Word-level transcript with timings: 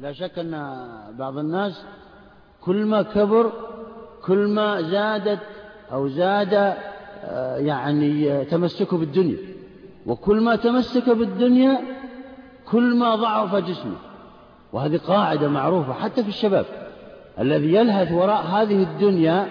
لا 0.00 0.12
شك 0.12 0.38
أن 0.38 0.50
بعض 1.18 1.38
الناس 1.38 1.84
كل 2.60 2.86
ما 2.86 3.02
كبر 3.02 3.52
كل 4.24 4.48
ما 4.48 4.82
زادت 4.82 5.38
أو 5.92 6.08
زاد 6.08 6.74
آه، 7.24 7.56
يعني 7.56 8.44
تمسكه 8.44 8.98
بالدنيا. 8.98 9.36
وكل 10.06 10.40
ما 10.40 10.56
تمسك 10.56 11.10
بالدنيا 11.10 11.80
كل 12.70 12.96
ما 12.96 13.16
ضعف 13.16 13.54
جسمه. 13.54 13.96
وهذه 14.72 14.96
قاعدة 14.96 15.48
معروفة 15.48 15.92
حتى 15.92 16.22
في 16.22 16.28
الشباب. 16.28 16.66
الذي 17.38 17.74
يلهث 17.74 18.12
وراء 18.12 18.42
هذه 18.42 18.82
الدنيا 18.82 19.48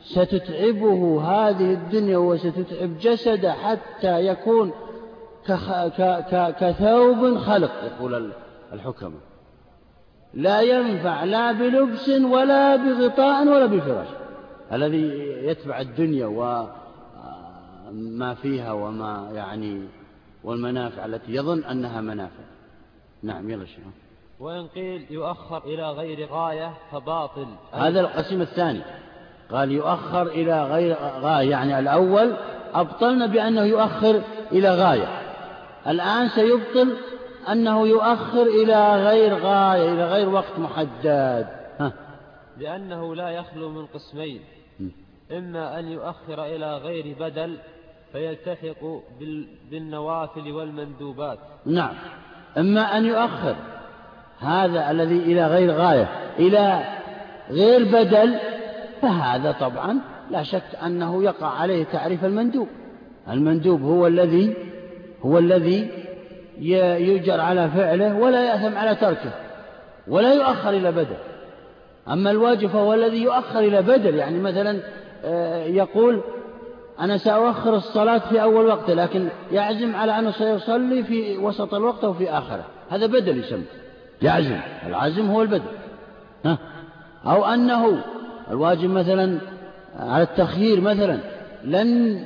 ستتعبه 0.00 1.22
هذه 1.22 1.72
الدنيا 1.72 2.16
وستتعب 2.16 2.98
جسده 3.00 3.52
حتى 3.52 4.26
يكون 4.26 4.72
كثوب 6.60 7.38
خلق 7.38 7.70
يقول 7.84 8.32
الحكماء 8.72 9.20
لا 10.34 10.60
ينفع 10.60 11.24
لا 11.24 11.52
بلبس 11.52 12.08
ولا 12.08 12.76
بغطاء 12.76 13.46
ولا 13.46 13.66
بفراش. 13.66 14.06
الذي 14.72 15.08
يتبع 15.46 15.80
الدنيا 15.80 16.26
وما 16.26 18.34
فيها 18.34 18.72
وما 18.72 19.30
يعني 19.34 19.88
والمنافع 20.44 21.04
التي 21.04 21.34
يظن 21.34 21.64
أنها 21.64 22.00
منافع. 22.00 22.44
نعم 23.22 23.50
يلا 23.50 23.64
شيخ. 23.64 23.84
وإن 24.40 24.66
قيل 24.66 25.06
يؤخر 25.10 25.64
إلى 25.64 25.90
غير 25.90 26.26
غاية 26.26 26.72
فباطل. 26.92 27.46
هذا 27.72 28.00
القسم 28.00 28.40
الثاني. 28.40 28.82
قال 29.50 29.72
يؤخر 29.72 30.22
إلى 30.22 30.64
غير 30.64 30.96
غاية 31.20 31.50
يعني 31.50 31.78
الأول 31.78 32.32
أبطلنا 32.74 33.26
بأنه 33.26 33.62
يؤخر 33.62 34.22
إلى 34.52 34.70
غاية. 34.70 35.23
الآن 35.86 36.28
سيبطل 36.28 36.96
أنه 37.52 37.88
يؤخر 37.88 38.42
إلى 38.42 39.04
غير 39.04 39.34
غاية 39.34 39.92
إلى 39.92 40.04
غير 40.04 40.28
وقت 40.28 40.58
محدد. 40.58 41.46
ها. 41.80 41.92
لأنه 42.58 43.14
لا 43.14 43.28
يخلو 43.30 43.68
من 43.68 43.86
قسمين. 43.86 44.40
إما 45.32 45.78
أن 45.78 45.88
يؤخر 45.88 46.44
إلى 46.44 46.76
غير 46.76 47.16
بدل 47.20 47.56
فيلتحق 48.12 49.00
بالنوافل 49.70 50.52
والمندوبات. 50.52 51.38
نعم. 51.66 51.94
إما 52.58 52.96
أن 52.98 53.04
يؤخر 53.04 53.56
هذا 54.38 54.90
الذي 54.90 55.18
إلى 55.18 55.46
غير 55.46 55.70
غاية 55.70 56.08
إلى 56.38 56.84
غير 57.50 57.84
بدل 57.84 58.38
فهذا 59.02 59.52
طبعا 59.52 59.98
لا 60.30 60.42
شك 60.42 60.74
أنه 60.84 61.24
يقع 61.24 61.46
عليه 61.46 61.84
تعريف 61.84 62.24
المندوب. 62.24 62.68
المندوب 63.28 63.82
هو 63.82 64.06
الذي 64.06 64.54
هو 65.24 65.38
الذي 65.38 65.90
يجر 66.58 67.40
على 67.40 67.68
فعله 67.68 68.18
ولا 68.18 68.44
يأثم 68.44 68.78
على 68.78 68.94
تركه 68.94 69.30
ولا 70.08 70.32
يؤخر 70.32 70.70
إلى 70.70 70.92
بدل 70.92 71.16
أما 72.08 72.30
الواجب 72.30 72.68
فهو 72.68 72.94
الذي 72.94 73.22
يؤخر 73.22 73.58
إلى 73.58 73.82
بدل 73.82 74.14
يعني 74.14 74.38
مثلا 74.38 74.80
آه، 75.24 75.64
يقول 75.64 76.20
أنا 77.00 77.16
سأؤخر 77.16 77.76
الصلاة 77.76 78.18
في 78.18 78.42
أول 78.42 78.66
وقت 78.66 78.90
لكن 78.90 79.28
يعزم 79.52 79.96
على 79.96 80.18
أنه 80.18 80.30
سيصلي 80.30 81.02
في 81.02 81.38
وسط 81.38 81.74
الوقت 81.74 82.04
أو 82.04 82.14
في 82.14 82.30
آخره. 82.30 82.64
هذا 82.90 83.06
بدل 83.06 83.38
يسمى. 83.38 83.64
يعزم. 84.22 84.58
العزم 84.86 85.30
هو 85.30 85.42
البدل 85.42 85.62
ها؟ 86.44 86.58
أو 87.26 87.44
أنه 87.44 88.04
الواجب 88.50 88.90
مثلا 88.90 89.38
على 89.98 90.22
التخيير 90.22 90.80
مثلا 90.80 91.18
لن 91.64 92.20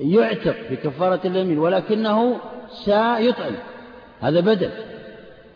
يعتق 0.00 0.56
في 0.68 0.76
كفارة 0.76 1.20
اليمين 1.24 1.58
ولكنه 1.58 2.36
سيطعم. 2.84 3.54
هذا 4.20 4.40
بدل. 4.40 4.70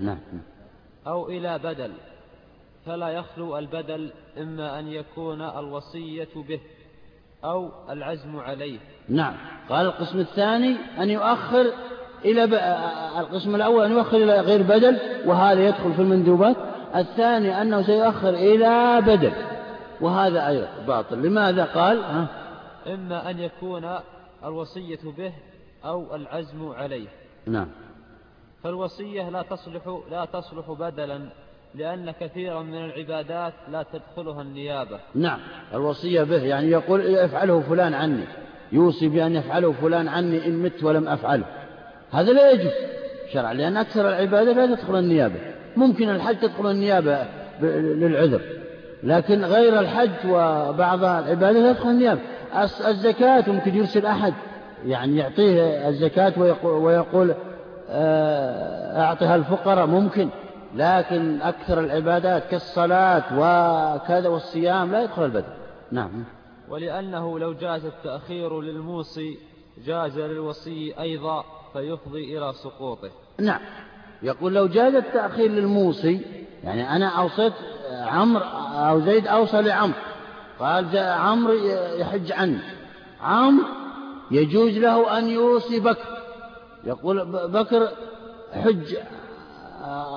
نعم. 0.00 0.18
أو 1.06 1.28
إلى 1.28 1.58
بدل. 1.58 1.90
فلا 2.86 3.08
يخلو 3.08 3.58
البدل 3.58 4.10
إما 4.38 4.78
أن 4.78 4.88
يكون 4.88 5.42
الوصية 5.42 6.28
به 6.48 6.60
أو 7.44 7.70
العزم 7.90 8.36
عليه. 8.36 8.78
نعم. 9.08 9.34
قال 9.68 9.86
القسم 9.86 10.18
الثاني 10.18 10.76
أن 10.98 11.10
يؤخر 11.10 11.72
إلى 12.24 12.46
ب... 12.46 12.54
القسم 13.18 13.54
الأول 13.54 13.84
أن 13.84 13.92
يؤخر 13.92 14.16
إلى 14.16 14.40
غير 14.40 14.62
بدل 14.62 14.98
وهذا 15.26 15.68
يدخل 15.68 15.92
في 15.92 16.02
المندوبات. 16.02 16.56
الثاني 16.96 17.62
أنه 17.62 17.82
سيؤخر 17.82 18.28
إلى 18.28 19.00
بدل 19.00 19.32
وهذا 20.00 20.48
أيضا 20.48 20.68
باطل. 20.86 21.22
لماذا؟ 21.22 21.64
قال 21.64 22.02
ها؟ 22.02 22.26
إما 22.86 23.30
أن 23.30 23.38
يكون 23.38 23.98
الوصية 24.44 24.98
به 25.18 25.32
أو 25.84 26.14
العزم 26.14 26.68
عليه. 26.68 27.08
نعم. 27.46 27.68
فالوصية 28.62 29.28
لا 29.28 29.42
تصلح 29.42 30.00
لا 30.10 30.24
تصلح 30.24 30.70
بدلا 30.70 31.20
لأن 31.74 32.10
كثيرا 32.10 32.62
من 32.62 32.84
العبادات 32.84 33.52
لا 33.68 33.84
تدخلها 33.92 34.42
النيابة. 34.42 35.00
نعم. 35.14 35.38
الوصية 35.74 36.22
به 36.22 36.42
يعني 36.42 36.70
يقول 36.70 37.16
افعله 37.16 37.60
فلان 37.60 37.94
عني. 37.94 38.24
يوصي 38.72 39.08
بأن 39.08 39.36
يفعله 39.36 39.72
فلان 39.72 40.08
عني 40.08 40.46
إن 40.46 40.62
مت 40.62 40.84
ولم 40.84 41.08
أفعله. 41.08 41.44
هذا 42.10 42.32
لا 42.32 42.50
يجوز 42.50 42.72
شرعا 43.32 43.54
لأن 43.54 43.76
أكثر 43.76 44.08
العبادة 44.08 44.52
لا 44.52 44.66
تدخل 44.66 44.98
النيابة. 44.98 45.40
ممكن 45.76 46.10
الحج 46.10 46.36
تدخل 46.36 46.70
النيابة 46.70 47.26
للعذر 47.62 48.40
لكن 49.02 49.44
غير 49.44 49.80
الحج 49.80 50.26
وبعض 50.26 51.04
العبادة 51.04 51.60
لا 51.60 51.72
تدخل 51.72 51.90
النيابة. 51.90 52.20
الزكاة 52.86 53.50
ممكن 53.50 53.74
يرسل 53.74 54.06
أحد 54.06 54.34
يعني 54.86 55.16
يعطيه 55.16 55.88
الزكاة 55.88 56.32
ويقول, 56.64 57.34
آه، 57.90 59.02
أعطها 59.02 59.36
الفقراء 59.36 59.86
ممكن 59.86 60.28
لكن 60.74 61.42
أكثر 61.42 61.80
العبادات 61.80 62.46
كالصلاة 62.50 63.24
وكذا 63.32 64.28
والصيام 64.28 64.92
لا 64.92 65.02
يدخل 65.02 65.24
البدن. 65.24 65.52
نعم. 65.92 66.24
ولأنه 66.68 67.38
لو 67.38 67.52
جاز 67.52 67.84
التأخير 67.84 68.60
للموصي 68.60 69.38
جاز 69.86 70.18
للوصي 70.18 70.94
أيضا 71.00 71.44
فيفضي 71.72 72.38
إلى 72.38 72.52
سقوطه. 72.52 73.10
نعم. 73.40 73.60
يقول 74.22 74.54
لو 74.54 74.66
جاز 74.66 74.94
التأخير 74.94 75.50
للموصي 75.50 76.20
يعني 76.64 76.96
أنا 76.96 77.06
أوصيت 77.06 77.52
عمرو 77.90 78.44
أو 78.74 79.00
زيد 79.00 79.26
أوصى 79.26 79.62
لعمرو 79.62 79.98
قال 80.60 80.98
عمرو 80.98 81.52
يحج 81.98 82.32
عني 82.32 82.58
عمرو 83.22 83.64
يجوز 84.30 84.78
له 84.78 85.18
أن 85.18 85.28
يوصي 85.28 85.80
بكر. 85.80 86.18
يقول 86.84 87.24
بكر 87.48 87.88
حج 88.52 88.96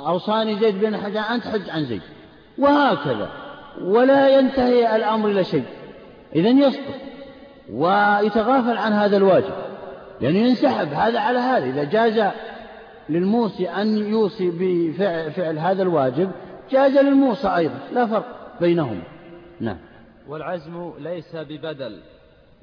أوصاني 0.07 0.59
زيد 0.59 0.79
بن 0.79 0.97
حج 0.97 1.17
أنت 1.17 1.43
حج 1.43 1.69
عن 1.69 1.85
زيد. 1.85 2.01
وهكذا. 2.57 3.29
ولا 3.81 4.39
ينتهي 4.39 4.95
الأمر 4.95 5.29
إلى 5.29 5.43
شيء. 5.43 5.63
إذا 6.35 6.49
يسقط 6.49 6.93
ويتغافل 7.71 8.77
عن 8.77 8.93
هذا 8.93 9.17
الواجب. 9.17 9.53
لأنه 10.21 10.39
ينسحب. 10.39 10.93
هذا 10.93 11.19
على 11.19 11.39
هذا. 11.39 11.65
إذا 11.65 11.83
جاز 11.83 12.31
للموصي 13.09 13.69
أن 13.69 13.97
يوصي 13.97 14.51
بفعل 14.59 15.59
هذا 15.59 15.83
الواجب 15.83 16.31
جاز 16.71 16.97
للموصى 16.97 17.47
أيضا. 17.47 17.79
لا 17.93 18.05
فرق 18.05 18.25
بينهما. 18.61 19.01
نعم. 19.59 19.77
والعزم 20.27 20.91
ليس 20.99 21.35
ببدل 21.35 21.99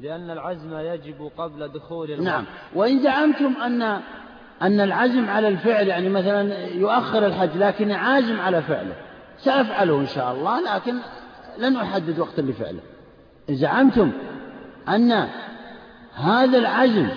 لأن 0.01 0.31
العزم 0.31 0.79
يجب 0.79 1.31
قبل 1.39 1.69
دخول 1.69 2.11
الوقت 2.11 2.27
نعم. 2.27 2.45
وإن 2.75 3.03
زعمتم 3.03 3.55
أن 3.63 4.01
أن 4.63 4.81
العزم 4.81 5.31
على 5.31 5.49
الفعل 5.49 5.89
يعني 5.89 6.09
مثلا 6.09 6.67
يؤخر 6.69 7.27
الحج 7.27 7.57
لكن 7.57 7.91
عازم 7.91 8.41
على 8.41 8.63
فعله. 8.63 8.95
سأفعله 9.39 10.01
إن 10.01 10.07
شاء 10.07 10.33
الله 10.33 10.75
لكن 10.75 10.95
لن 11.59 11.77
أحدد 11.77 12.19
وقتا 12.19 12.41
لفعله. 12.41 12.81
زعمتم 13.51 14.13
أن 14.89 15.29
هذا 16.15 16.59
العزم 16.59 17.09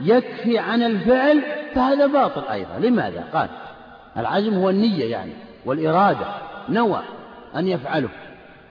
يكفي 0.00 0.58
عن 0.58 0.82
الفعل 0.82 1.42
فهذا 1.74 2.06
باطل 2.06 2.42
أيضا. 2.52 2.78
لماذا؟ 2.78 3.24
قال 3.32 3.48
العزم 4.16 4.54
هو 4.54 4.70
النية 4.70 5.04
يعني 5.04 5.32
والإرادة 5.66 6.26
نوى 6.68 7.02
أن 7.56 7.68
يفعله 7.68 8.08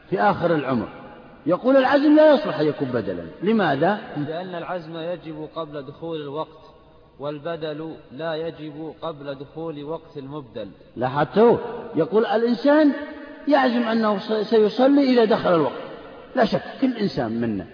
في 0.10 0.22
آخر 0.22 0.56
العمر. 0.56 1.01
يقول 1.46 1.78
العزم 1.78 2.16
لا 2.16 2.34
يصلح 2.34 2.60
أن 2.60 2.66
يكون 2.66 2.88
بدلا. 2.88 3.24
لماذا؟ 3.44 3.98
لأن 4.18 4.56
العزم 4.56 4.98
يجب 4.98 5.50
قبل 5.56 5.86
دخول 5.86 6.22
الوقت 6.22 6.72
والبدل 7.20 7.96
لا 8.12 8.36
يجب 8.36 8.94
قبل 9.02 9.36
دخول 9.36 9.84
وقت 9.84 10.18
المبدل. 10.18 10.70
لاحظتوا؟ 10.96 11.58
يقول 11.96 12.26
الإنسان 12.26 12.92
يعزم 13.48 13.84
أنه 13.84 14.18
سيصلي 14.44 15.04
إذا 15.04 15.26
دخل 15.26 15.56
الوقت. 15.56 15.82
لا 16.36 16.46
شك 16.46 16.64
كل 16.82 16.98
إنسان 16.98 17.42
منا 17.42 17.66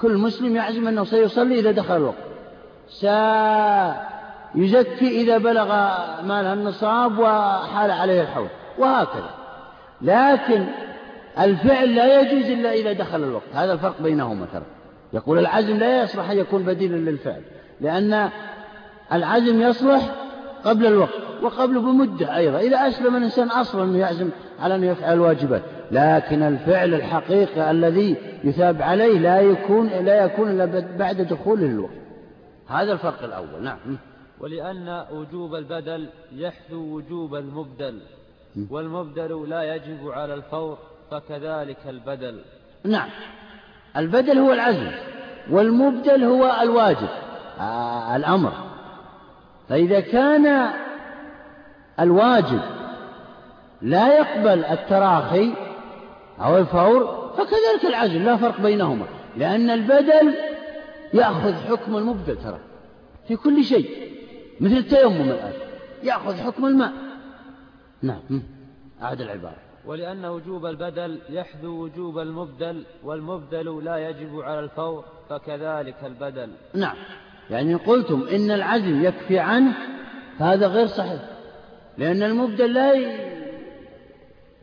كل 0.00 0.16
مسلم 0.16 0.56
يعزم 0.56 0.88
أنه 0.88 1.04
سيصلي 1.04 1.58
إذا 1.60 1.70
دخل 1.70 1.96
الوقت. 1.96 2.24
سيزكي 4.54 5.08
إذا 5.08 5.38
بلغ 5.38 5.68
مال 6.22 6.46
النصاب 6.46 7.18
وحال 7.18 7.90
عليه 7.90 8.22
الحول 8.22 8.48
وهكذا. 8.78 9.30
لكن 10.02 10.66
الفعل 11.38 11.94
لا 11.94 12.20
يجوز 12.20 12.50
إلا 12.50 12.72
إذا 12.72 12.92
دخل 12.92 13.24
الوقت. 13.24 13.54
هذا 13.54 13.72
الفرق 13.72 14.02
بينهما 14.02 14.46
ترى. 14.52 14.62
يقول 15.12 15.38
العزم 15.38 15.76
لا 15.76 16.02
يصلح 16.02 16.30
أن 16.30 16.38
يكون 16.38 16.62
بديلا 16.62 16.96
للفعل 17.10 17.42
لأن 17.80 18.30
العزم 19.12 19.62
يصلح 19.62 20.14
قبل 20.64 20.86
الوقت 20.86 21.24
وقبل 21.42 21.78
بمدة 21.78 22.36
أيضا. 22.36 22.58
إذا 22.58 22.88
أسلم 22.88 23.16
الإنسان 23.16 23.48
أصلا 23.48 23.84
أنه 23.84 23.98
يعزم 23.98 24.30
على 24.60 24.74
أنه 24.74 24.86
يفعل 24.86 25.12
الواجبات. 25.12 25.62
لكن 25.90 26.42
الفعل 26.42 26.94
الحقيقي 26.94 27.70
الذي 27.70 28.16
يثاب 28.44 28.82
عليه 28.82 29.18
لا 29.18 29.40
يكون 29.40 29.88
لا 29.88 30.24
يكون 30.24 30.48
إلا 30.48 30.96
بعد 30.98 31.20
دخوله 31.20 31.66
الوقت. 31.66 31.92
هذا 32.68 32.92
الفرق 32.92 33.22
الأول. 33.22 33.62
نعم. 33.62 33.78
ولأن 34.40 35.04
وجوب 35.12 35.54
البدل 35.54 36.08
يحذو 36.32 36.96
وجوب 36.96 37.34
المبدل. 37.34 38.00
والمبدل 38.70 39.48
لا 39.48 39.74
يجب 39.74 40.08
على 40.08 40.34
الفور 40.34 40.78
فكذلك 41.10 41.78
البدل. 41.88 42.40
نعم. 42.84 43.08
البدل 43.96 44.38
هو 44.38 44.52
العزم 44.52 44.90
والمبدل 45.50 46.24
هو 46.24 46.56
الواجب 46.62 47.08
آه 47.60 48.16
الأمر. 48.16 48.52
فإذا 49.68 50.00
كان 50.00 50.70
الواجب 52.00 52.60
لا 53.82 54.18
يقبل 54.18 54.64
التراخي 54.64 55.54
أو 56.40 56.58
الفور 56.58 57.32
فكذلك 57.36 57.84
العزم 57.84 58.22
لا 58.22 58.36
فرق 58.36 58.60
بينهما. 58.60 59.06
لأن 59.36 59.70
البدل 59.70 60.34
يأخذ 61.14 61.54
حكم 61.54 61.96
المبدل 61.96 62.36
ترى 62.36 62.58
في 63.28 63.36
كل 63.36 63.64
شيء 63.64 63.90
مثل 64.60 64.76
التيمم 64.76 65.30
الآن 65.30 65.52
يأخذ 66.02 66.36
حكم 66.36 66.66
الماء. 66.66 66.92
نعم. 68.02 68.42
أعد 69.02 69.20
العبارة. 69.20 69.63
ولأن 69.86 70.24
وجوب 70.24 70.66
البدل 70.66 71.20
يحذو 71.28 71.82
وجوب 71.82 72.18
المبدل 72.18 72.84
والمبدل 73.04 73.84
لا 73.84 74.08
يجب 74.08 74.40
على 74.40 74.60
الفور 74.60 75.04
فكذلك 75.28 75.96
البدل. 76.04 76.50
نعم. 76.74 76.96
يعني 77.50 77.74
قلتم 77.74 78.26
إن 78.32 78.50
العزم 78.50 79.04
يكفي 79.04 79.38
عنه 79.38 79.72
فهذا 80.38 80.66
غير 80.66 80.86
صحيح. 80.86 81.22
لأن 81.98 82.22
المبدل 82.22 82.74
لا 82.74 82.92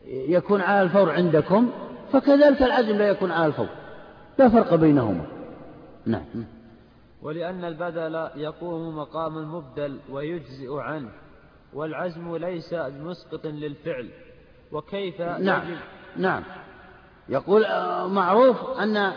يكون 0.06 0.60
على 0.60 0.82
الفور 0.82 1.10
عندكم 1.10 1.70
فكذلك 2.12 2.62
العزم 2.62 2.96
لا 2.96 3.08
يكون 3.08 3.30
على 3.30 3.46
الفور. 3.46 3.68
لا 4.38 4.48
فرق 4.48 4.74
بينهما. 4.74 5.26
نعم. 6.06 6.44
ولأن 7.22 7.64
البدل 7.64 8.28
يقوم 8.36 8.96
مقام 8.96 9.38
المبدل 9.38 9.98
ويجزئ 10.10 10.76
عنه 10.76 11.10
والعزم 11.74 12.36
ليس 12.36 12.74
بمسقط 12.74 13.46
للفعل. 13.46 14.08
وكيف 14.72 15.20
نعم 15.20 15.62
نعم. 16.16 16.42
يقول 17.28 17.64
آه، 17.64 18.06
معروف 18.06 18.78
أن 18.80 19.12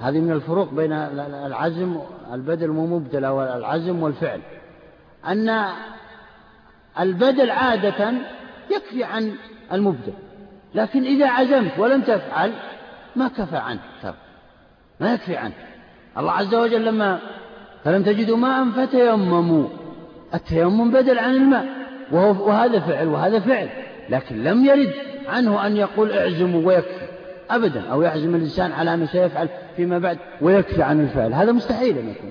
هذه 0.00 0.20
من 0.20 0.32
الفروق 0.32 0.74
بين 0.74 0.92
العزم 0.92 2.00
البدل 2.32 2.70
ومبدل 2.70 3.24
أو 3.24 3.42
العزم 3.42 4.02
والفعل. 4.02 4.40
أن 5.26 5.64
البدل 7.00 7.50
عادة 7.50 8.12
يكفي 8.70 9.04
عن 9.04 9.34
المبدل 9.72 10.12
لكن 10.74 11.04
إذا 11.04 11.30
عزمت 11.30 11.78
ولم 11.78 12.02
تفعل 12.02 12.52
ما 13.16 13.28
كفى 13.28 13.56
عنه 13.56 13.80
ترى. 14.02 14.14
ما 15.00 15.14
يكفي 15.14 15.36
عنه. 15.36 15.54
الله 16.18 16.32
عز 16.32 16.54
وجل 16.54 16.84
لما 16.84 17.18
فلم 17.84 18.02
تجدوا 18.02 18.36
ماء 18.36 18.70
فتيمموا. 18.70 19.68
التيمم 20.34 20.90
بدل 20.90 21.18
عن 21.18 21.34
الماء 21.34 21.66
وهو 22.12 22.48
وهذا 22.48 22.80
فعل 22.80 23.08
وهذا 23.08 23.40
فعل. 23.40 23.68
لكن 24.10 24.44
لم 24.44 24.64
يرد 24.64 24.92
عنه 25.28 25.66
أن 25.66 25.76
يقول 25.76 26.12
اعزموا 26.12 26.66
ويكفي 26.66 27.06
أبدا 27.50 27.88
أو 27.88 28.02
يعزم 28.02 28.34
الإنسان 28.34 28.72
على 28.72 28.94
أنه 28.94 29.06
سيفعل 29.06 29.48
فيما 29.76 29.98
بعد 29.98 30.18
ويكفي 30.40 30.82
عن 30.82 31.00
الفعل. 31.00 31.32
هذا 31.32 31.52
مستحيل 31.52 31.98
أن 31.98 32.08
يكون. 32.08 32.30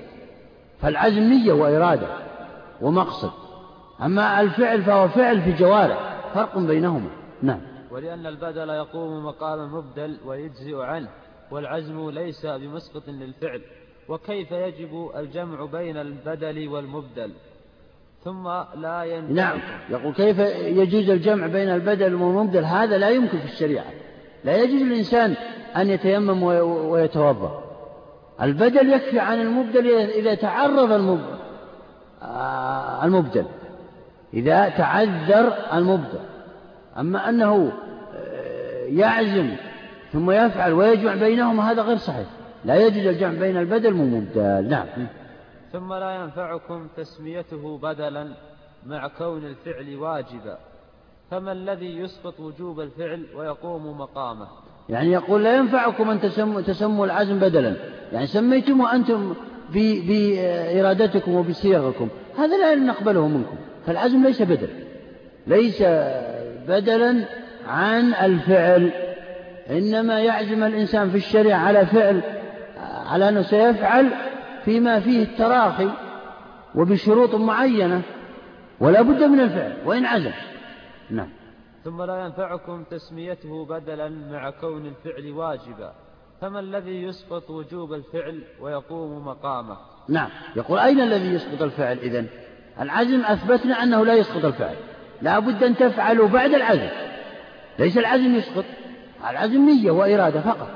فالعزم 0.80 1.20
نية 1.20 1.52
وإرادة 1.52 2.06
ومقصد. 2.80 3.32
أما 4.02 4.40
الفعل 4.40 4.82
فهو 4.82 5.08
فعل 5.08 5.42
في 5.42 5.52
جوارح 5.52 5.98
فرق 6.34 6.58
بينهما. 6.58 7.10
نعم. 7.42 7.60
ولأن 7.90 8.26
البدل 8.26 8.68
يقوم 8.68 9.24
مقام 9.26 9.60
المبدل 9.60 10.16
ويجزئ 10.26 10.76
عنه 10.76 11.08
والعزم 11.50 12.10
ليس 12.10 12.46
بمسقط 12.46 13.08
للفعل. 13.08 13.62
وكيف 14.08 14.52
يجب 14.52 15.10
الجمع 15.16 15.64
بين 15.64 15.96
البدل 15.96 16.68
والمبدل؟ 16.68 17.32
ثم 18.24 18.48
لا 18.76 19.02
ينفع. 19.04 19.32
نعم. 19.32 19.58
يقول 19.90 20.14
كيف 20.14 20.38
يجوز 20.78 21.10
الجمع 21.10 21.46
بين 21.46 21.68
البدل 21.68 22.14
والمبدل؟ 22.14 22.64
هذا 22.64 22.98
لا 22.98 23.08
يمكن 23.08 23.38
في 23.38 23.44
الشريعة. 23.44 23.84
لا 24.44 24.56
يجوز 24.56 24.82
للإنسان 24.82 25.34
أن 25.76 25.90
يتيمم 25.90 26.42
ويتوضأ. 26.42 27.62
البدل 28.42 28.92
يكفي 28.92 29.20
عن 29.20 29.40
المبدل 29.40 29.86
إذا 29.88 30.34
تعرض 30.34 30.92
المبدل 30.92 31.36
آه، 32.22 33.04
المبدل. 33.04 33.44
إذا 34.34 34.68
تعذر 34.68 35.52
المبدل. 35.72 36.20
أما 36.98 37.28
أنه 37.28 37.72
آه، 38.14 38.84
يعزم 38.86 39.50
ثم 40.12 40.30
يفعل 40.30 40.72
ويجمع 40.72 41.14
بينهما 41.14 41.70
هذا 41.70 41.82
غير 41.82 41.96
صحيح. 41.96 42.26
لا 42.64 42.74
يجوز 42.74 43.06
الجمع 43.06 43.38
بين 43.38 43.56
البدل 43.56 43.92
والمبدل. 43.92 44.68
نعم. 44.68 44.86
ثم 45.72 45.94
لا 45.94 46.14
ينفعكم 46.14 46.88
تسميته 46.96 47.78
بدلا 47.78 48.28
مع 48.86 49.08
كون 49.08 49.44
الفعل 49.44 49.96
واجبا. 49.96 50.58
فما 51.30 51.52
الذي 51.52 51.98
يسقط 51.98 52.40
وجوب 52.40 52.80
الفعل 52.80 53.26
ويقوم 53.36 53.98
مقامه؟ 53.98 54.46
يعني 54.88 55.12
يقول 55.12 55.44
لا 55.44 55.56
ينفعكم 55.56 56.10
أن 56.10 56.20
تسموا, 56.20 56.60
تسموا 56.60 57.06
العزم 57.06 57.38
بدلا. 57.38 57.76
يعني 58.12 58.26
سميتموه 58.26 58.94
أنتم 58.94 59.34
بإرادتكم 59.74 61.34
وبصيغكم 61.34 62.08
هذا 62.38 62.58
لا 62.58 62.74
نقبله 62.74 63.28
منكم. 63.28 63.56
فالعزم 63.86 64.22
ليس 64.22 64.42
بدل 64.42 64.68
ليس 65.46 65.82
بدلا 66.68 67.24
عن 67.68 68.14
الفعل. 68.14 68.90
إنما 69.70 70.20
يعزم 70.20 70.62
الإنسان 70.64 71.10
في 71.10 71.16
الشريعة 71.16 71.58
على 71.58 71.86
فعل 71.86 72.20
على 73.06 73.28
أنه 73.28 73.42
سيفعل 73.42 74.08
فيما 74.64 75.00
فيه 75.00 75.22
التراخي 75.22 75.90
وبشروط 76.74 77.34
معينة 77.34 78.02
ولا 78.80 79.02
بد 79.02 79.22
من 79.22 79.40
الفعل 79.40 79.76
وإن 79.84 80.06
عزم 80.06 80.32
نعم. 81.10 81.28
ثم 81.84 82.02
لا 82.02 82.24
ينفعكم 82.24 82.84
تسميته 82.90 83.66
بدلا 83.66 84.08
مع 84.08 84.50
كون 84.50 84.86
الفعل 84.86 85.30
واجبا. 85.30 85.92
فما 86.40 86.60
الذي 86.60 87.02
يسقط 87.02 87.50
وجوب 87.50 87.92
الفعل 87.92 88.42
ويقوم 88.60 89.26
مقامه؟ 89.26 89.76
نعم. 90.08 90.28
يقول 90.56 90.78
أين 90.78 91.00
الذي 91.00 91.34
يسقط 91.34 91.62
الفعل 91.62 91.98
إذن 91.98 92.26
العزم 92.80 93.20
أثبتنا 93.24 93.82
أنه 93.82 94.04
لا 94.04 94.14
يسقط 94.14 94.44
الفعل. 94.44 94.76
لا 95.22 95.38
بد 95.38 95.62
أن 95.62 95.76
تفعلوا 95.76 96.28
بعد 96.28 96.54
العزم 96.54 96.88
ليس 97.78 97.98
العزم 97.98 98.34
يسقط 98.34 98.64
العزم 99.30 99.68
نية 99.68 99.90
وإرادة 99.90 100.40
فقط. 100.40 100.68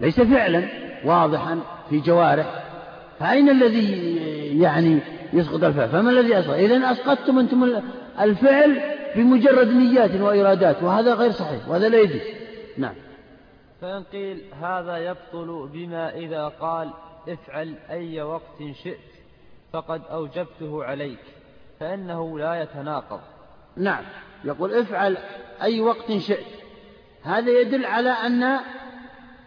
ليس 0.00 0.20
فعلا 0.20 0.68
واضحا 1.04 1.60
في 1.90 2.00
جوارح 2.00 2.67
فأين 3.18 3.48
الذي 3.48 4.60
يعني 4.60 5.00
يسقط 5.32 5.64
الفعل؟ 5.64 5.88
فما 5.88 6.10
الذي 6.10 6.38
أسقط؟ 6.38 6.54
إذا 6.54 6.92
أسقطتم 6.92 7.38
أنتم 7.38 7.82
الفعل 8.20 8.80
بمجرد 9.16 9.68
نيات 9.68 10.20
وإرادات 10.20 10.82
وهذا 10.82 11.14
غير 11.14 11.30
صحيح 11.30 11.68
وهذا 11.68 11.88
لا 11.88 11.98
يجوز. 11.98 12.20
نعم. 12.78 12.94
فإن 13.80 14.02
قيل 14.02 14.42
هذا 14.62 14.96
يبطل 14.96 15.68
بما 15.72 16.14
إذا 16.16 16.48
قال 16.48 16.90
افعل 17.28 17.74
أي 17.90 18.22
وقت 18.22 18.58
شئت 18.82 18.98
فقد 19.72 20.02
أوجبته 20.10 20.84
عليك 20.84 21.18
فإنه 21.80 22.38
لا 22.38 22.62
يتناقض. 22.62 23.20
نعم. 23.76 24.04
يقول 24.44 24.74
افعل 24.74 25.16
أي 25.62 25.80
وقت 25.80 26.12
شئت. 26.12 26.46
هذا 27.22 27.50
يدل 27.50 27.84
على 27.84 28.10
أن 28.10 28.58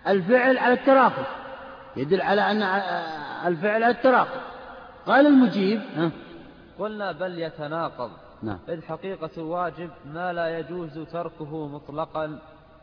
الفعل 0.07 0.57
على 0.57 0.73
التراخي 0.73 1.23
يدل 1.97 2.21
على 2.21 2.41
أن 2.41 2.63
الفعل 3.45 3.83
التراخي 3.83 4.39
قال 5.07 5.27
المجيب 5.27 5.81
قلنا 6.79 7.11
بل 7.11 7.39
يتناقض. 7.39 8.11
نعم. 8.43 8.59
إذ 8.69 8.81
حقيقة 8.81 9.29
الواجب 9.37 9.89
ما 10.13 10.33
لا 10.33 10.59
يجوز 10.59 10.99
تركه 10.99 11.67
مطلقا 11.67 12.39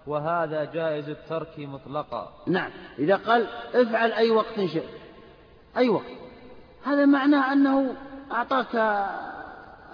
وهذا 0.07 0.65
جائز 0.65 1.09
الترك 1.09 1.59
مطلقا. 1.59 2.29
نعم. 2.47 2.71
إذا 2.99 3.17
قال 3.17 3.47
افعل 3.75 4.13
أي 4.13 4.31
وقت 4.31 4.61
شئت. 4.73 4.89
أي 5.77 5.89
وقت. 5.89 6.05
هذا 6.87 7.07
معناه 7.07 7.53
أنه 7.53 7.95
أعطاك 8.33 9.05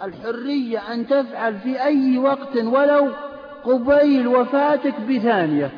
الحرية 0.05 0.93
أن 0.93 1.07
تفعل 1.07 1.59
في 1.59 1.83
أي 1.83 2.19
وقت 2.19 2.57
ولو 2.57 3.11
قبيل 3.65 4.29
وفاتك 4.29 5.01
بثانية. 5.01 5.71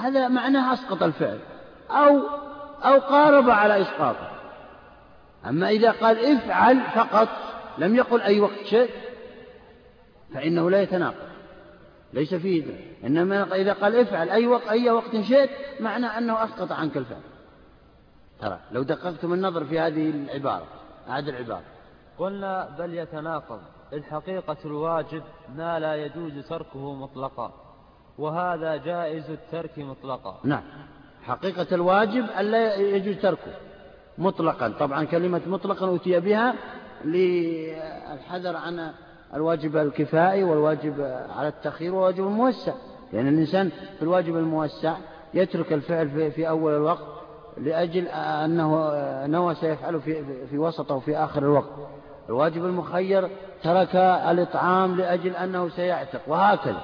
هذا 0.00 0.28
معناه 0.28 0.72
أسقط 0.72 1.02
الفعل. 1.02 1.38
أو 1.90 2.20
أو 2.84 2.98
قارب 2.98 3.50
على 3.50 3.82
إسقاطه 3.82 4.30
أما 5.46 5.68
إذا 5.68 5.90
قال 5.90 6.36
افعل 6.36 6.80
فقط 6.80 7.28
لم 7.78 7.96
يقل 7.96 8.20
أي 8.20 8.40
وقت 8.40 8.64
شئت 8.64 8.90
فإنه 10.34 10.70
لا 10.70 10.82
يتناقض. 10.82 11.28
ليس 12.12 12.34
فيه 12.34 12.64
ذلك 12.64 12.96
إنما 13.04 13.54
إذا 13.54 13.72
قال 13.72 13.96
افعل 13.96 14.30
أي 14.30 14.46
وقت 14.46 14.68
أي 14.68 14.90
وقت 14.90 15.20
شئت 15.20 15.50
معنى 15.80 16.06
أنه 16.06 16.44
أسقط 16.44 16.72
عنك 16.72 16.96
الفعل. 16.96 17.20
ترى 18.40 18.60
لو 18.72 18.82
دققتم 18.82 19.32
النظر 19.32 19.64
في 19.64 19.80
هذه 19.80 20.10
العبارة 20.10 20.66
هذه 21.08 21.28
العبارة. 21.28 21.64
قلنا 22.18 22.76
بل 22.78 22.94
يتناقض. 22.94 23.60
الحقيقة 23.92 24.56
الواجب 24.64 25.22
ما 25.56 25.78
لا 25.78 25.94
يجوز 25.94 26.48
تركه 26.48 26.94
مطلقا 26.94 27.52
وهذا 28.18 28.76
جائز 28.76 29.30
الترك 29.30 29.78
مطلقا. 29.78 30.40
نعم. 30.44 30.62
حقيقة 31.26 31.66
الواجب 31.72 32.26
ألا 32.38 32.76
يجوز 32.76 33.16
تركه 33.16 33.52
مطلقا. 34.18 34.68
طبعا 34.80 35.04
كلمة 35.04 35.40
مطلقا 35.46 35.96
أتي 35.96 36.20
بها 36.20 36.54
للحذر 37.04 38.56
عن 38.56 38.92
الواجب 39.34 39.76
الكفائي 39.76 40.44
والواجب 40.44 41.00
على 41.36 41.48
التخير 41.48 41.94
والواجب 41.94 42.26
الموسع. 42.26 42.72
لأن 43.12 43.28
الإنسان 43.28 43.68
في 43.68 44.02
الواجب 44.02 44.36
الموسع 44.36 44.94
يترك 45.34 45.72
الفعل 45.72 46.30
في 46.30 46.48
أول 46.48 46.74
الوقت 46.74 47.06
لأجل 47.56 48.08
أنه 48.08 48.92
نوى 49.26 49.54
سيفعله 49.54 49.98
في, 49.98 50.46
في 50.46 50.58
وسط 50.58 50.92
أو 50.92 51.00
في 51.00 51.16
آخر 51.16 51.42
الوقت. 51.42 51.70
الواجب 52.28 52.64
المخير 52.64 53.28
ترك 53.62 53.96
الإطعام 53.96 54.96
لأجل 54.96 55.36
أنه 55.36 55.68
سيعتق. 55.68 56.20
وهكذا. 56.26 56.82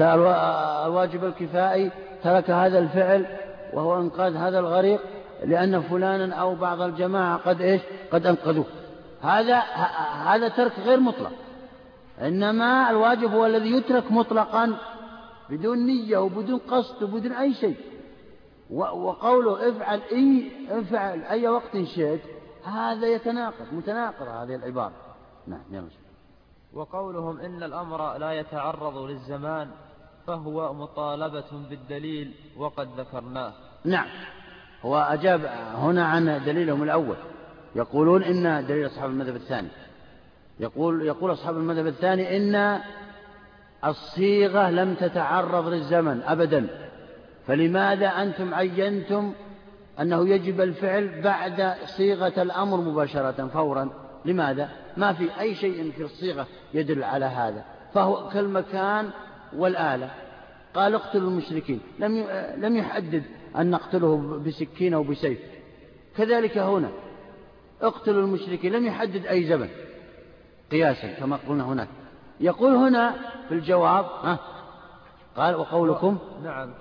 الواجب 0.00 1.24
الكفائي 1.24 1.90
ترك 2.24 2.50
هذا 2.50 2.78
الفعل 2.78 3.26
وهو 3.72 4.00
إنقاذ 4.00 4.36
هذا 4.36 4.58
الغريق 4.58 5.00
لأن 5.44 5.80
فلانا 5.80 6.34
أو 6.34 6.54
بعض 6.54 6.80
الجماعة 6.80 7.36
قد 7.36 7.60
إيش؟ 7.60 7.82
قد 8.12 8.26
أنقذوه. 8.26 8.64
هذا 9.22 9.58
هذا 10.26 10.48
ترك 10.48 10.72
غير 10.78 11.00
مطلق. 11.00 11.32
إنما 12.20 12.90
الواجب 12.90 13.34
هو 13.34 13.46
الذي 13.46 13.76
يترك 13.76 14.12
مطلقا 14.12 14.76
بدون 15.50 15.86
نية 15.86 16.18
وبدون 16.18 16.58
قصد 16.58 17.02
وبدون 17.02 17.32
أي 17.32 17.54
شيء. 17.54 17.76
وقوله 18.70 19.68
افعل 19.68 20.00
أي 20.12 20.50
افعل 20.70 21.22
أي 21.22 21.48
وقت 21.48 21.82
شئت 21.94 22.20
هذا 22.64 23.06
يتناقض 23.06 23.72
متناقض 23.72 24.28
هذه 24.28 24.54
العبارة. 24.54 24.92
نعم 25.46 25.62
يا 25.70 25.84
وقولهم 26.72 27.40
إن 27.40 27.62
الأمر 27.62 28.18
لا 28.18 28.32
يتعرض 28.32 28.98
للزمان 28.98 29.70
فهو 30.26 30.74
مطالبة 30.74 31.44
بالدليل 31.70 32.34
وقد 32.56 32.88
ذكرناه. 33.00 33.52
نعم. 33.84 34.06
هو 34.82 34.96
أجاب 34.96 35.44
هنا 35.74 36.04
عن 36.04 36.44
دليلهم 36.44 36.82
الأول. 36.82 37.16
يقولون 37.76 38.22
إن 38.22 38.66
دليل 38.66 38.86
أصحاب 38.86 39.10
المذهب 39.10 39.36
الثاني. 39.36 39.68
يقول 40.60 41.06
يقول 41.06 41.32
أصحاب 41.32 41.56
المذهب 41.56 41.86
الثاني 41.86 42.36
إن 42.36 42.80
الصيغة 43.84 44.70
لم 44.70 44.94
تتعرض 44.94 45.68
للزمن 45.68 46.22
أبدا. 46.22 46.66
فلماذا 47.46 48.06
أنتم 48.06 48.54
عينتم 48.54 49.32
أنه 50.00 50.28
يجب 50.28 50.60
الفعل 50.60 51.22
بعد 51.22 51.74
صيغة 51.96 52.42
الأمر 52.42 52.76
مباشرة 52.76 53.48
فورا؟ 53.48 53.90
لماذا؟ 54.24 54.68
ما 54.96 55.12
في 55.12 55.40
أي 55.40 55.54
شيء 55.54 55.92
في 55.92 56.02
الصيغة 56.02 56.46
يدل 56.74 57.04
على 57.04 57.24
هذا. 57.24 57.64
فهو 57.94 58.28
كالمكان 58.28 59.10
والآلة. 59.56 60.10
قال 60.74 60.94
اقتلوا 60.94 61.30
المشركين. 61.30 61.80
لم 61.98 62.26
لم 62.56 62.76
يحدد 62.76 63.22
أن 63.56 63.70
نقتله 63.70 64.42
بسكين 64.46 64.94
أو 64.94 65.02
بسيف. 65.02 65.38
كذلك 66.16 66.58
هنا. 66.58 66.88
اقتلوا 67.82 68.22
المشركين. 68.22 68.72
لم 68.72 68.86
يحدد 68.86 69.26
أي 69.26 69.44
زمن. 69.44 69.68
قياسا 70.70 71.12
كما 71.12 71.38
قلنا 71.48 71.64
هناك. 71.64 71.88
يقول 72.40 72.74
هنا 72.74 73.14
في 73.48 73.54
الجواب 73.54 74.04
ها 74.04 74.38
قال 75.36 75.54
وقولكم؟ 75.54 76.18
نعم 76.44 76.74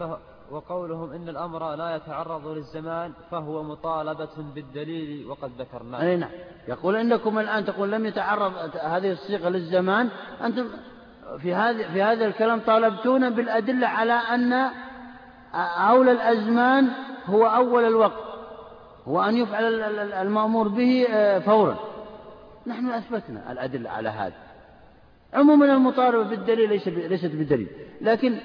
وقولهم 0.52 1.12
إن 1.12 1.30
الأمر 1.30 1.76
لا 1.76 1.96
يتعرض 1.96 2.48
للزمان 2.48 3.12
فهو 3.32 3.64
مطالبة 3.64 4.30
بالدليل 4.56 5.28
وقد 5.28 5.52
ذكرناه. 5.60 6.02
أي 6.02 6.16
نعم. 6.16 6.30
يقول 6.68 6.96
إنكم 6.96 7.40
الآن 7.40 7.66
تقول 7.66 7.92
لم 7.92 8.06
يتعرض 8.06 8.54
هذه 8.82 9.12
الصيغة 9.12 9.50
للزمان 9.50 10.10
أنتم 10.44 10.68
في 11.40 11.54
هذا 11.54 11.88
في 11.88 12.02
هذا 12.02 12.26
الكلام 12.26 12.60
طالبتونا 12.60 13.30
بالأدلة 13.30 13.88
على 13.88 14.14
أن 14.14 14.70
أولى 15.90 16.12
الأزمان 16.12 16.90
هو 17.26 17.46
أول 17.46 17.84
الوقت 17.84 18.32
هو 19.08 19.22
أن 19.22 19.38
يفعل 19.38 19.64
المأمور 20.14 20.68
به 20.68 21.08
آه، 21.10 21.40
فورا. 21.40 21.80
نحن 22.68 22.90
أثبتنا 22.90 23.52
الأدلة 23.52 23.90
على 23.90 24.10
هذا. 24.10 24.52
عموما 25.34 25.66
المطالبة 25.66 26.24
بالدليل 26.24 26.70
ليس 26.70 26.88
ليست 26.88 27.32
بدليل 27.36 27.68
لكن 28.02 28.38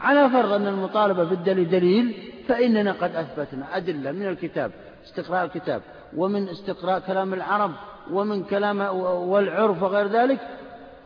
على 0.00 0.30
فرض 0.30 0.52
أن 0.52 0.66
المطالبة 0.66 1.24
بالدليل 1.24 1.70
دليل 1.70 2.32
فإننا 2.48 2.92
قد 2.92 3.16
أثبتنا 3.16 3.76
أدلة 3.76 4.12
من 4.12 4.28
الكتاب 4.28 4.72
استقراء 5.04 5.44
الكتاب 5.44 5.82
ومن 6.16 6.48
استقراء 6.48 7.00
كلام 7.00 7.34
العرب 7.34 7.72
ومن 8.10 8.44
كلام 8.44 8.80
والعرف 9.04 9.82
وغير 9.82 10.06
ذلك 10.06 10.40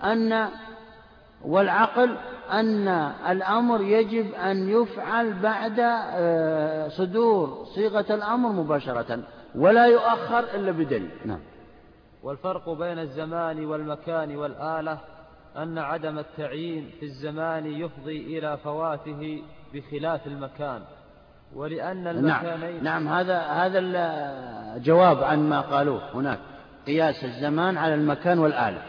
أن 0.05 0.49
والعقل 1.47 2.17
أن 2.53 2.89
الأمر 3.29 3.81
يجب 3.81 4.35
أن 4.35 4.69
يفعل 4.69 5.33
بعد 5.33 5.81
آه، 5.81 6.89
صدور 6.89 7.65
صيغة 7.75 8.15
الأمر 8.15 8.49
مباشرة 8.49 9.19
ولا 9.55 9.87
يؤخر 9.87 10.39
إلا 10.39 10.73
بدليل. 10.73 11.11
نعم. 11.25 11.41
والفرق 12.23 12.71
بين 12.71 12.99
الزمان 12.99 13.65
والمكان 13.65 14.37
والآلة 14.37 14.99
أن 15.57 15.79
عدم 15.79 16.19
التعيين 16.19 16.91
في 17.01 17.07
الزمان 17.07 17.67
يفضي 17.67 18.39
إلى 18.39 18.59
فواته 18.65 19.43
بخلاف 19.75 20.27
المكان. 20.27 20.81
ولأن 21.55 22.05
نعم. 22.05 22.17
المكانين 22.17 22.85
نعم, 22.85 23.05
نعم 23.05 23.09
هذا 23.09 23.39
هذا 23.39 23.79
الجواب 23.79 25.23
عن 25.23 25.49
ما 25.49 25.61
قالوه 25.61 26.03
هناك. 26.15 26.39
قياس 26.87 27.25
الزمان 27.25 27.79
على 27.79 27.95
المكان 27.95 28.39
والآلة. 28.39 28.83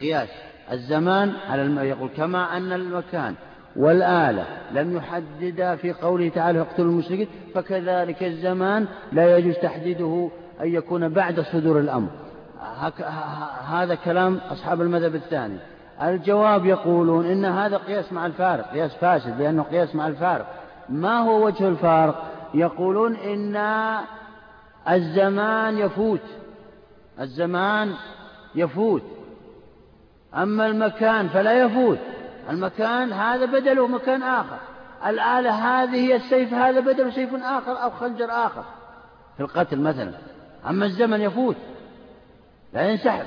قياس. 0.00 0.49
الزمان 0.72 1.32
على 1.48 1.62
الم... 1.62 1.78
يقول 1.78 2.08
كما 2.16 2.56
أن 2.56 2.72
المكان 2.72 3.34
والآلة 3.76 4.44
لم 4.72 4.96
يحددا 4.96 5.76
في 5.76 5.92
قوله 5.92 6.28
تعالى 6.28 6.60
اقتلوا 6.60 6.92
المشركين 6.92 7.28
فكذلك 7.54 8.22
الزمان 8.22 8.86
لا 9.12 9.38
يجوز 9.38 9.54
تحديده 9.54 10.30
أن 10.60 10.74
يكون 10.74 11.08
بعد 11.08 11.40
صدور 11.40 11.78
الأمر. 11.78 12.08
هذا 13.68 13.94
كلام 13.94 14.40
أصحاب 14.50 14.80
المذهب 14.80 15.14
الثاني. 15.14 15.56
الجواب 16.02 16.66
يقولون 16.66 17.26
إن 17.26 17.44
هذا 17.44 17.76
قياس 17.76 18.12
مع 18.12 18.26
الفارق 18.26 18.72
قياس 18.72 18.94
فاسد 18.94 19.40
لأنه 19.40 19.62
قياس 19.62 19.94
مع 19.94 20.08
الفارق. 20.08 20.46
ما 20.88 21.18
هو 21.18 21.46
وجه 21.46 21.68
الفارق؟ 21.68 22.24
يقولون 22.54 23.16
إن 23.16 23.56
الزمان 24.90 25.78
يفوت 25.78 26.20
الزمان 27.20 27.92
يفوت. 28.54 29.02
أما 30.34 30.66
المكان 30.66 31.28
فلا 31.28 31.62
يفوت. 31.62 31.98
المكان 32.50 33.12
هذا 33.12 33.46
بدله 33.46 33.86
مكان 33.86 34.22
آخر. 34.22 34.58
الآلة 35.06 35.50
هذه 35.50 35.96
هي 35.96 36.16
السيف 36.16 36.54
هذا 36.54 36.80
بدل 36.80 37.12
سيف 37.12 37.34
آخر 37.34 37.82
أو 37.82 37.90
خنجر 37.90 38.30
آخر. 38.30 38.64
في 39.36 39.42
القتل 39.42 39.80
مثلا. 39.80 40.12
أما 40.68 40.86
الزمن 40.86 41.20
يفوت. 41.20 41.56
لا 42.72 42.90
ينسحب. 42.90 43.26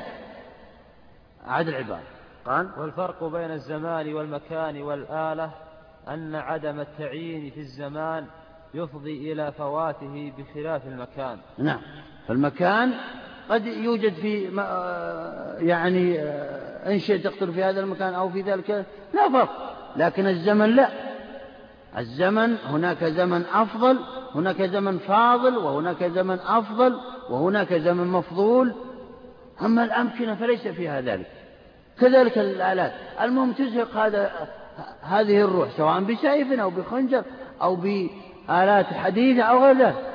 أعد 1.47 1.67
العبارة. 1.67 2.03
قال 2.45 2.69
والفرق 2.77 3.23
بين 3.23 3.51
الزمان 3.51 4.13
والمكان 4.13 4.81
والآلة 4.81 5.51
أن 6.07 6.35
عدم 6.35 6.79
التعيين 6.79 7.51
في 7.51 7.59
الزمان 7.59 8.25
يفضي 8.73 9.33
إلى 9.33 9.51
فواته 9.51 10.33
بخلاف 10.37 10.87
المكان. 10.87 11.37
نعم. 11.57 11.81
فالمكان 12.27 12.93
قد 13.49 13.65
يوجد 13.65 14.13
في 14.13 14.43
يعني 15.59 16.19
إن 16.87 16.99
شئت 16.99 17.23
تقتل 17.23 17.53
في 17.53 17.63
هذا 17.63 17.79
المكان 17.79 18.13
أو 18.13 18.29
في 18.29 18.41
ذلك 18.41 18.85
لا 19.13 19.29
فرق 19.29 19.75
لكن 19.95 20.27
الزمن 20.27 20.75
لا. 20.75 20.89
الزمن 21.97 22.55
هناك 22.65 23.03
زمن 23.03 23.43
أفضل 23.53 23.99
هناك 24.35 24.61
زمن 24.61 24.97
فاضل 24.97 25.57
وهناك 25.57 26.03
زمن 26.03 26.39
أفضل 26.39 26.99
وهناك 27.29 27.73
زمن 27.73 28.07
مفضول. 28.07 28.73
أما 29.61 29.83
الأمكنة 29.83 30.35
فليس 30.35 30.67
فيها 30.67 31.01
ذلك. 31.01 31.27
كذلك 32.01 32.37
الآلات. 32.37 32.91
المهم 33.21 33.51
تزهق 33.51 33.97
هذا 33.97 34.31
هذه 35.01 35.41
الروح 35.41 35.69
سواء 35.77 35.99
بسيف 35.99 36.59
أو 36.59 36.69
بخنجر 36.69 37.23
أو 37.61 37.75
بآلات 37.75 38.85
حديثة 38.85 39.43
أو 39.43 39.65
غير 39.65 39.77
ذلك. 39.77 40.12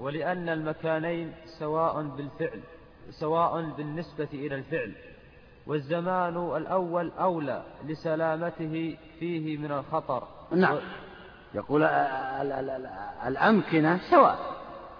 ولأن 0.00 0.48
المكانين 0.48 1.32
سواء 1.58 2.02
بالفعل 2.02 2.60
سواء 3.10 3.70
بالنسبة 3.76 4.28
إلى 4.32 4.54
الفعل. 4.54 4.92
والزمان 5.66 6.56
الأول 6.56 7.10
أولى 7.20 7.62
لسلامته 7.86 8.96
فيه 9.18 9.58
من 9.58 9.72
الخطر. 9.72 10.22
نعم. 10.52 10.78
يقول 11.54 11.82
الأمكنة 13.26 13.98
سواء 14.10 14.38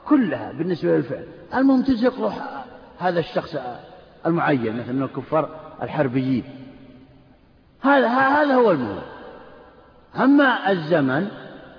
كلها 0.07 0.53
بالنسبة 0.53 0.97
للفعل 0.97 1.27
المهم 1.55 1.83
تزهق 1.83 2.21
روح 2.21 2.65
هذا 2.99 3.21
الشخص 3.21 3.57
المعين 4.27 4.79
مثل 4.79 4.93
من 4.93 5.03
الكفار 5.03 5.49
الحربيين. 5.83 6.45
هذا 7.81 8.09
هذا 8.09 8.55
هو 8.55 8.71
المهم. 8.71 9.03
أما 10.17 10.71
الزمن 10.71 11.29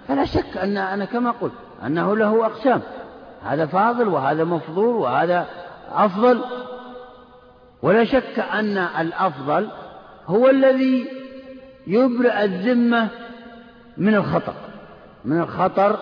فلا 0.07 0.25
شك 0.25 0.57
أن 0.57 0.77
أنا 0.77 1.05
كما 1.05 1.31
قلت 1.31 1.53
أنه 1.85 2.15
له 2.15 2.45
أقسام. 2.45 2.81
هذا 3.43 3.65
فاضل 3.65 4.07
وهذا 4.07 4.43
مفضول 4.43 4.95
وهذا 4.95 5.45
أفضل. 5.89 6.41
ولا 7.81 8.05
شك 8.05 8.39
أن 8.39 8.77
الأفضل 8.77 9.69
هو 10.25 10.49
الذي 10.49 11.07
يبرئ 11.87 12.43
الذمة 12.43 13.07
من 13.97 14.15
الخطر 14.15 14.53
من 15.25 15.41
الخطر 15.41 15.99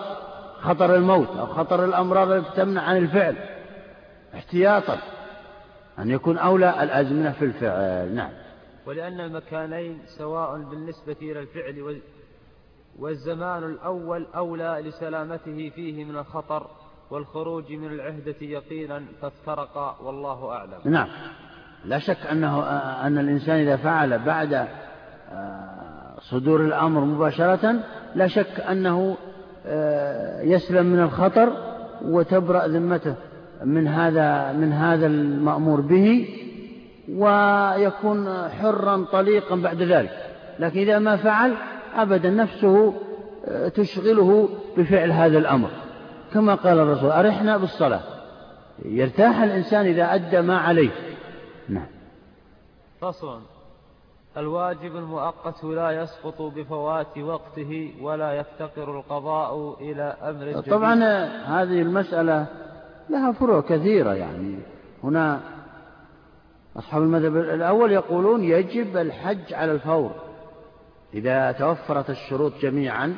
خطر 0.60 0.94
الموت 0.94 1.36
أو 1.36 1.46
خطر 1.46 1.84
الأمراض 1.84 2.30
التي 2.30 2.56
تمنع 2.56 2.82
عن 2.82 2.96
الفعل. 2.96 3.36
احتياطا 4.34 4.98
أن 5.98 6.10
يكون 6.10 6.38
أولى 6.38 6.82
الأزمنة 6.82 7.32
في 7.32 7.44
الفعل. 7.44 8.14
نعم. 8.14 8.30
ولأن 8.86 9.20
المكانين 9.20 10.02
سواء 10.18 10.58
بالنسبة 10.58 11.16
إلى 11.22 11.40
الفعل 11.40 12.00
والزمان 12.98 13.64
الأول 13.64 14.26
أولى 14.36 14.82
لسلامته 14.84 15.72
فيه 15.74 16.04
من 16.04 16.16
الخطر. 16.16 16.66
والخروج 17.10 17.72
من 17.72 17.86
العهدة 17.86 18.34
يقينا 18.40 19.02
فافترقا 19.22 19.96
والله 20.02 20.50
أعلم. 20.50 20.78
نعم. 20.84 21.08
لا 21.84 21.98
شك 21.98 22.26
أنه 22.32 22.62
أن 23.06 23.18
الإنسان 23.18 23.56
إذا 23.56 23.76
فعل 23.76 24.18
بعد 24.18 24.54
آه، 25.32 26.16
صدور 26.20 26.60
الأمر 26.60 27.00
مباشرة 27.00 27.74
لا 28.14 28.26
شك 28.26 28.60
أنه 28.60 29.16
آه، 29.66 30.42
يسلم 30.42 30.86
من 30.86 31.00
الخطر 31.00 31.52
وتبرأ 32.04 32.66
ذمته 32.66 33.14
من 33.64 33.88
هذا 33.88 34.52
من 34.52 34.72
هذا 34.72 35.06
المأمور 35.06 35.80
به 35.80 36.28
ويكون 37.08 38.48
حرا 38.48 39.04
طليقا 39.12 39.56
بعد 39.56 39.82
ذلك. 39.82 40.10
لكن 40.58 40.80
إذا 40.80 40.98
ما 40.98 41.16
فعل 41.16 41.54
أبدا 41.96 42.30
نفسه 42.30 42.94
آه، 43.46 43.68
تشغله 43.68 44.48
بفعل 44.76 45.10
هذا 45.10 45.38
الأمر. 45.38 45.70
كما 46.34 46.54
قال 46.54 46.78
الرسول 46.78 47.10
أرحنا 47.10 47.56
بالصلاة. 47.56 48.00
يرتاح 48.84 49.42
الإنسان 49.42 49.86
إذا 49.86 50.14
أدى 50.14 50.40
ما 50.40 50.58
عليه. 50.58 50.90
نعم. 51.68 51.86
فصل. 53.00 53.40
الواجب 54.36 54.96
المؤقت 54.96 55.64
لا 55.64 55.90
يسقط 55.90 56.42
بفوات 56.42 57.18
وقته 57.18 57.94
ولا 58.00 58.32
يفتقر 58.32 58.98
القضاء 58.98 59.76
إلى 59.80 60.16
أمر 60.22 60.44
جديد. 60.44 60.60
طبعا 60.60 60.94
هذه 61.46 61.82
المسألة 61.82 62.46
لها 63.10 63.32
فروع 63.32 63.60
كثيرة 63.60 64.14
يعني. 64.14 64.58
هنا 65.04 65.40
أصحاب 66.76 67.02
المذهب 67.02 67.36
الأول 67.36 67.92
يقولون 67.92 68.44
يجب 68.44 68.96
الحج 68.96 69.52
على 69.54 69.72
الفور. 69.72 70.10
إذا 71.14 71.52
توفرت 71.52 72.10
الشروط 72.10 72.52
جميعا 72.62 73.16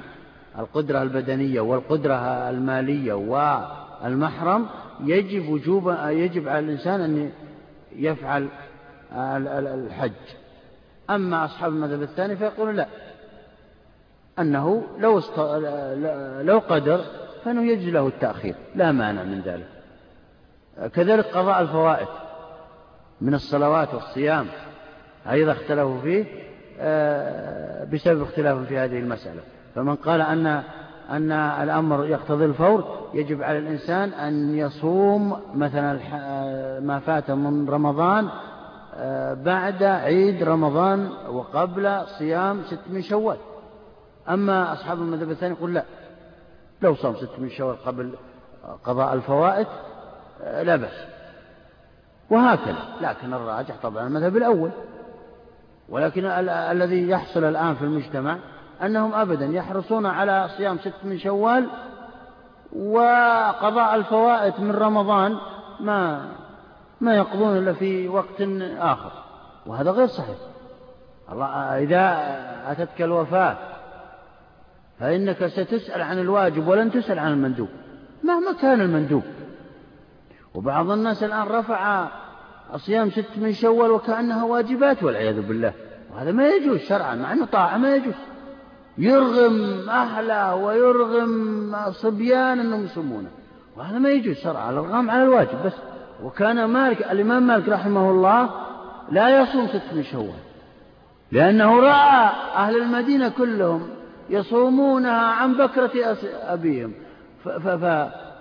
القدرة 0.58 1.02
البدنية 1.02 1.60
والقدرة 1.60 2.14
المالية 2.50 3.12
والمحرم 3.12 4.66
يجب 5.04 5.48
وجوبا 5.48 6.10
يجب 6.10 6.48
على 6.48 6.58
الإنسان 6.58 7.00
أن 7.00 7.30
يفعل 7.96 8.48
الحج. 9.12 10.12
أما 11.10 11.44
أصحاب 11.44 11.72
المذهب 11.72 12.02
الثاني 12.02 12.36
فيقولون 12.36 12.76
لا 12.76 12.86
أنه 14.38 14.86
لو 14.98 15.18
است... 15.18 15.38
لو 16.46 16.58
قدر 16.58 17.04
فإنه 17.44 17.72
يجوز 17.72 17.88
له 17.88 18.06
التأخير 18.06 18.54
لا 18.74 18.92
مانع 18.92 19.22
من 19.22 19.40
ذلك. 19.40 19.68
كذلك 20.90 21.24
قضاء 21.24 21.60
الفوائد 21.60 22.08
من 23.20 23.34
الصلوات 23.34 23.94
والصيام 23.94 24.46
أيضا 25.30 25.52
اختلفوا 25.52 26.00
فيه 26.00 26.24
آه، 26.80 27.84
بسبب 27.84 28.22
اختلاف 28.22 28.58
في 28.68 28.78
هذه 28.78 28.98
المسألة. 28.98 29.40
فمن 29.74 29.96
قال 29.96 30.20
أن 30.20 30.62
أن 31.10 31.32
الأمر 31.32 32.06
يقتضي 32.06 32.44
الفور 32.44 33.08
يجب 33.14 33.42
على 33.42 33.58
الإنسان 33.58 34.12
أن 34.12 34.58
يصوم 34.58 35.40
مثلا 35.54 35.98
ما 36.80 36.98
فات 36.98 37.30
من 37.30 37.70
رمضان 37.70 38.28
آه، 38.94 39.34
بعد 39.34 39.82
عيد 39.82 40.42
رمضان 40.42 41.10
وقبل 41.28 42.02
صيام 42.18 42.62
ست 42.62 42.80
من 42.90 43.02
شوال. 43.02 43.36
أما 44.28 44.72
أصحاب 44.72 44.98
المذهب 44.98 45.30
الثاني 45.30 45.54
يقول 45.54 45.74
لا 45.74 45.84
لو 46.82 46.94
صام 46.94 47.14
ست 47.16 47.38
من 47.38 47.50
شوال 47.50 47.76
قبل 47.84 48.14
قضاء 48.84 49.14
الفوائد 49.14 49.66
آه، 50.42 50.62
لا 50.62 50.76
بأس. 50.76 51.04
وهكذا 52.30 52.84
لكن 53.00 53.34
الراجح 53.34 53.74
طبعا 53.82 54.06
المذهب 54.06 54.36
الأول. 54.36 54.70
ولكن 55.88 56.24
الذي 56.48 57.08
يحصل 57.08 57.44
الآن 57.44 57.74
في 57.74 57.82
المجتمع 57.82 58.38
أنهم 58.82 59.14
أبدا 59.14 59.46
يحرصون 59.46 60.06
على 60.06 60.48
صيام 60.56 60.78
ست 60.78 61.04
من 61.04 61.18
شوال 61.18 61.66
وقضاء 62.76 63.94
الفوائد 63.94 64.60
من 64.60 64.70
رمضان 64.70 65.38
ما 65.80 66.28
ما 67.00 67.16
يقضون 67.16 67.56
إلا 67.56 67.72
في 67.72 68.08
وقت 68.08 68.42
آخر. 68.78 69.12
وهذا 69.66 69.90
غير 69.90 70.06
صحيح. 70.06 70.36
الله 71.32 71.46
إذا 71.78 72.16
أتتك 72.66 73.02
الوفاة 73.02 73.56
فإنك 75.00 75.46
ستسأل 75.46 76.02
عن 76.02 76.18
الواجب 76.18 76.68
ولن 76.68 76.92
تسأل 76.92 77.18
عن 77.18 77.32
المندوب 77.32 77.68
مهما 78.24 78.52
كان 78.52 78.80
المندوب. 78.80 79.22
وبعض 80.54 80.90
الناس 80.90 81.22
الآن 81.22 81.48
رفع 81.48 82.08
صيام 82.76 83.10
ست 83.10 83.30
من 83.36 83.52
شوال 83.52 83.90
وكأنها 83.90 84.44
واجبات 84.44 85.02
والعياذ 85.02 85.40
بالله. 85.48 85.72
وهذا 86.14 86.32
ما 86.32 86.48
يجوز 86.48 86.80
شرعا 86.80 87.14
مع 87.14 87.32
أنه 87.32 87.46
طاعة 87.46 87.76
ما 87.76 87.94
يجوز. 87.96 88.14
يرغم 88.98 89.88
أهله 89.88 90.54
ويرغم 90.54 91.76
صبيان 91.90 92.60
أنهم 92.60 92.84
يصومونه 92.84 93.28
وهذا 93.76 93.98
ما 93.98 94.08
يجوز 94.08 94.36
شرعا 94.36 94.70
الإرغام 94.70 95.10
على 95.10 95.22
الواجب 95.22 95.62
بس. 95.64 95.72
وكان 96.22 96.64
مالك 96.64 97.02
الإمام 97.12 97.46
مالك 97.46 97.68
رحمه 97.68 98.10
الله 98.10 98.50
لا 99.10 99.40
يصوم 99.40 99.66
ست 99.66 99.94
من 99.94 100.02
شوال 100.02 100.42
لأنه 101.32 101.80
رأى 101.80 102.30
أهل 102.56 102.76
المدينة 102.76 103.28
كلهم 103.28 103.88
يصومونها 104.30 105.20
عن 105.20 105.54
بكرة 105.54 106.16
أبيهم. 106.42 106.94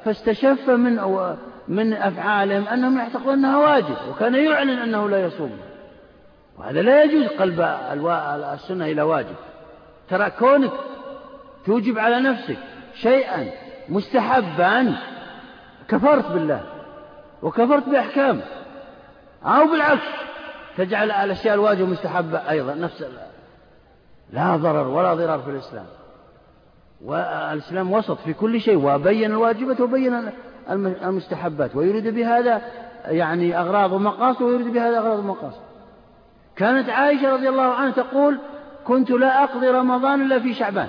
فاستشف 0.05 0.69
من 0.69 1.25
من 1.67 1.93
أفعالهم 1.93 2.67
أنهم 2.67 2.97
يعتقدون 2.97 3.33
أنها 3.33 3.57
واجب 3.57 3.95
وكان 4.09 4.35
يعلن 4.35 4.69
أنه 4.69 5.09
لا 5.09 5.25
يصوم. 5.25 5.51
وهذا 6.59 6.81
لا 6.81 7.03
يجوز 7.03 7.27
قلب 7.27 7.61
السنة 8.53 8.85
إلى 8.85 9.01
واجب. 9.01 9.35
ترى 10.11 10.29
كونك 10.29 10.71
توجب 11.65 11.99
على 11.99 12.19
نفسك 12.19 12.57
شيئا 12.95 13.47
مستحبا 13.89 14.95
كفرت 15.87 16.27
بالله 16.27 16.63
وكفرت 17.41 17.89
بأحكامه 17.89 18.41
أو 19.45 19.67
بالعكس 19.71 20.07
تجعل 20.77 21.11
الأشياء 21.11 21.53
الواجبة 21.53 21.85
مستحبة 21.85 22.49
أيضا 22.49 22.73
نفس 22.73 23.05
لا 24.33 24.55
ضرر 24.55 24.87
ولا 24.87 25.13
ضرار 25.13 25.39
في 25.39 25.49
الإسلام. 25.49 25.85
والإسلام 27.05 27.91
وسط 27.91 28.17
في 28.17 28.33
كل 28.33 28.61
شيء 28.61 28.77
وبين 28.77 29.31
الواجبات 29.31 29.81
وبين 29.81 30.31
المستحبات 30.69 31.75
ويريد 31.75 32.07
بهذا 32.07 32.61
يعني 33.05 33.59
أغراض 33.59 33.91
ومقاصد 33.91 34.41
ويريد 34.41 34.67
بهذا 34.73 34.97
أغراض 34.97 35.19
ومقاصد. 35.19 35.61
كانت 36.55 36.89
عائشة 36.89 37.33
رضي 37.33 37.49
الله 37.49 37.73
عنها 37.73 37.91
تقول 37.91 38.39
كنت 38.87 39.11
لا 39.11 39.43
أقضي 39.43 39.67
رمضان 39.67 40.21
إلا 40.21 40.39
في 40.39 40.53
شعبان 40.53 40.87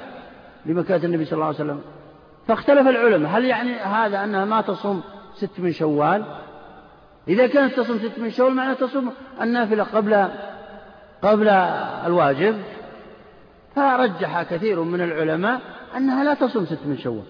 لمكانة 0.67 1.05
النبي 1.05 1.25
صلى 1.25 1.33
الله 1.33 1.47
عليه 1.47 1.57
وسلم. 1.57 1.81
فاختلف 2.49 2.89
العلماء 2.89 3.39
هل 3.39 3.45
يعني 3.45 3.75
هذا 3.75 4.25
أنها 4.25 4.45
ما 4.45 4.61
تصوم 4.61 5.03
ست 5.35 5.61
من 5.61 5.73
شوال؟ 5.73 6.25
إذا 7.29 7.47
كانت 7.47 7.75
تصوم 7.75 7.99
ست 7.99 8.19
من 8.19 8.31
شوال 8.31 8.55
معناه 8.55 8.73
تصوم 8.73 9.13
النافلة 9.41 9.85
قبل 9.85 10.29
قبل 11.23 11.49
الواجب. 12.07 12.63
فرجح 13.77 14.43
كثير 14.43 14.83
من 14.83 15.01
العلماء 15.01 15.61
أنها 15.97 16.25
لا 16.25 16.35
تصوم 16.35 16.65
ست 16.65 16.87
من 16.87 16.99
شوال. 16.99 17.25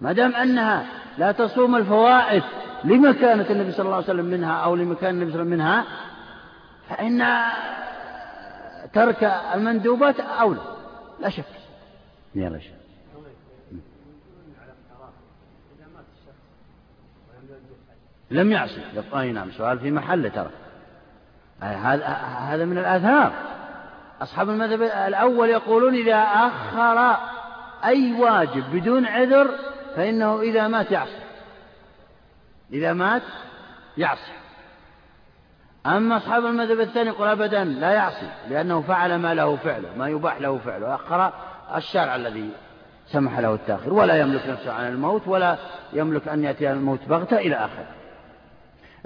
ما 0.00 0.12
دام 0.12 0.34
أنها 0.34 0.86
لا 1.18 1.32
تصوم 1.32 1.76
الفوائد 1.76 2.42
لمكانة 2.84 3.46
النبي 3.50 3.72
صلى 3.72 3.84
الله 3.84 3.94
عليه 3.94 4.04
وسلم 4.04 4.24
منها 4.24 4.52
أو 4.52 4.76
لمكان 4.76 5.14
النبي 5.14 5.32
صلى 5.32 5.42
الله 5.42 5.54
عليه 5.54 5.64
وسلم 5.64 5.66
منها 5.66 5.84
فإن 6.88 7.22
ترك 8.96 9.24
المندوبات 9.24 10.20
أولى 10.20 10.60
لا؟ 11.20 11.28
شك. 11.28 11.44
يا 12.34 12.48
رجل 12.48 12.70
لم 18.30 18.52
يعصي. 18.52 18.80
أي 19.14 19.32
نعم 19.32 19.50
سؤال 19.50 19.78
في 19.78 19.90
محله 19.90 20.28
ترى 20.28 20.50
هذا 22.50 22.64
من 22.64 22.78
الآثار. 22.78 23.32
أصحاب 24.22 24.50
المذهب 24.50 24.82
الأول 24.82 25.48
يقولون 25.48 25.94
إذا 25.94 26.16
أخر 26.16 27.16
أي 27.84 28.12
واجب 28.12 28.64
بدون 28.72 29.06
عذر 29.06 29.50
فإنه 29.96 30.40
إذا 30.40 30.68
مات 30.68 30.90
يعصي. 30.90 31.20
إذا 32.72 32.92
مات 32.92 33.22
يعصي. 33.96 34.32
أما 35.86 36.16
أصحاب 36.16 36.46
المذهب 36.46 36.80
الثاني 36.80 37.08
يقول 37.08 37.28
أبدا 37.28 37.64
لا 37.64 37.90
يعصي 37.90 38.28
لأنه 38.50 38.80
فعل 38.80 39.16
ما 39.16 39.34
له 39.34 39.56
فعله 39.56 39.88
ما 39.98 40.08
يباح 40.08 40.40
له 40.40 40.58
فعله 40.58 40.94
أخر 40.94 41.32
الشارع 41.76 42.16
الذي 42.16 42.50
سمح 43.06 43.38
له 43.38 43.54
التأخير 43.54 43.94
ولا 43.94 44.20
يملك 44.20 44.48
نفسه 44.48 44.72
عن 44.72 44.88
الموت 44.88 45.28
ولا 45.28 45.56
يملك 45.92 46.28
أن 46.28 46.44
يأتي 46.44 46.72
الموت 46.72 47.00
بغتة 47.08 47.38
إلى 47.38 47.56
آخره. 47.56 47.86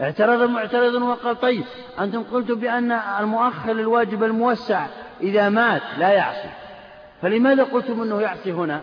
اعترض 0.01 0.51
معترض 0.51 0.95
وقال 0.95 1.40
طيب 1.40 1.64
أنتم 2.01 2.23
قلتم 2.23 2.55
بأن 2.55 2.93
المؤخر 2.93 3.73
للواجب 3.73 4.25
الموسع 4.25 4.87
إذا 5.21 5.49
مات 5.49 5.83
لا 5.99 6.09
يعصي. 6.09 6.49
فلماذا 7.23 7.64
قلتم 7.64 8.03
أنه 8.03 8.21
يعصي 8.21 8.53
هنا؟ 8.53 8.81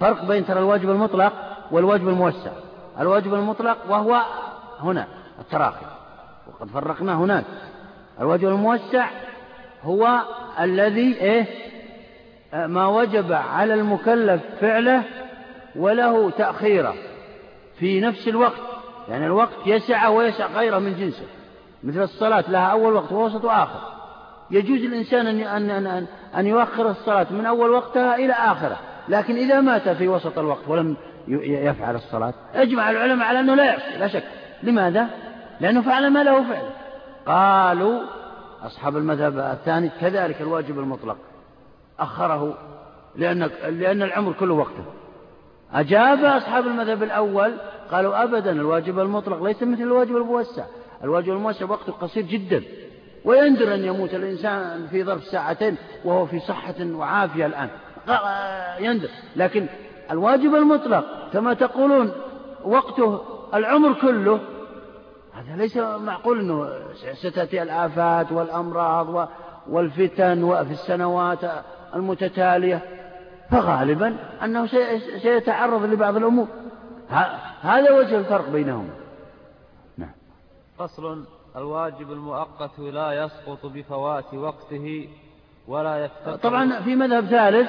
فرق 0.00 0.24
بين 0.24 0.46
ترى 0.46 0.58
الواجب 0.58 0.90
المطلق 0.90 1.32
والواجب 1.70 2.08
الموسع. 2.08 2.50
الواجب 3.00 3.34
المطلق 3.34 3.78
وهو 3.88 4.22
هنا 4.80 5.06
التراخي. 5.40 5.97
وقد 6.48 6.68
فرقنا 6.68 7.14
هناك. 7.14 7.44
الواجب 8.20 8.48
الموسع 8.48 9.06
هو 9.82 10.20
الذي 10.60 11.16
إيه؟ 11.20 11.46
ما 12.66 12.86
وجب 12.86 13.32
على 13.32 13.74
المكلف 13.74 14.42
فعله 14.60 15.02
وله 15.76 16.30
تأخيره 16.30 16.94
في 17.78 18.00
نفس 18.00 18.28
الوقت. 18.28 18.60
يعني 19.08 19.26
الوقت 19.26 19.66
يسع 19.66 20.08
ويسع 20.08 20.46
غيره 20.46 20.78
من 20.78 20.96
جنسه. 20.96 21.26
مثل 21.84 22.02
الصلاة 22.02 22.44
لها 22.48 22.66
أول 22.66 22.92
وقت 22.92 23.12
ووسط 23.12 23.44
وآخر. 23.44 23.80
يجوز 24.50 24.80
الإنسان 24.80 25.26
أن, 25.26 25.40
أن, 25.40 25.86
أن, 25.86 26.06
أن 26.36 26.46
يؤخر 26.46 26.90
الصلاة 26.90 27.26
من 27.30 27.46
أول 27.46 27.70
وقتها 27.70 28.14
إلى 28.16 28.32
آخره. 28.32 28.76
لكن 29.08 29.36
إذا 29.36 29.60
مات 29.60 29.88
في 29.88 30.08
وسط 30.08 30.38
الوقت 30.38 30.68
ولم 30.68 30.96
يفعل 31.28 31.94
الصلاة 31.94 32.34
أجمع 32.54 32.90
العلماء 32.90 33.28
على 33.28 33.40
أنه 33.40 33.54
لا 33.54 33.64
يعصي 33.64 33.98
لا 33.98 34.08
شك. 34.08 34.24
لماذا؟ 34.62 35.08
لأنه 35.60 35.82
فعل 35.82 36.10
ما 36.10 36.22
له 36.22 36.42
فعل. 36.48 36.70
قالوا 37.26 38.00
أصحاب 38.62 38.96
المذهب 38.96 39.38
الثاني 39.38 39.90
كذلك 40.00 40.40
الواجب 40.40 40.78
المطلق. 40.78 41.16
أخره 42.00 42.58
لأن, 43.16 43.50
لأن 43.68 44.02
العمر 44.02 44.32
كله 44.32 44.54
وقته. 44.54 44.84
أجاب 45.72 46.24
أصحاب 46.24 46.66
المذهب 46.66 47.02
الأول 47.02 47.54
قالوا 47.90 48.22
أبدا 48.22 48.50
الواجب 48.50 48.98
المطلق 48.98 49.42
ليس 49.42 49.62
مثل 49.62 49.82
الواجب 49.82 50.16
الموسع. 50.16 50.64
الواجب 51.04 51.32
الموسع 51.32 51.66
وقته 51.66 51.92
قصير 51.92 52.22
جدا. 52.22 52.62
ويندر 53.24 53.74
أن 53.74 53.84
يموت 53.84 54.14
الإنسان 54.14 54.86
في 54.90 55.04
ظرف 55.04 55.24
ساعتين 55.24 55.76
وهو 56.04 56.26
في 56.26 56.40
صحة 56.40 56.74
وعافية 56.80 57.46
الآن. 57.46 57.68
يندر. 58.80 59.08
لكن 59.36 59.66
الواجب 60.10 60.54
المطلق 60.54 61.04
كما 61.32 61.54
تقولون 61.54 62.12
وقته 62.64 63.20
العمر 63.54 63.92
كله 63.92 64.40
هذا 65.38 65.56
ليس 65.56 65.76
معقول 65.76 66.40
أنه 66.40 66.68
ستأتي 67.14 67.62
الآفات 67.62 68.32
والأمراض 68.32 69.28
والفتن 69.68 70.64
في 70.64 70.72
السنوات 70.72 71.38
المتتالية. 71.94 72.82
فغالبا 73.50 74.16
أنه 74.44 74.66
سيتعرض 75.22 75.84
لبعض 75.84 76.16
الأمور. 76.16 76.48
هذا 77.60 77.90
وجه 77.90 78.18
الفرق 78.18 78.48
بينهما. 78.48 78.94
نعم. 79.98 80.12
فصل 80.78 81.24
الواجب 81.56 82.12
المؤقت 82.12 82.78
لا 82.78 83.12
يسقط 83.12 83.66
بفوات 83.66 84.34
وقته 84.34 85.08
ولا 85.68 86.04
يفتقر. 86.04 86.36
طبعا 86.36 86.80
في 86.80 86.96
مذهب 86.96 87.24
ثالث 87.24 87.68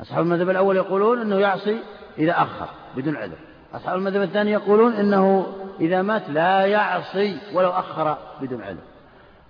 أصحاب 0.00 0.24
المذهب 0.24 0.50
الأول 0.50 0.76
يقولون 0.76 1.20
أنه 1.20 1.36
يعصي 1.36 1.78
إذا 2.18 2.32
أخر 2.32 2.68
بدون 2.96 3.16
عذر. 3.16 3.38
أصحاب 3.74 3.98
المذهب 3.98 4.22
الثاني 4.22 4.50
يقولون 4.50 4.92
أنه 4.92 5.46
إذا 5.80 6.02
مات 6.02 6.30
لا 6.30 6.66
يعصي 6.66 7.38
ولو 7.54 7.70
أخر 7.70 8.18
بدون 8.40 8.62
عذر 8.62 8.94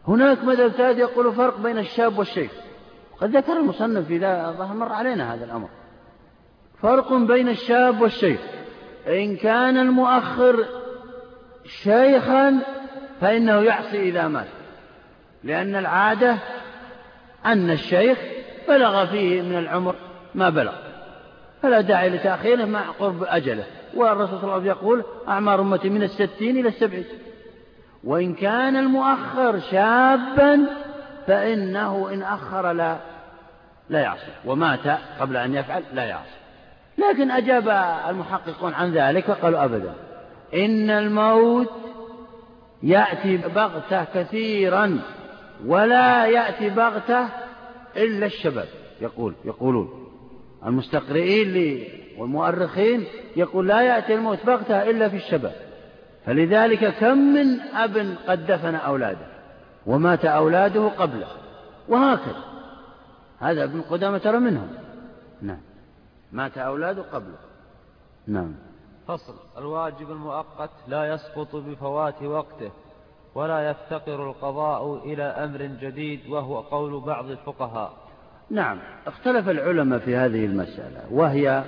هناك 0.08 0.44
مذهب 0.44 0.68
ثالث 0.68 0.98
يقول 0.98 1.34
فرق 1.34 1.58
بين 1.58 1.78
الشاب 1.78 2.18
والشيخ. 2.18 2.50
قد 3.20 3.36
ذكر 3.36 3.52
المصنف 3.52 4.06
في 4.06 4.18
ظهر 4.58 4.74
مر 4.74 4.92
علينا 4.92 5.34
هذا 5.34 5.44
الأمر. 5.44 5.68
فرق 6.82 7.12
بين 7.12 7.48
الشاب 7.48 8.00
والشيخ. 8.00 8.40
إن 9.06 9.36
كان 9.36 9.76
المؤخر 9.76 10.64
شيخا 11.82 12.60
فإنه 13.20 13.60
يعصي 13.60 14.08
إذا 14.08 14.28
مات. 14.28 14.46
لأن 15.44 15.76
العادة 15.76 16.36
أن 17.46 17.70
الشيخ 17.70 18.18
بلغ 18.68 19.06
فيه 19.06 19.42
من 19.42 19.58
العمر 19.58 19.94
ما 20.34 20.50
بلغ. 20.50 20.74
فلا 21.62 21.80
داعي 21.80 22.10
لتأخيره 22.10 22.64
مع 22.64 22.90
قرب 22.90 23.24
أجله. 23.24 23.64
والرسول 23.96 24.38
صلى 24.38 24.42
الله 24.42 24.52
عليه 24.52 24.62
وسلم 24.62 24.66
يقول 24.66 25.04
أعمار 25.28 25.60
أمتي 25.60 25.88
من 25.88 26.02
الستين 26.02 26.56
إلى 26.56 26.68
السبعين. 26.68 27.04
وإن 28.04 28.34
كان 28.34 28.76
المؤخر 28.76 29.60
شابا 29.60 30.66
فإنه 31.26 32.12
إن 32.12 32.22
أخر 32.22 32.72
لا 32.72 32.96
لا 33.88 34.00
يعصي 34.00 34.32
ومات 34.44 34.98
قبل 35.20 35.36
أن 35.36 35.54
يفعل 35.54 35.82
لا 35.92 36.04
يعصي. 36.04 36.36
لكن 36.98 37.30
أجاب 37.30 37.68
المحققون 38.08 38.74
عن 38.74 38.92
ذلك 38.92 39.28
وقالوا 39.28 39.64
أبدا. 39.64 39.94
إن 40.54 40.90
الموت 40.90 41.70
يأتي 42.82 43.36
بغتة 43.36 44.04
كثيرا 44.04 45.00
ولا 45.66 46.26
يأتي 46.26 46.70
بغتة 46.70 47.28
إلا 47.96 48.26
الشباب 48.26 48.68
يقول 49.00 49.34
يقولون 49.44 50.08
المستقرئين 50.66 51.84
والمؤرخين 52.18 53.04
يقول 53.36 53.68
لا 53.68 53.82
يأتي 53.82 54.14
الموت 54.14 54.46
بغتة 54.46 54.90
إلا 54.90 55.08
في 55.08 55.16
الشباب. 55.16 55.54
فلذلك 56.26 56.94
كم 56.94 57.18
من 57.18 57.60
أب 57.60 58.16
قد 58.26 58.46
دفن 58.46 58.74
أولاده 58.74 59.26
ومات 59.86 60.24
أولاده 60.24 60.88
قبله. 60.88 61.26
وهكذا. 61.88 62.44
هذا 63.40 63.64
ابن 63.64 63.80
قدامة 63.80 64.18
ترى 64.18 64.38
منهم. 64.38 64.68
نعم. 65.42 65.60
مات 66.32 66.58
أولاده 66.58 67.02
قبله. 67.02 67.36
نعم. 68.26 68.54
فصل. 69.08 69.34
الواجب 69.58 70.10
المؤقت 70.10 70.70
لا 70.88 71.14
يسقط 71.14 71.56
بفوات 71.56 72.22
وقته 72.22 72.70
ولا 73.34 73.70
يفتقر 73.70 74.30
القضاء 74.30 74.96
إلى 75.04 75.22
أمر 75.22 75.62
جديد 75.62 76.20
وهو 76.28 76.60
قول 76.60 77.00
بعض 77.00 77.30
الفقهاء. 77.30 77.92
نعم. 78.50 78.78
اختلف 79.06 79.48
العلماء 79.48 79.98
في 79.98 80.16
هذه 80.16 80.44
المسألة 80.44 81.00
وهي 81.10 81.64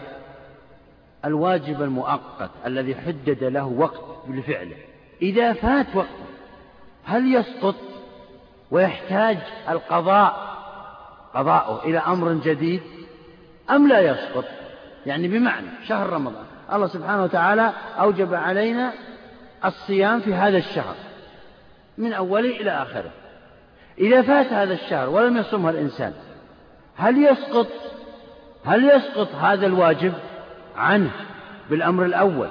الواجب 1.26 1.82
المؤقت 1.82 2.50
الذي 2.66 2.94
حدد 2.94 3.44
له 3.44 3.64
وقت 3.64 4.28
لفعله. 4.28 4.76
إذا 5.22 5.52
فات 5.52 5.86
وقته 5.94 6.26
هل 7.04 7.34
يسقط 7.34 7.74
ويحتاج 8.70 9.38
القضاء؟ 9.68 10.56
قضاؤه 11.34 11.84
إلى 11.84 11.98
أمر 11.98 12.32
جديد 12.32 12.82
أم 13.70 13.88
لا 13.88 14.00
يسقط؟ 14.00 14.44
يعني 15.06 15.28
بمعنى 15.28 15.66
شهر 15.88 16.10
رمضان. 16.10 16.44
الله 16.72 16.86
سبحانه 16.86 17.22
وتعالى 17.22 17.72
أوجب 18.00 18.34
علينا 18.34 18.92
الصيام 19.64 20.20
في 20.20 20.34
هذا 20.34 20.58
الشهر 20.58 20.94
من 21.98 22.12
أوله 22.12 22.60
إلى 22.60 22.70
آخره. 22.70 23.10
إذا 23.98 24.22
فات 24.22 24.52
هذا 24.52 24.74
الشهر 24.74 25.08
ولم 25.08 25.36
يصمه 25.36 25.70
الإنسان 25.70 26.12
هل 26.96 27.24
يسقط؟ 27.24 27.66
هل 28.64 28.84
يسقط 28.84 29.34
هذا 29.34 29.66
الواجب؟ 29.66 30.12
عنه 30.76 31.10
بالأمر 31.70 32.04
الأول 32.04 32.48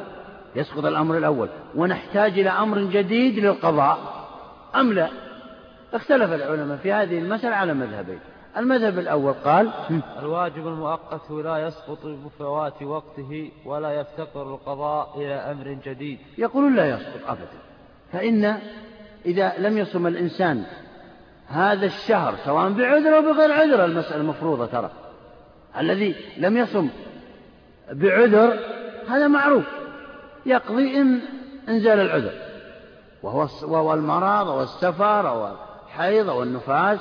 يسقط 0.56 0.86
الأمر 0.86 1.18
الأول. 1.18 1.50
ونحتاج 1.76 2.40
إلى 2.40 2.50
أمر 2.50 2.80
جديد 2.80 3.40
للقضاء. 3.40 3.98
أم 4.76 4.94
لا؟ 4.94 5.10
اختلف 5.94 6.34
العلماء 6.34 6.78
في 6.78 6.92
هذه 6.92 7.20
المسألة 7.20 7.56
على 7.56 7.74
مذهبين. 7.74 8.20
المذهب 8.58 9.00
الأول 9.00 9.34
قال 9.34 9.72
الواجب 10.20 10.68
المؤقت 10.68 11.32
لا 11.32 11.58
يسقط 11.58 12.06
بفوات 12.06 12.84
وقته 12.84 13.52
ولا 13.66 13.92
يفتقر 13.92 14.54
القضاء 14.54 15.14
إلى 15.18 15.34
أمر 15.34 15.78
جديد. 15.86 16.20
يقولون 16.38 16.76
لا 16.76 16.90
يسقط 16.90 17.30
أبدا. 17.30 17.60
فإن 18.12 18.58
إذا 19.26 19.54
لم 19.58 19.78
يصم 19.78 20.08
الإنسان 20.08 20.64
هذا 21.48 21.86
الشهر 21.86 22.36
سواء 22.46 22.70
بعذر 22.70 23.18
أو 23.18 23.22
بغير 23.22 23.52
عذر 23.52 23.86
المسألة 23.86 24.16
المفروضة 24.16 24.66
ترى. 24.66 24.92
الذي 25.78 26.16
لم 26.38 26.58
يصم 26.58 26.90
بعذر 27.92 28.60
هذا 29.10 29.28
معروف. 29.28 29.66
يقضي 30.46 31.02
إن 31.02 31.20
انزال 31.70 32.00
العذر. 32.00 32.46
وهو 33.24 33.48
وهو 33.64 33.94
المرض 33.94 34.48
والسفر 34.48 35.26
والحيض 35.26 36.28
والنفاس 36.28 37.00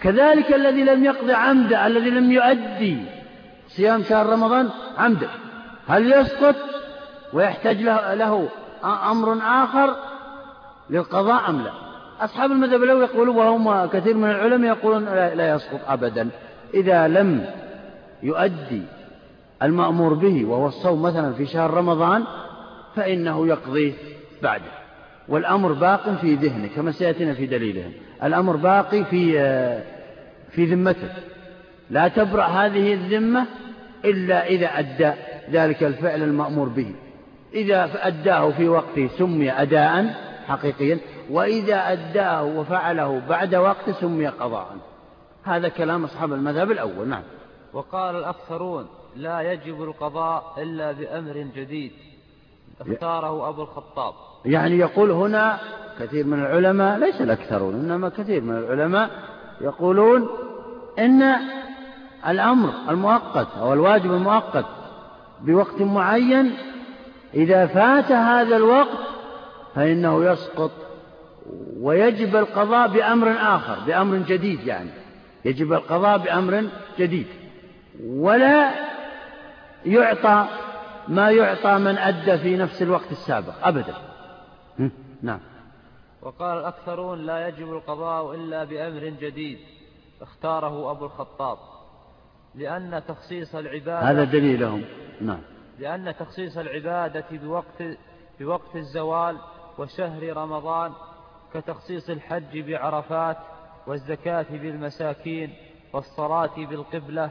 كذلك 0.00 0.54
الذي 0.54 0.84
لم 0.84 1.04
يقضي 1.04 1.32
عمدا 1.32 1.86
الذي 1.86 2.10
لم 2.10 2.32
يؤدي 2.32 2.98
صيام 3.68 4.02
شهر 4.02 4.26
رمضان 4.26 4.70
عمدا 4.98 5.28
هل 5.88 6.12
يسقط؟ 6.12 6.54
ويحتاج 7.32 7.82
له, 7.82 8.14
له 8.14 8.48
أمر 8.84 9.38
آخر 9.42 9.96
للقضاء 10.90 11.50
أم 11.50 11.62
لا؟ 11.62 11.70
أصحاب 12.20 12.52
المذهب 12.52 12.82
الأول 12.82 13.02
يقولون 13.02 13.36
وهم 13.36 13.86
كثير 13.86 14.16
من 14.16 14.30
العلماء 14.30 14.70
يقولون 14.70 15.04
لا 15.14 15.54
يسقط 15.54 15.80
أبدا. 15.88 16.28
إذا 16.74 17.08
لم 17.08 17.46
يؤدي 18.22 18.82
المأمور 19.62 20.14
به 20.14 20.44
وهو 20.44 20.66
الصوم 20.66 21.02
مثلا 21.02 21.32
في 21.32 21.46
شهر 21.46 21.70
رمضان 21.70 22.24
فإنه 22.96 23.46
يقضيه 23.46 23.92
بعده. 24.42 24.70
والأمر 25.28 25.72
باق 25.72 26.14
في 26.14 26.34
ذهنه 26.34 26.68
كما 26.76 26.92
سيأتينا 26.92 27.34
في 27.34 27.46
دليلهم. 27.46 27.92
الأمر 28.22 28.56
باقي 28.56 29.04
في 29.04 29.32
في 30.50 30.64
ذمته. 30.64 31.08
لا 31.90 32.08
تبرأ 32.08 32.44
هذه 32.44 32.92
الذمة 32.92 33.46
إلا 34.04 34.46
إذا 34.46 34.66
أدى 34.66 35.12
ذلك 35.50 35.82
الفعل 35.82 36.22
المأمور 36.22 36.68
به. 36.68 36.94
إذا 37.54 37.90
أداه 38.06 38.50
في 38.50 38.68
وقته 38.68 39.06
سمي 39.06 39.52
أداء 39.52 40.14
حقيقيا 40.46 40.98
وإذا 41.30 41.92
أداه 41.92 42.44
وفعله 42.44 43.22
بعد 43.28 43.54
وقت 43.54 43.90
سمي 43.90 44.26
قضاء. 44.26 44.76
هذا 45.44 45.68
كلام 45.68 46.04
أصحاب 46.04 46.32
المذهب 46.32 46.70
الأول. 46.70 47.08
نعم. 47.08 47.22
وقال 47.72 48.16
الأكثرون 48.16 48.86
لا 49.16 49.52
يجب 49.52 49.82
القضاء 49.82 50.54
إلا 50.58 50.92
بأمر 50.92 51.46
جديد 51.56 51.92
اختاره 52.80 53.48
أبو 53.48 53.62
الخطاب. 53.62 54.14
يعني 54.44 54.78
يقول 54.78 55.10
هنا 55.10 55.58
كثير 55.98 56.26
من 56.26 56.40
العلماء 56.40 56.98
ليس 56.98 57.20
الأكثرون 57.20 57.74
إنما 57.74 58.08
كثير 58.08 58.40
من 58.40 58.56
العلماء 58.56 59.10
يقولون 59.60 60.28
إن 60.98 61.22
الأمر 62.28 62.70
المؤقت 62.88 63.48
أو 63.60 63.72
الواجب 63.72 64.12
المؤقت 64.12 64.66
بوقت 65.40 65.80
معين 65.80 66.52
إذا 67.34 67.66
فات 67.66 68.12
هذا 68.12 68.56
الوقت 68.56 68.98
فإنه 69.74 70.24
يسقط 70.24 70.70
ويجب 71.80 72.36
القضاء 72.36 72.88
بأمر 72.88 73.32
آخر 73.38 73.78
بأمر 73.86 74.16
جديد 74.16 74.66
يعني 74.66 74.90
يجب 75.44 75.72
القضاء 75.72 76.18
بأمر 76.18 76.64
جديد. 76.98 77.26
ولا 78.04 78.70
يعطى 79.84 80.48
ما 81.08 81.30
يعطى 81.30 81.78
من 81.78 81.98
أدى 81.98 82.38
في 82.38 82.56
نفس 82.56 82.82
الوقت 82.82 83.12
السابق. 83.12 83.66
أبدا. 83.66 83.94
نعم. 85.22 85.40
وقال 86.22 86.58
الأكثرون 86.58 87.18
لا 87.26 87.48
يجب 87.48 87.72
القضاء 87.72 88.34
إلا 88.34 88.64
بأمر 88.64 89.08
جديد 89.20 89.58
اختاره 90.22 90.90
أبو 90.90 91.04
الخطاب. 91.04 91.58
لأن 92.54 93.02
تخصيص 93.08 93.54
العبادة 93.54 94.10
هذا 94.10 94.24
دليلهم 94.24 94.84
نعم. 95.20 95.40
لأن 95.78 96.14
تخصيص 96.16 96.58
العبادة 96.58 97.24
بوقت, 97.32 97.82
بوقت 98.40 98.76
الزوال 98.76 99.38
وشهر 99.78 100.36
رمضان 100.36 100.92
كتخصيص 101.54 102.10
الحج 102.10 102.58
بعرفات 102.58 103.36
والزكاة 103.86 104.46
بالمساكين 104.50 105.54
والصلاة 105.92 106.56
بالقبلة 106.56 107.30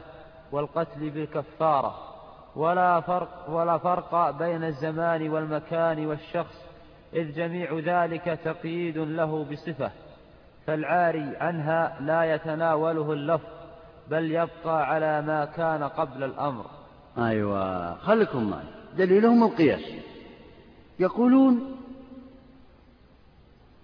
والقتل 0.52 1.10
بالكفارة. 1.10 2.13
ولا 2.56 3.00
فرق, 3.00 3.50
ولا 3.50 3.78
فرق 3.78 4.30
بين 4.30 4.64
الزمان 4.64 5.28
والمكان 5.28 6.06
والشخص 6.06 6.64
إذ 7.14 7.34
جميع 7.34 7.78
ذلك 7.78 8.38
تقييد 8.44 8.98
له 8.98 9.44
بصفة. 9.44 9.90
فالعاري 10.66 11.36
عنها 11.36 11.96
لا 12.00 12.34
يتناوله 12.34 13.12
اللفظ 13.12 13.48
بل 14.10 14.30
يبقى 14.30 14.86
على 14.86 15.22
ما 15.22 15.44
كان 15.44 15.82
قبل 15.82 16.24
الأمر. 16.24 16.66
أيوة. 17.18 17.94
خلكم 17.94 18.50
معي. 18.50 18.64
دليلهم 18.96 19.44
القياس. 19.44 19.92
يقولون 20.98 21.76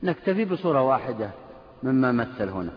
نكتفي 0.03 0.45
بصورة 0.45 0.83
واحدة 0.83 1.31
مما 1.83 2.13
مثل 2.13 2.49
هنا. 2.49 2.73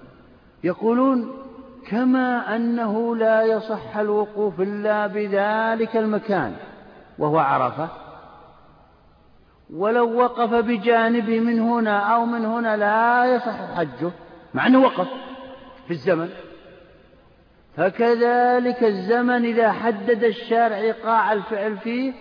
يقولون 0.63 1.42
كما 1.87 2.55
أنه 2.55 3.15
لا 3.15 3.43
يصح 3.43 3.97
الوقوف 3.97 4.61
إلا 4.61 5.07
بذلك 5.07 5.97
المكان 5.97 6.55
وهو 7.19 7.39
عرفة. 7.39 7.89
ولو 9.73 10.13
وقف 10.19 10.53
بجانبه 10.53 11.39
من 11.39 11.59
هنا 11.59 11.99
أو 11.99 12.25
من 12.25 12.45
هنا 12.45 12.77
لا 12.77 13.35
يصح 13.35 13.75
حجه 13.75 14.11
مع 14.53 14.67
أنه 14.67 14.79
وقف 14.79 15.07
في 15.87 15.91
الزمن. 15.91 16.29
فكذلك 17.77 18.83
الزمن 18.83 19.45
إذا 19.45 19.71
حدد 19.71 20.23
الشارع 20.23 20.77
إيقاع 20.77 21.33
الفعل 21.33 21.77
فيه 21.77 22.13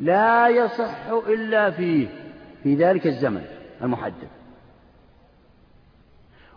لا 0.00 0.48
يصح 0.48 1.06
إلا 1.28 1.70
فيه 1.70 2.08
في 2.62 2.74
ذلك 2.74 3.06
الزمن 3.06 3.44
المحدد. 3.82 4.28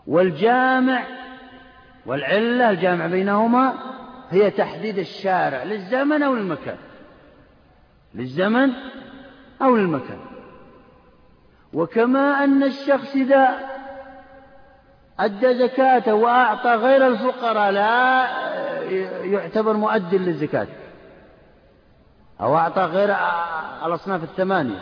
والجامع 0.07 1.24
والعلة 2.05 2.69
الجامع 2.69 3.07
بينهما 3.07 3.73
هي 4.29 4.51
تحديد 4.51 4.97
الشارع 4.97 5.63
للزمن 5.63 6.23
أو 6.23 6.35
للمكان. 6.35 6.77
للزمن 8.13 8.71
أو 9.61 9.75
للمكان. 9.75 10.19
وكما 11.73 12.43
أن 12.43 12.63
الشخص 12.63 13.15
إذا 13.15 13.59
أدى 15.19 15.53
زكاته 15.53 16.13
وأعطى 16.13 16.69
غير 16.69 17.07
الفقراء 17.07 17.71
لا 17.71 18.27
يعتبر 19.23 19.73
مؤد 19.73 20.15
للزكاة. 20.15 20.67
أو 22.41 22.57
أعطى 22.57 22.81
غير 22.81 23.15
الأصناف 23.85 24.23
الثمانية. 24.23 24.81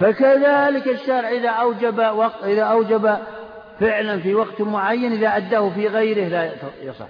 فكذلك 0.00 0.88
الشارع 0.88 1.28
إذا 1.28 1.48
أوجب 1.48 1.98
وقت 1.98 2.44
إذا 2.44 2.62
أوجب 2.62 3.18
فعلا 3.80 4.20
في 4.20 4.34
وقت 4.34 4.60
معين 4.60 5.12
إذا 5.12 5.36
أداه 5.36 5.70
في 5.70 5.88
غيره 5.88 6.28
لا 6.28 6.52
يصح. 6.82 7.08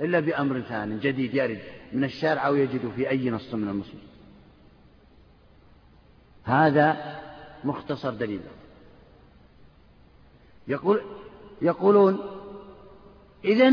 إلا 0.00 0.20
بأمر 0.20 0.60
ثاني 0.60 0.98
جديد 0.98 1.34
يرد 1.34 1.58
من 1.92 2.04
الشارع 2.04 2.46
أو 2.46 2.54
يجد 2.54 2.92
في 2.96 3.10
أي 3.10 3.30
نص 3.30 3.54
من 3.54 3.68
النصوص. 3.68 4.00
هذا 6.44 7.18
مختصر 7.64 8.10
دليل. 8.10 8.40
يقول 10.68 11.00
يقولون 11.62 12.18
إذا 13.44 13.70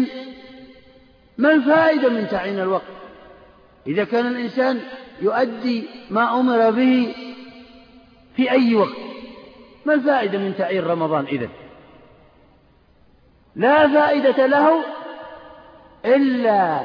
ما 1.37 1.51
الفائدة 1.51 2.09
من 2.09 2.27
تعيين 2.27 2.59
الوقت؟ 2.59 2.83
إذا 3.87 4.03
كان 4.03 4.27
الإنسان 4.27 4.79
يؤدي 5.21 5.87
ما 6.09 6.39
أمر 6.39 6.71
به 6.71 7.15
في 8.35 8.51
أي 8.51 8.75
وقت 8.75 8.97
ما 9.85 9.93
الفائدة 9.93 10.37
من 10.37 10.55
تعيين 10.55 10.83
رمضان 10.83 11.25
إذا 11.25 11.49
لا 13.55 13.87
فائدة 13.87 14.45
له 14.45 14.83
إلا 16.05 16.79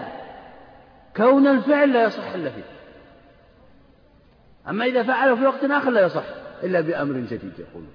كون 1.16 1.46
الفعل 1.46 1.92
لا 1.92 2.04
يصح 2.04 2.32
إلا 2.34 2.50
فيه. 2.50 2.62
أما 4.68 4.84
إذا 4.84 5.02
فعله 5.02 5.36
في 5.36 5.46
وقت 5.46 5.64
آخر 5.64 5.90
لا 5.90 6.00
يصح 6.00 6.24
إلا 6.62 6.80
بأمر 6.80 7.14
جديد 7.14 7.52
يقولون 7.58 7.90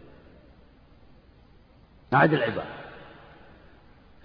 عاد 2.14 2.34
العبادة 2.34 2.84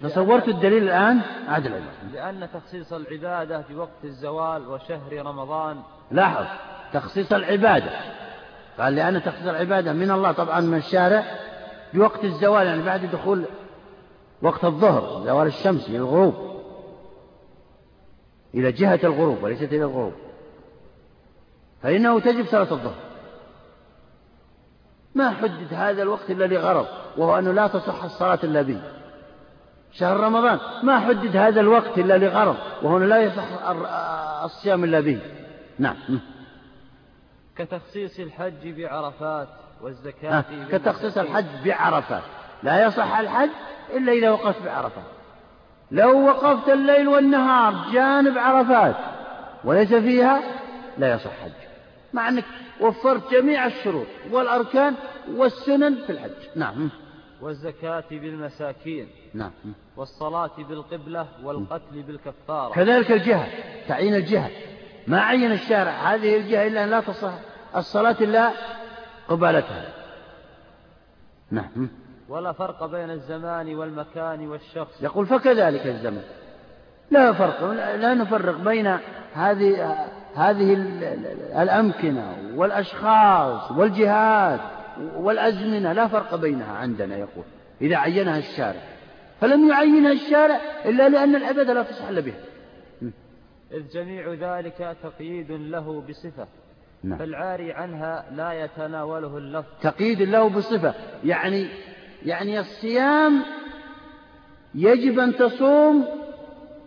تصورت 0.01 0.47
الدليل 0.47 0.83
الآن؟ 0.83 1.21
عاد 1.47 1.65
العبادة 1.65 1.91
لأن 2.13 2.47
تخصيص 2.53 2.93
العبادة 2.93 3.63
بوقت 3.69 4.03
الزوال 4.03 4.67
وشهر 4.67 5.25
رمضان 5.25 5.81
لاحظ 6.11 6.45
تخصيص 6.93 7.33
العبادة. 7.33 7.91
قال 8.79 8.95
لأن 8.95 9.23
تخصيص 9.23 9.47
العبادة 9.47 9.93
من 9.93 10.11
الله 10.11 10.31
طبعا 10.31 10.59
من 10.59 10.77
الشارع 10.77 11.23
بوقت 11.93 12.23
الزوال 12.23 12.67
يعني 12.67 12.81
بعد 12.81 13.05
دخول 13.05 13.45
وقت 14.41 14.65
الظهر 14.65 15.25
زوال 15.25 15.47
الشمس 15.47 15.89
إلى 15.89 15.97
الغروب. 15.97 16.33
إلى 18.53 18.71
جهة 18.71 18.99
الغروب 19.03 19.43
وليست 19.43 19.63
إلى 19.63 19.83
الغروب. 19.83 20.13
فإنه 21.81 22.19
تجب 22.19 22.45
صلاة 22.45 22.71
الظهر. 22.71 22.95
ما 25.15 25.29
حدد 25.29 25.73
هذا 25.73 26.01
الوقت 26.01 26.31
إلا 26.31 26.45
لغرض 26.45 26.85
وهو 27.17 27.39
أنه 27.39 27.51
لا 27.51 27.67
تصح 27.67 28.03
الصلاة 28.03 28.39
إلا 28.43 28.61
به. 28.61 28.81
شهر 29.91 30.19
رمضان 30.19 30.59
ما 30.83 30.99
حدد 30.99 31.37
هذا 31.37 31.61
الوقت 31.61 31.97
إلا 31.97 32.17
لغرض 32.17 32.55
وهو 32.83 32.97
لا 32.97 33.21
يصح 33.21 33.47
الصيام 34.43 34.83
إلا 34.83 34.99
به. 34.99 35.21
نعم. 35.79 35.95
كتخصيص 37.55 38.19
الحج 38.19 38.67
بعرفات 38.67 39.47
والزكاة 39.81 40.43
كتخصيص 40.71 41.17
الحج 41.17 41.65
بعرفات. 41.65 42.23
لا 42.63 42.85
يصح 42.85 43.17
الحج 43.17 43.49
إلا 43.93 44.11
إذا 44.11 44.29
وقفت 44.29 44.61
بعرفات 44.61 45.03
لو 45.91 46.27
وقفت 46.27 46.69
الليل 46.69 47.07
والنهار 47.07 47.91
جانب 47.93 48.37
عرفات 48.37 48.95
وليس 49.63 49.93
فيها 49.93 50.41
لا 50.97 51.13
يصح 51.13 51.31
حج 51.43 51.51
مع 52.13 52.29
أنك 52.29 52.45
وفرت 52.81 53.31
جميع 53.31 53.65
الشروط 53.65 54.07
والأركان 54.31 54.95
والسنن 55.35 55.95
في 55.95 56.11
الحج. 56.11 56.31
نعم. 56.55 56.89
والزكاة 57.41 58.03
بالمساكين. 58.11 59.07
نعم. 59.33 59.51
والصلاة 59.97 60.51
بالقبلة 60.57 61.27
والقتل 61.43 62.01
بالكفارة. 62.01 62.73
كذلك 62.73 63.11
الجهة 63.11 63.47
تعيين 63.87 64.15
الجهة 64.15 64.49
ما 65.07 65.21
عين 65.21 65.51
الشارع 65.51 65.91
هذه 65.91 66.37
الجهة 66.37 66.67
إلا 66.67 66.83
أن 66.83 66.89
لا 66.89 66.99
تصح 66.99 67.33
الصلاة 67.75 68.15
إلا 68.21 68.51
قبالتها. 69.29 69.93
نعم. 71.51 71.89
ولا 72.29 72.51
فرق 72.51 72.85
بين 72.85 73.09
الزمان 73.09 73.75
والمكان 73.75 74.47
والشخص. 74.47 75.03
يقول 75.03 75.25
فكذلك 75.25 75.87
الزمن 75.87 76.21
لا 77.11 77.33
فرق 77.33 77.71
لا 77.73 78.13
نفرق 78.13 78.57
بين 78.57 78.97
هذه 79.33 79.95
هذه 80.35 80.73
الأمكنة 81.61 82.37
والأشخاص 82.55 83.71
والجهات 83.71 84.59
والأزمنة 85.15 85.93
لا 85.93 86.07
فرق 86.07 86.35
بينها 86.35 86.77
عندنا 86.77 87.17
يقول. 87.17 87.43
إذا 87.81 87.97
عينها 87.97 88.37
الشارع. 88.37 88.81
فلم 89.41 89.69
يعينها 89.69 90.11
الشارع 90.11 90.59
إلا 90.85 91.09
لأن 91.09 91.35
العبادة 91.35 91.73
لا 91.73 91.83
تصح 91.83 92.07
إلا 92.07 92.21
بها 92.21 92.39
إذ 93.71 93.87
جميع 93.93 94.33
ذلك 94.33 94.97
تقييد 95.03 95.51
له 95.51 96.03
بصفة. 96.09 96.47
نعم. 97.03 97.19
فالعاري 97.19 97.73
عنها 97.73 98.25
لا 98.35 98.53
يتناوله 98.53 99.37
اللفظ. 99.37 99.67
تقييد 99.81 100.21
له 100.21 100.49
بصفة. 100.49 100.93
يعني 101.23 101.67
يعني 102.25 102.59
الصيام 102.59 103.41
يجب 104.75 105.19
أن 105.19 105.35
تصوم 105.35 106.05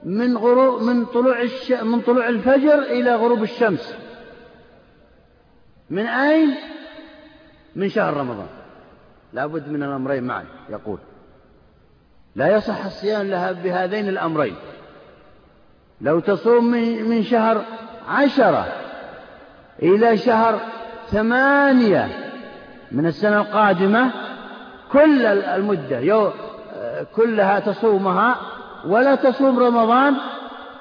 من 0.05 0.37
غروب 0.37 0.83
من 0.83 1.05
طلوع 1.05 1.43
الش... 1.43 1.73
من 1.73 2.01
طلوع 2.01 2.29
الفجر 2.29 2.83
إلى 2.83 3.15
غروب 3.15 3.43
الشمس. 3.43 3.95
من 5.91 6.07
أين؟ 6.07 6.55
من 7.77 7.89
شهر 7.89 8.17
رمضان. 8.17 8.47
لا 9.33 9.47
بد 9.47 9.69
من 9.69 9.83
الأمرين 9.83 10.25
معا 10.25 10.45
يقول. 10.71 10.99
لا 12.37 12.57
يصح 12.57 12.85
الصيام 12.85 13.27
لها 13.27 13.53
بهذين 13.53 14.09
الأمرين. 14.09 14.55
لو 16.01 16.21
تصوم 16.21 16.65
من 17.09 17.23
شهر 17.23 17.65
عشرة 18.09 18.73
إلى 19.83 20.17
شهر 20.17 20.61
ثمانية 21.11 22.09
من 22.93 23.07
السنة 23.07 23.41
القادمة 23.41 24.13
كل 24.93 25.27
المدة 25.27 26.33
كلها 27.17 27.61
تصومها 27.61 28.37
ولا 28.87 29.15
تصوم 29.15 29.59
رمضان 29.59 30.15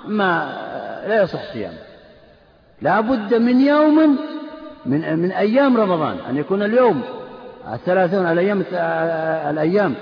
ما 0.05 0.57
لا 1.07 1.23
يصح 1.23 1.53
صيام. 1.53 1.73
لا 2.81 2.99
بد 2.99 3.33
من 3.33 3.61
يوم 3.61 4.17
من 4.85 5.19
من 5.19 5.31
أيام 5.31 5.77
رمضان 5.77 6.17
أن 6.29 6.37
يكون 6.37 6.63
اليوم 6.63 7.01
الثلاثون 7.73 8.25
الأيام 8.25 8.63
الأيام 9.51 9.95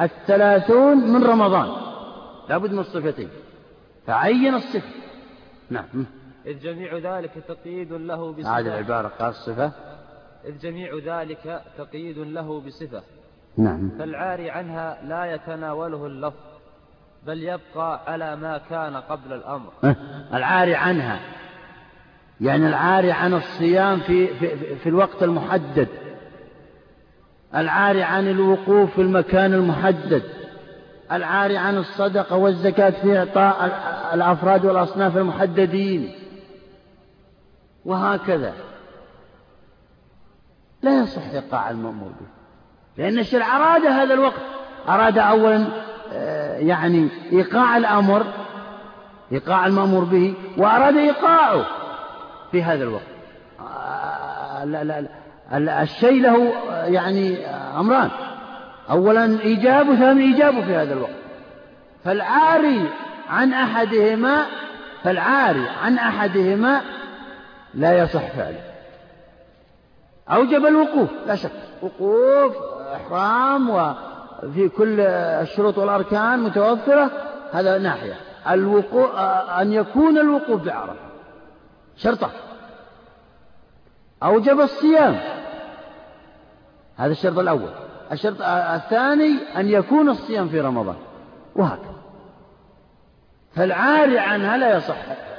الثلاثون 0.00 0.96
من 0.96 1.24
رمضان. 1.24 1.68
لا 2.48 2.58
بد 2.58 2.72
من 2.72 2.78
الصفتين. 2.78 3.28
فعين 4.06 4.54
الصفة. 4.54 4.88
نعم. 5.70 6.06
إذ 6.46 6.58
جميع 6.58 7.18
ذلك 7.18 7.30
تقييد 7.48 7.92
له 7.92 8.32
بصفة. 8.32 8.58
هذه 8.58 8.66
العبارة 8.66 9.08
قال 9.08 9.28
الصفة 9.28 9.72
إذ 10.44 10.58
جميع 10.58 10.98
ذلك 11.06 11.62
تقييد 11.78 12.18
له 12.18 12.60
بصفة. 12.60 13.02
نعم. 13.56 13.90
فالعاري 13.98 14.50
عنها 14.50 14.98
لا 15.04 15.34
يتناوله 15.34 16.06
اللفظ 16.06 16.54
بل 17.26 17.42
يبقى 17.42 18.00
على 18.12 18.36
ما 18.36 18.60
كان 18.70 18.96
قبل 18.96 19.32
الأمر. 19.32 19.72
العاري 20.34 20.74
عنها 20.74 21.20
يعني 22.40 22.68
العاري 22.68 23.12
عن 23.12 23.34
الصيام 23.34 24.00
في, 24.00 24.26
في, 24.26 24.76
في 24.76 24.88
الوقت 24.88 25.22
المحدد. 25.22 25.88
العاري 27.54 28.02
عن 28.02 28.28
الوقوف 28.28 28.94
في 28.94 29.02
المكان 29.02 29.54
المحدد. 29.54 30.22
العاري 31.12 31.56
عن 31.56 31.76
الصدقة 31.76 32.36
والزكاة 32.36 32.90
في 32.90 33.18
إعطاء 33.18 33.64
الأفراد 34.14 34.64
والأصناف 34.64 35.16
المحددين. 35.16 36.14
وهكذا. 37.84 38.54
لا 40.82 41.02
يصح 41.02 41.22
إيقاع 41.22 41.70
المأمور 41.70 42.08
به. 42.08 42.43
لأن 42.96 43.18
الشرع 43.18 43.56
أراد 43.56 43.86
هذا 43.86 44.14
الوقت. 44.14 44.40
أراد 44.88 45.18
أولا 45.18 45.66
آه، 46.12 46.58
يعني 46.58 47.08
إيقاع 47.32 47.76
الأمر 47.76 48.26
إيقاع 49.32 49.66
المأمور 49.66 50.04
به 50.04 50.34
وأراد 50.58 50.96
إيقاعه 50.96 51.64
في 52.52 52.62
هذا 52.62 52.84
الوقت. 52.84 53.02
آه، 53.60 54.64
لا 54.64 54.84
لا 54.84 55.08
لا 55.58 55.82
الشيء 55.82 56.22
له 56.22 56.52
آه، 56.70 56.84
يعني 56.84 57.46
أمران. 57.80 58.10
أولا 58.90 59.40
إيجاب 59.40 59.94
ثاني 59.94 60.22
إيجاب 60.22 60.64
في 60.64 60.76
هذا 60.76 60.92
الوقت. 60.92 61.14
فالعاري 62.04 62.90
عن 63.28 63.52
أحدهما 63.52 64.46
فالعاري 65.02 65.66
عن 65.82 65.98
أحدهما 65.98 66.80
لا 67.74 67.98
يصح 67.98 68.26
فعله. 68.26 68.60
أوجب 70.30 70.66
الوقوف 70.66 71.08
لا 71.26 71.34
شك. 71.34 71.50
وقوف 71.82 72.73
إحرام 72.94 73.70
وفي 73.70 74.68
كل 74.68 75.00
الشروط 75.00 75.78
والأركان 75.78 76.38
متوفرة 76.38 77.10
هذا 77.52 77.78
ناحية. 77.78 78.14
الوقوف 78.50 79.16
أن 79.60 79.72
يكون 79.72 80.18
الوقوف 80.18 80.62
بعرفة. 80.62 80.94
شرطة. 81.96 82.30
أوجب 84.22 84.60
الصيام. 84.60 85.20
هذا 86.96 87.12
الشرط 87.12 87.38
الأول. 87.38 87.70
الشرط 88.12 88.36
الثاني 88.42 89.38
أن 89.56 89.68
يكون 89.68 90.08
الصيام 90.08 90.48
في 90.48 90.60
رمضان. 90.60 90.96
وهكذا. 91.56 91.94
فالعاري 93.54 94.18
عنها 94.18 94.56
لا 94.56 94.76
يصح 94.76 94.96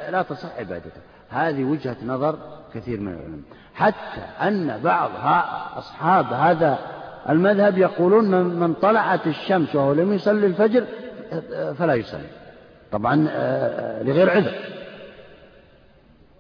لا 0.09 0.21
تصح 0.21 0.49
عبادته. 0.59 1.01
هذه 1.29 1.63
وجهة 1.63 1.97
نظر 2.05 2.37
كثير 2.73 2.99
من 2.99 3.13
العلماء. 3.13 3.39
حتى 3.75 4.21
أن 4.41 4.81
بعض 4.83 5.09
أصحاب 5.77 6.33
هذا 6.33 6.79
المذهب 7.29 7.77
يقولون 7.77 8.31
من, 8.31 8.59
من 8.59 8.73
طلعت 8.73 9.27
الشمس 9.27 9.75
وهو 9.75 9.93
لم 9.93 10.13
يصلي 10.13 10.45
الفجر 10.45 10.85
فلا 11.77 11.93
يصلي. 11.93 12.29
طبعا 12.91 13.27
آه، 13.29 14.03
لغير 14.03 14.29
عذر. 14.29 14.55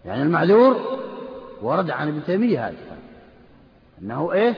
يعني 0.05 0.21
المعذور 0.21 0.99
ورد 1.61 1.91
عن 1.91 2.07
ابن 2.07 2.23
تيمية 2.23 2.67
هذا. 2.67 2.75
أنه 4.01 4.33
إيه؟ 4.33 4.55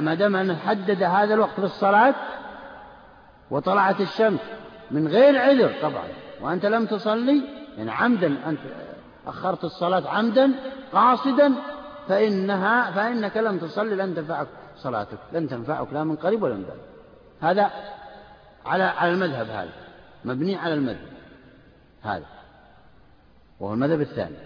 ما 0.00 0.14
دام 0.14 0.36
أن 0.36 0.56
حدد 0.56 1.02
هذا 1.02 1.34
الوقت 1.34 1.54
في 1.60 1.64
الصلاة 1.64 2.14
وطلعت 3.50 4.00
الشمس 4.00 4.40
من 4.90 5.08
غير 5.08 5.38
عذر 5.38 5.72
طبعا 5.82 6.04
وأنت 6.40 6.66
لم 6.66 6.86
تصلي 6.86 7.42
يعني 7.78 7.90
عمدا 7.90 8.36
أنت 8.46 8.60
أخرت 9.26 9.64
الصلاة 9.64 10.08
عمدا 10.08 10.52
قاصدا 10.92 11.52
فإنها 12.08 12.90
فإنك 12.90 13.36
لم 13.36 13.58
تصلي 13.58 13.94
لن 13.94 14.14
تنفعك. 14.14 14.46
صلاتك 14.82 15.18
لن 15.32 15.48
تنفعك 15.48 15.92
لا 15.92 16.04
من 16.04 16.16
قريب 16.16 16.42
ولا 16.42 16.54
من 16.54 16.62
بعيد. 16.62 16.80
هذا 17.40 17.70
على 18.66 18.82
على 18.84 19.12
المذهب 19.12 19.46
هذا 19.46 19.72
مبني 20.24 20.56
على 20.56 20.74
المذهب 20.74 21.10
هذا 22.02 22.26
وهو 23.60 23.74
المذهب 23.74 24.00
الثاني. 24.00 24.36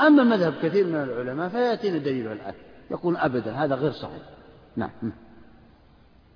أما 0.00 0.24
مذهب 0.24 0.54
كثير 0.62 0.86
من 0.86 0.94
العلماء 0.94 1.48
فيأتينا 1.48 1.98
دليله 1.98 2.32
الآن 2.32 2.54
يقول 2.90 3.16
أبدا 3.16 3.52
هذا 3.52 3.74
غير 3.74 3.92
صحيح. 3.92 4.22
نعم. 4.76 4.90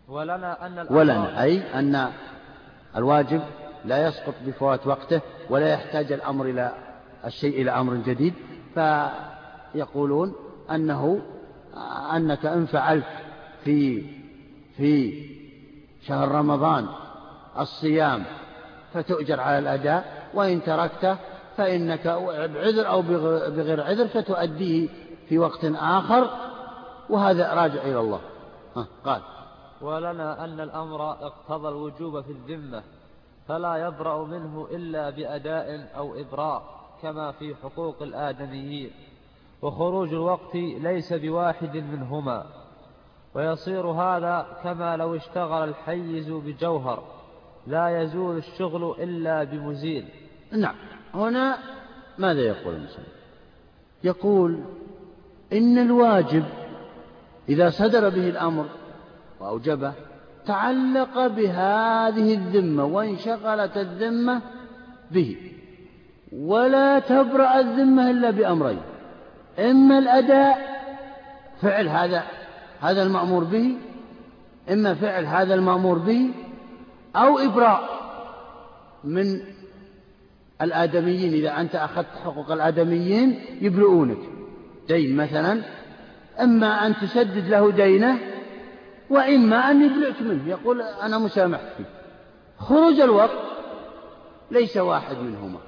ولنا 0.09 0.67
أن 0.67 0.87
ولنا 0.91 1.43
أي 1.43 1.79
أن 1.79 2.13
الواجب 2.97 3.43
لا 3.85 4.09
يسقط 4.09 4.35
بفوات 4.47 4.87
وقته 4.87 5.21
ولا 5.51 5.69
يحتاج 5.69 6.13
الأمر 6.13 6.45
إلى 6.45 6.73
الشيء 7.25 7.63
إلى 7.63 7.71
أمر 7.71 7.95
جديد. 7.95 8.35
فيقولون 8.75 10.35
أنه 10.71 11.21
أنك 12.17 12.47
إن 12.47 12.67
فعلت 12.67 13.05
في 13.65 14.03
في 14.77 15.25
شهر 16.07 16.29
رمضان 16.29 16.87
الصيام 17.59 18.25
فتؤجر 18.93 19.41
على 19.41 19.59
الأداء 19.59 20.29
وإن 20.35 20.63
تركته 20.63 21.17
فإنك 21.57 22.07
بعذر 22.55 22.89
أو 22.89 23.03
بغير 23.03 23.83
عذر 23.83 24.09
فتؤديه 24.09 24.89
في 25.29 25.39
وقت 25.39 25.65
آخر 25.75 26.31
وهذا 27.11 27.55
راجع 27.55 27.83
إلى 27.83 28.01
الله. 28.01 28.21
قال. 29.05 29.21
ولنا 29.81 30.45
أن 30.45 30.61
الأمر 30.61 31.11
اقتضى 31.13 31.69
الوجوب 31.69 32.21
في 32.21 32.33
الذمة 32.33 32.83
فلا 33.49 33.77
يبرأ 33.77 34.25
منه 34.25 34.69
إلا 34.71 35.11
بأداء 35.11 35.91
أو 35.97 36.21
إبراء 36.21 36.63
كما 37.03 37.33
في 37.33 37.55
حقوق 37.55 38.03
الآدميين. 38.03 38.91
وخروج 39.63 40.09
الوقت 40.09 40.55
ليس 40.55 41.13
بواحد 41.13 41.77
منهما. 41.77 42.47
ويصير 43.35 43.87
هذا 43.87 44.47
كما 44.63 44.97
لو 44.97 45.17
اشتغل 45.17 45.69
الحيز 45.69 46.31
بجوهر 46.31 47.03
لا 47.67 48.03
يزول 48.03 48.37
الشغل 48.37 48.95
إلا 49.03 49.45
بمزيل. 49.45 50.05
نعم. 50.53 50.75
هنا 51.15 51.59
ماذا 52.19 52.41
يقول 52.41 52.75
المسلم 52.75 53.05
يقول 54.05 54.61
إن 55.53 55.79
الواجب 55.79 56.45
إذا 57.49 57.71
صدر 57.71 58.09
به 58.09 58.29
الأمر 58.29 58.67
وأوجبه 59.41 59.93
تعلق 60.47 61.27
بهذه 61.27 62.35
الذمة 62.35 62.85
وانشغلت 62.85 63.77
الذمة 63.77 64.43
به. 65.11 65.37
ولا 66.33 66.99
تبرأ 66.99 67.61
الذمة 67.61 68.11
إلا 68.11 68.31
بأمرين. 68.31 68.90
إما 69.61 69.99
الأداء 69.99 70.81
فعل 71.63 71.89
هذا 71.89 72.25
هذا 72.81 73.03
المأمور 73.03 73.45
به 73.45 73.77
إما 74.71 74.95
فعل 74.95 75.27
هذا 75.27 75.55
المأمور 75.55 75.99
به 75.99 76.31
أو 77.17 77.39
إبراء 77.39 78.01
من 79.05 79.41
الآدميين. 80.63 81.33
إذا 81.33 81.61
أنت 81.61 81.75
أخذت 81.75 82.07
حقوق 82.25 82.53
الآدميين 82.53 83.41
يبرؤونك 83.61 84.19
دين 84.89 85.17
مثلا 85.17 85.63
إما 86.41 86.87
أن 86.87 86.95
تسدد 86.97 87.49
له 87.49 87.71
دينه 87.71 88.19
وإما 89.11 89.71
أن 89.71 89.83
يبلعك 89.83 90.23
منه. 90.23 90.49
يقول 90.49 90.83
أنا 90.83 91.19
مسامح 91.19 91.61
فيه. 91.77 91.85
خروج 92.59 93.01
الوقت 93.01 93.39
ليس 94.51 94.77
واحد 94.77 95.17
منهما. 95.17 95.59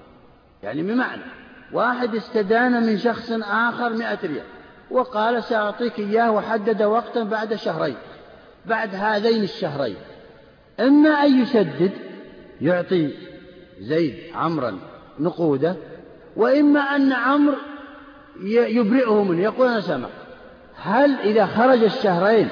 يعني 0.62 0.82
بمعنى 0.82 1.41
واحد 1.73 2.14
استدان 2.14 2.87
من 2.87 2.99
شخص 2.99 3.33
آخر 3.43 3.93
مئة 3.93 4.18
ريال 4.25 4.45
وقال 4.91 5.43
سأعطيك 5.43 5.99
إياه 5.99 6.31
وحدد 6.31 6.83
وقتا 6.83 7.25
بعد 7.25 7.55
شهرين 7.55 7.97
بعد 8.66 8.95
هذين 8.95 9.43
الشهرين. 9.43 9.97
إما 10.81 11.11
أن 11.11 11.43
يسدد 11.43 11.91
يعطي 12.61 13.11
زيد 13.81 14.14
عمرا 14.35 14.79
نقوده 15.20 15.77
وإما 16.37 16.81
أن 16.81 17.12
عمرو 17.12 17.55
يبرئه 18.45 19.23
منه 19.23 19.43
يقول 19.43 19.68
أنا 19.68 19.81
سمع 19.81 20.09
هل 20.77 21.14
إذا 21.20 21.47
خرج 21.47 21.83
الشهرين 21.83 22.49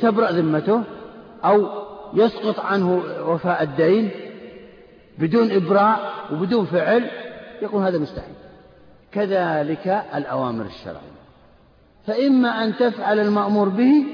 تبرأ 0.00 0.30
ذمته 0.30 0.82
أو 1.44 1.68
يسقط 2.14 2.60
عنه 2.60 3.02
وفاء 3.26 3.62
الدين 3.62 4.10
بدون 5.18 5.50
إبراء 5.50 6.12
وبدون 6.32 6.64
فعل؟ 6.64 7.10
يقول 7.62 7.82
هذا 7.82 7.98
مستحيل. 7.98 8.34
كذلك 9.12 10.04
الأوامر 10.14 10.64
الشرعية. 10.64 11.12
فإما 12.06 12.64
أن 12.64 12.76
تفعل 12.76 13.20
المأمور 13.20 13.68
به 13.68 14.04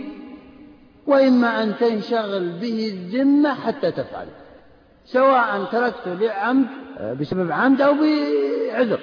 وإما 1.06 1.62
أن 1.62 1.76
تنشغل 1.80 2.50
به 2.50 2.88
الذمة 2.88 3.54
حتى 3.54 3.90
تفعله. 3.90 4.30
سواء 5.06 5.64
تركته 5.64 6.14
لعمد 6.14 6.66
بسبب 7.20 7.52
عمد 7.52 7.80
أو 7.80 7.94
بعذر. 7.94 9.00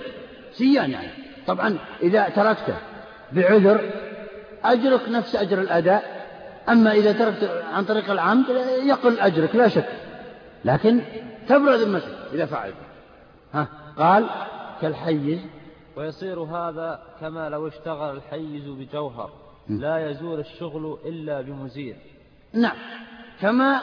سيان 0.54 0.92
يعني. 0.92 1.08
طبعا 1.48 1.78
إذا 2.04 2.30
تركته 2.30 2.76
بعذر 3.32 3.90
أجرك 4.64 5.10
نفس 5.10 5.36
أجر 5.36 5.62
الأداء. 5.62 6.16
أما 6.70 6.92
إذا 6.92 7.12
تركت 7.12 7.64
عن 7.74 7.86
طريق 7.86 8.12
العمد 8.12 8.50
يقل 8.84 9.20
أجرك 9.20 9.56
لا 9.56 9.68
شك. 9.68 9.90
لكن 10.66 11.02
تبرد 11.50 11.80
ذمتك 11.80 12.18
إذا 12.34 12.46
فعلت. 12.46 12.76
ها؟ 13.54 13.68
قال 13.98 14.30
كالحيز. 14.82 15.40
ويصير 15.98 16.40
هذا 16.40 17.04
كما 17.22 17.50
لو 17.50 17.68
اشتغل 17.68 18.18
الحيز 18.18 18.68
بجوهر. 18.68 19.30
لا 19.70 20.10
يزول 20.10 20.40
الشغل 20.40 20.98
إلا 21.06 21.42
بمزيل 21.42 21.96
نعم. 22.54 22.76
كما 23.42 23.82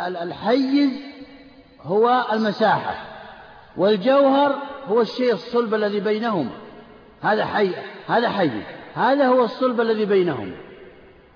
الحيز 0.00 0.90
هو 1.82 2.26
المساحة 2.32 3.06
والجوهر 3.76 4.56
هو 4.86 5.00
الشيء 5.00 5.32
الصلب 5.32 5.74
الذي 5.74 6.00
بينهما. 6.00 6.50
هذا 7.20 7.44
حي 7.44 7.70
هذا 8.06 8.28
حي 8.28 8.50
هذا 8.94 9.26
هو 9.28 9.44
الصلب 9.44 9.80
الذي 9.80 10.04
بينهما. 10.04 10.56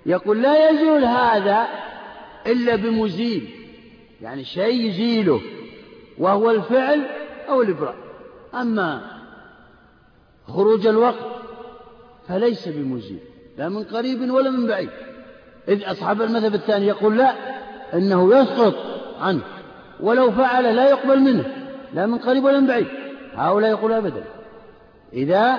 يقول 0.06 0.42
لا 0.42 0.70
يزول 0.70 1.04
هذا 1.04 1.66
إلا 2.46 2.76
بمزيل 2.76 3.50
يعني 4.20 4.44
شيء 4.44 4.88
يزيله 4.88 5.40
وهو 6.18 6.50
الفعل 6.50 7.06
أو 7.48 7.62
الإبراء. 7.62 8.01
أما 8.55 9.00
خروج 10.48 10.86
الوقت 10.86 11.42
فليس 12.28 12.68
بمزيل 12.68 13.20
لا 13.59 13.68
من 13.68 13.84
قريب 13.84 14.30
ولا 14.30 14.50
من 14.50 14.66
بعيد. 14.66 14.90
إذ 15.68 15.90
أصحاب 15.90 16.22
المذهب 16.22 16.55
الثاني 16.55 16.86
يقول 16.86 17.18
لا 17.18 17.34
إنه 17.94 18.36
يسقط 18.36 18.74
عنه 19.20 19.42
ولو 20.00 20.30
فعل 20.30 20.76
لا 20.76 20.88
يقبل 20.90 21.20
منه 21.20 21.44
لا 21.94 22.07
من 22.07 22.18
قريب 22.18 22.44
ولا 22.44 22.61
من 22.61 22.66
بعيد. 22.66 22.86
هؤلاء 23.34 23.70
يقول 23.70 23.92
أبدا. 23.92 24.24
إذا 25.12 25.59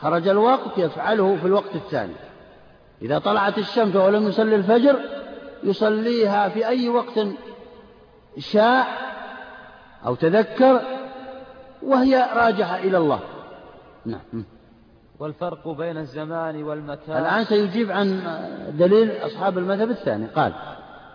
خرج 0.00 0.28
الوقت 0.28 0.78
يفعله 0.78 1.36
في 1.36 1.46
الوقت 1.46 1.74
الثاني. 1.74 2.14
إذا 3.02 3.18
طلعت 3.18 3.58
الشمس 3.58 3.96
ولم 3.96 4.28
يصلي 4.28 4.54
الفجر 4.54 5.00
يصليها 5.62 6.48
في 6.48 6.66
أي 6.66 6.88
وقت 6.88 7.20
شاء 8.38 8.86
أو 10.06 10.14
تذكر 10.14 10.97
وهي 11.82 12.28
راجعة 12.32 12.76
إلى 12.76 12.98
الله. 12.98 13.20
نعم. 14.06 14.44
والفرق 15.18 15.68
بين 15.68 15.96
الزمان 15.96 16.62
والمكان. 16.62 17.18
الآن 17.18 17.44
سيجيب 17.44 17.90
عن 17.90 18.22
دليل 18.78 19.10
أصحاب 19.10 19.58
المذهب 19.58 19.90
الثاني. 19.90 20.26
قال. 20.26 20.52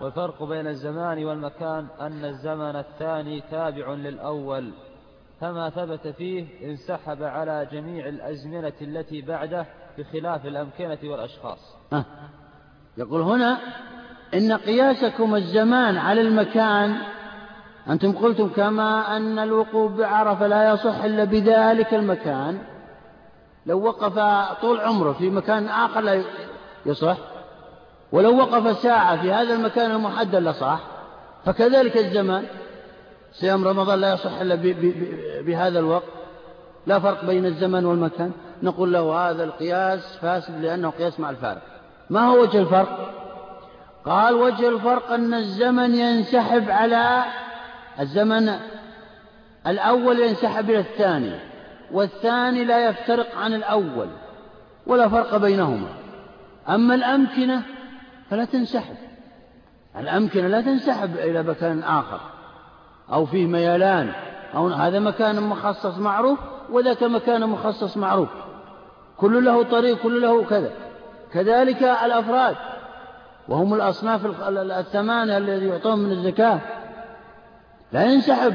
والفرق 0.02 0.44
بين 0.44 0.68
الزمان 0.68 1.26
والمكان 1.26 1.88
أن 2.02 2.26
الزمن 2.26 2.76
الثاني 2.76 3.44
تابع 3.52 3.94
للأول. 3.94 4.72
فما 5.42 5.70
ثبت 5.70 6.08
فيه 6.08 6.46
انسحب 6.72 7.24
على 7.24 7.68
جميع 7.72 8.08
الأزمنة 8.08 8.74
التي 8.82 9.22
بعده 9.22 9.66
بخلاف 9.98 10.46
الأمكنة 10.46 10.98
والأشخاص. 11.04 11.76
أه. 11.94 12.06
يقول 12.98 13.22
هنا 13.22 13.58
إن 14.34 14.54
قياسكم 14.54 15.36
الزمان 15.36 15.98
على 15.98 16.22
المكان 16.22 16.98
أنتم 17.90 18.12
قلتم 18.12 18.50
كما 18.50 19.18
أن 19.18 19.40
الوقوف 19.40 19.92
بعرفة 19.92 20.48
لا 20.48 20.74
يصح 20.74 21.04
إلا 21.04 21.24
بذلك 21.24 21.94
المكان. 21.94 22.58
لو 23.66 23.82
وقف 23.82 24.20
طول 24.62 24.80
عمره 24.80 25.14
في 25.14 25.30
مكان 25.30 25.68
آخر 25.68 26.02
لا 26.02 26.24
يصح. 26.86 27.18
ولو 28.12 28.38
وقف 28.38 28.78
ساعة 28.78 29.22
في 29.22 29.32
هذا 29.32 29.54
المكان 29.54 29.92
المحدد 29.92 30.36
لصح 30.36 30.80
فكذلك 31.46 31.98
الزمان. 31.98 32.46
صيام 33.34 33.68
رمضان 33.68 34.00
لا 34.00 34.14
يصح 34.14 34.40
إلا 34.42 34.56
بهذا 35.42 35.80
الوقت. 35.80 36.04
لا 36.88 37.00
فرق 37.00 37.26
بين 37.26 37.46
الزمن 37.46 37.86
والمكان. 37.86 38.32
نقول 38.64 38.94
له 38.94 39.30
هذا 39.30 39.44
القياس 39.44 40.18
فاسد 40.22 40.62
لأنه 40.62 40.90
قياس 40.90 41.20
مع 41.20 41.30
الفارق. 41.30 41.62
ما 42.10 42.28
هو 42.28 42.42
وجه 42.42 42.60
الفرق؟ 42.60 43.10
قال 44.06 44.36
وجه 44.36 44.70
الفرق 44.70 45.12
أن 45.12 45.34
الزمن 45.34 45.96
ينسحب 45.96 46.72
على 46.72 47.24
الزمن 48.00 48.50
الأول 49.68 50.20
ينسحب 50.20 50.70
إلى 50.70 50.80
الثاني 50.80 51.40
والثاني 51.92 52.66
لا 52.66 52.90
يفترق 52.90 53.38
عن 53.38 53.54
الأول 53.54 54.08
ولا 54.88 55.10
فرق 55.10 55.38
بينهما. 55.38 55.88
أما 56.70 56.96
الأمكنة 56.96 57.62
فلا 58.30 58.46
تنسحب. 58.46 58.96
الأمكنة 59.98 60.48
لا 60.48 60.62
تنسحب 60.62 61.18
إلى 61.18 61.44
مكان 61.44 61.84
آخر 61.84 62.20
أو 63.12 63.26
فيه 63.26 63.46
ميلان 63.46 64.12
أو 64.56 64.68
هذا 64.68 65.00
مكان 65.00 65.44
مخصص 65.44 65.98
معروف 65.98 66.40
وذاك 66.70 67.04
مكان 67.04 67.50
مخصص 67.50 67.98
معروف. 67.98 68.30
كل 69.18 69.46
له 69.46 69.64
طريق 69.64 69.98
كل 69.98 70.22
له 70.22 70.44
كذا. 70.44 70.72
كذلك 71.34 71.84
الأفراد 71.84 72.56
وهم 73.48 73.74
الأصناف 73.74 74.26
الثمانية 74.56 75.38
الذي 75.38 75.68
يعطون 75.68 76.00
من 76.00 76.12
الزكاة. 76.12 76.60
لا 77.94 78.04
ينسحب. 78.06 78.54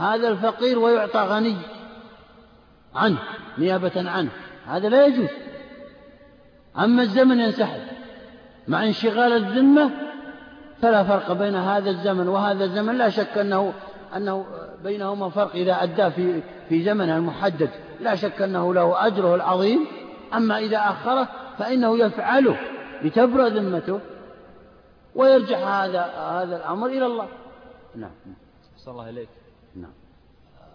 هذا 0.00 0.28
الفقير 0.28 0.78
ويعطى 0.78 1.20
غني 1.20 1.56
عنه 2.94 3.18
نيابة 3.58 4.10
عنه. 4.10 4.30
هذا 4.66 4.88
لا 4.88 5.06
يجوز. 5.06 5.28
أما 6.78 7.02
الزمن 7.02 7.40
ينسحب. 7.40 7.80
مع 8.68 8.84
انشغال 8.84 9.32
الذمة 9.32 9.90
فلا 10.82 11.04
فرق 11.04 11.32
بين 11.32 11.54
هذا 11.54 11.90
الزمن 11.90 12.28
وهذا 12.28 12.64
الزمن. 12.64 12.98
لا 12.98 13.08
شك 13.08 13.38
أنه 13.38 13.72
أنه 14.16 14.46
بينهما 14.84 15.28
فرق 15.28 15.54
إذا 15.54 15.82
أدى 15.82 16.10
في 16.10 16.42
في 16.68 16.82
زمنه 16.82 17.16
المحدد. 17.16 17.70
لا 18.00 18.14
شك 18.14 18.42
أنه 18.42 18.74
له 18.74 19.06
أجره 19.06 19.34
العظيم. 19.34 19.86
أما 20.34 20.58
إذا 20.58 20.78
أخره 20.78 21.28
فإنه 21.58 21.98
يفعله 21.98 22.56
لتبرأ 23.02 23.48
ذمته 23.48 24.00
ويرجع 25.14 25.58
هذا 25.58 26.00
هذا 26.30 26.56
الأمر 26.56 26.86
إلى 26.86 27.06
الله. 27.06 27.28
نعم. 27.96 28.10
صلى 28.88 28.92
الله 28.92 29.08
إليك. 29.08 29.28
نعم. 29.76 29.90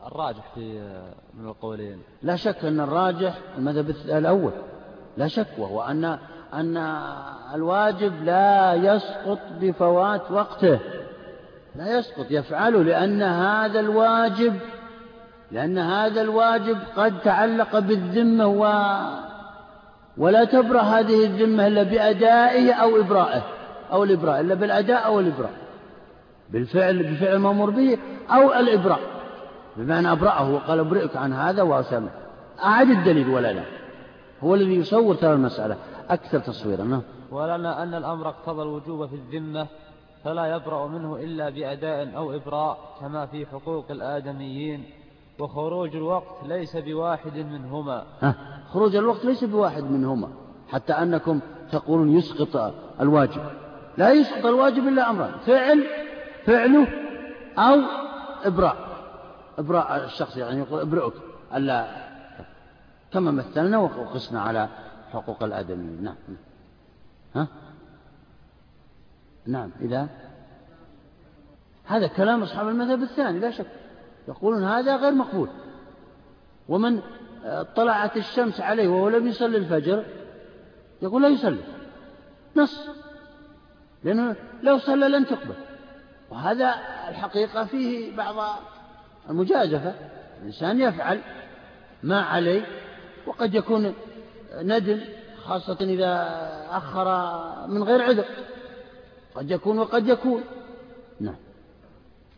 الراجح 0.07 0.43
في 0.55 0.79
من 1.39 1.47
القولين. 1.47 2.01
لا 2.23 2.35
شك 2.35 2.65
أن 2.65 2.79
الراجح 2.79 3.37
المذهب 3.57 3.89
الأول. 3.89 4.51
لا 5.17 5.27
شك 5.27 5.47
وهو 5.57 5.81
أن 5.81 6.17
أن 6.53 6.77
الواجب 7.53 8.23
لا 8.23 8.73
يسقط 8.73 9.39
بفوات 9.61 10.31
وقته. 10.31 10.79
لا 11.75 11.97
يسقط 11.97 12.25
يفعله 12.29 12.83
لأن 12.83 13.21
هذا 13.21 13.79
الواجب 13.79 14.53
لأن 15.51 15.77
هذا 15.77 16.21
الواجب 16.21 16.77
قد 16.95 17.19
تعلق 17.19 17.79
بالذمة 17.79 18.47
و 18.47 18.63
ولا 20.17 20.43
تبرأ 20.43 20.81
هذه 20.81 21.25
الذمة 21.25 21.67
إلا 21.67 21.83
بأدائه 21.83 22.73
أو 22.73 22.99
إبرائه 22.99 23.43
أو 23.91 24.03
الإبراء 24.03 24.41
إلا 24.41 24.55
بالأداء 24.55 25.05
أو 25.05 25.19
الإبراء. 25.19 25.62
بالفعل 26.49 27.03
بفعل 27.03 27.35
المأمور 27.35 27.69
به 27.69 27.97
أو 28.29 28.53
الإبراء. 28.53 28.99
بمعنى 29.77 30.11
أبرأه 30.11 30.53
وقال 30.53 30.79
أبرئك 30.79 31.15
عن 31.15 31.33
هذا 31.33 31.61
وأسامه. 31.61 32.09
أعد 32.63 32.89
الدليل 32.89 33.29
ولا 33.29 33.53
لا؟ 33.53 33.63
هو 34.43 34.55
الذي 34.55 34.75
يصور 34.75 35.15
ترى 35.15 35.33
المسألة. 35.33 35.77
أكثر 36.09 36.39
تصويرا 36.39 36.83
نعم. 36.83 37.01
ولنا 37.31 37.83
أن 37.83 37.93
الأمر 37.93 38.29
اقتضى 38.29 38.61
الوجوب 38.61 39.05
في 39.05 39.15
الذمة 39.15 39.67
فلا 40.23 40.55
يبرأ 40.55 40.87
منه 40.87 41.15
إلا 41.15 41.49
بأداء 41.49 42.17
أو 42.17 42.35
إبراء 42.35 42.77
كما 43.01 43.25
في 43.25 43.45
حقوق 43.45 43.85
الآدميين. 43.89 44.83
وخروج 45.39 45.95
الوقت 45.95 46.47
ليس 46.47 46.77
بواحد 46.77 47.37
منهما. 47.37 48.03
خروج 48.69 48.95
الوقت 48.95 49.25
ليس 49.25 49.43
بواحد 49.43 49.83
منهما. 49.83 50.27
حتى 50.69 50.93
أنكم 50.93 51.39
تقولون 51.71 52.17
يسقط 52.17 52.73
الواجب. 53.01 53.41
لا 53.97 54.11
يسقط 54.11 54.45
الواجب 54.45 54.87
إلا 54.87 55.09
أمران. 55.09 55.31
فعل 55.45 55.83
فعله 56.45 56.87
أو 57.57 57.81
إبراء. 58.43 58.93
إبراء 59.57 60.05
الشخص 60.05 60.37
يعني 60.37 60.59
يقول 60.59 60.81
ابرئك. 60.81 61.13
ألا 61.55 61.87
كما 63.11 63.31
مثلنا 63.31 63.77
وقسنا 63.77 64.41
على 64.41 64.69
حقوق 65.11 65.43
الآدميين. 65.43 66.03
نعم. 66.03 66.15
ها؟ 67.35 67.47
نعم. 69.45 69.71
إذا 69.81 70.07
هذا 71.85 72.07
كلام 72.07 72.43
أصحاب 72.43 72.67
المذهب 72.67 73.01
الثاني 73.01 73.39
لا 73.39 73.51
شك. 73.51 73.67
يقولون 74.27 74.63
هذا 74.63 74.95
غير 74.95 75.11
مقبول. 75.11 75.49
ومن 76.69 77.01
طلعت 77.75 78.17
الشمس 78.17 78.61
عليه 78.61 78.87
وهو 78.87 79.09
لم 79.09 79.27
يصلي 79.27 79.57
الفجر 79.57 80.05
يقول 81.01 81.21
لا 81.21 81.27
يصلي. 81.27 81.63
نص. 82.55 82.89
لأنه 84.03 84.35
لو 84.63 84.77
صلى 84.77 85.09
لن 85.09 85.25
تقبل. 85.25 85.55
وهذا 86.33 86.75
الحقيقة 87.09 87.65
فيه 87.65 88.15
بعض 88.15 88.59
المجازفة. 89.29 89.93
الإنسان 90.41 90.81
يفعل 90.81 91.21
ما 92.03 92.21
عليه 92.21 92.65
وقد 93.27 93.55
يكون 93.55 93.93
ندم 94.61 94.99
خاصة 95.43 95.77
إذا 95.81 96.27
أخر 96.71 97.07
من 97.67 97.83
غير 97.83 98.01
عذر. 98.01 98.25
قد 99.35 99.51
يكون 99.51 99.79
وقد 99.79 100.07
يكون. 100.07 100.43
نعم. 101.19 101.35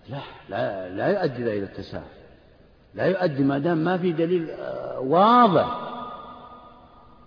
لا 0.09 0.19
لا, 0.49 0.89
لا 0.89 1.07
يؤدي 1.07 1.43
إلى 1.43 1.63
التساهل. 1.63 2.03
لا 2.95 3.05
يؤدي 3.05 3.43
ما 3.43 3.59
دام 3.59 3.77
ما 3.77 3.97
في 3.97 4.11
دليل 4.11 4.49
آه، 4.49 4.99
واضح 4.99 5.81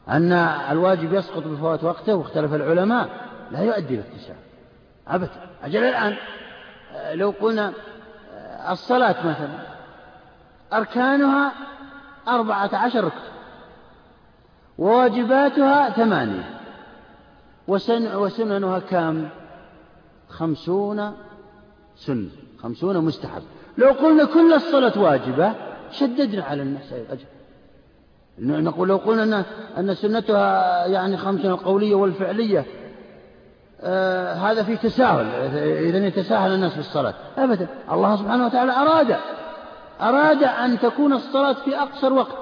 أن 0.09 0.33
الواجب 0.71 1.13
يسقط 1.13 1.43
بفوات 1.43 1.85
وقته 1.85 2.15
واختلف 2.15 2.55
العلماء. 2.55 3.09
لا 3.51 3.61
يؤدي 3.61 3.95
إلى 3.95 4.03
التساهل. 4.03 4.39
أبدا. 5.09 5.49
أجل 5.63 5.85
الآن 5.85 6.17
لو 7.13 7.35
قلنا 7.41 7.73
الصلاة 8.71 9.27
مثلا 9.27 9.59
أركانها 10.73 11.53
أربعة 12.29 12.71
عشر 12.73 13.05
ركن 13.05 13.29
وواجباتها 14.79 15.91
ثمانية 15.91 16.61
وسن 17.69 18.17
وسننها 18.17 18.79
كم؟ 18.79 19.29
خمسون 20.29 21.13
سنة 21.97 22.29
خمسون 22.63 23.05
مستحب. 23.05 23.43
لو 23.79 23.89
قلنا 23.89 24.25
كل 24.25 24.53
الصلاة 24.53 24.99
واجبة 24.99 25.55
شددنا 25.93 26.45
على 26.45 26.63
الناس 26.63 26.93
أجل 26.93 27.25
نقول 28.39 28.89
لو 28.89 28.97
قلنا 28.97 29.45
أن 29.79 29.95
سنتها 29.95 30.87
يعني 30.87 31.17
خمسون 31.17 31.51
القولية 31.51 31.95
والفعلية 31.95 32.67
آه 33.83 34.35
هذا 34.35 34.63
فيه 34.63 34.77
تساهل 34.77 35.27
إذا 35.57 36.07
يتساهل 36.07 36.55
الناس 36.55 36.73
في 36.73 36.79
الصلاة. 36.79 37.15
أبدا. 37.39 37.67
الله 37.93 38.17
سبحانه 38.17 38.47
وتعالى 38.47 38.73
أراد 38.73 39.17
أراد 40.01 40.43
أن 40.43 40.79
تكون 40.79 41.13
الصلاة 41.13 41.53
في 41.53 41.79
أقصر 41.79 42.13
وقت 42.13 42.37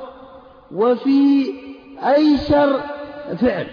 وفي 0.73 1.47
أيسر 2.07 2.81
فعل 3.41 3.67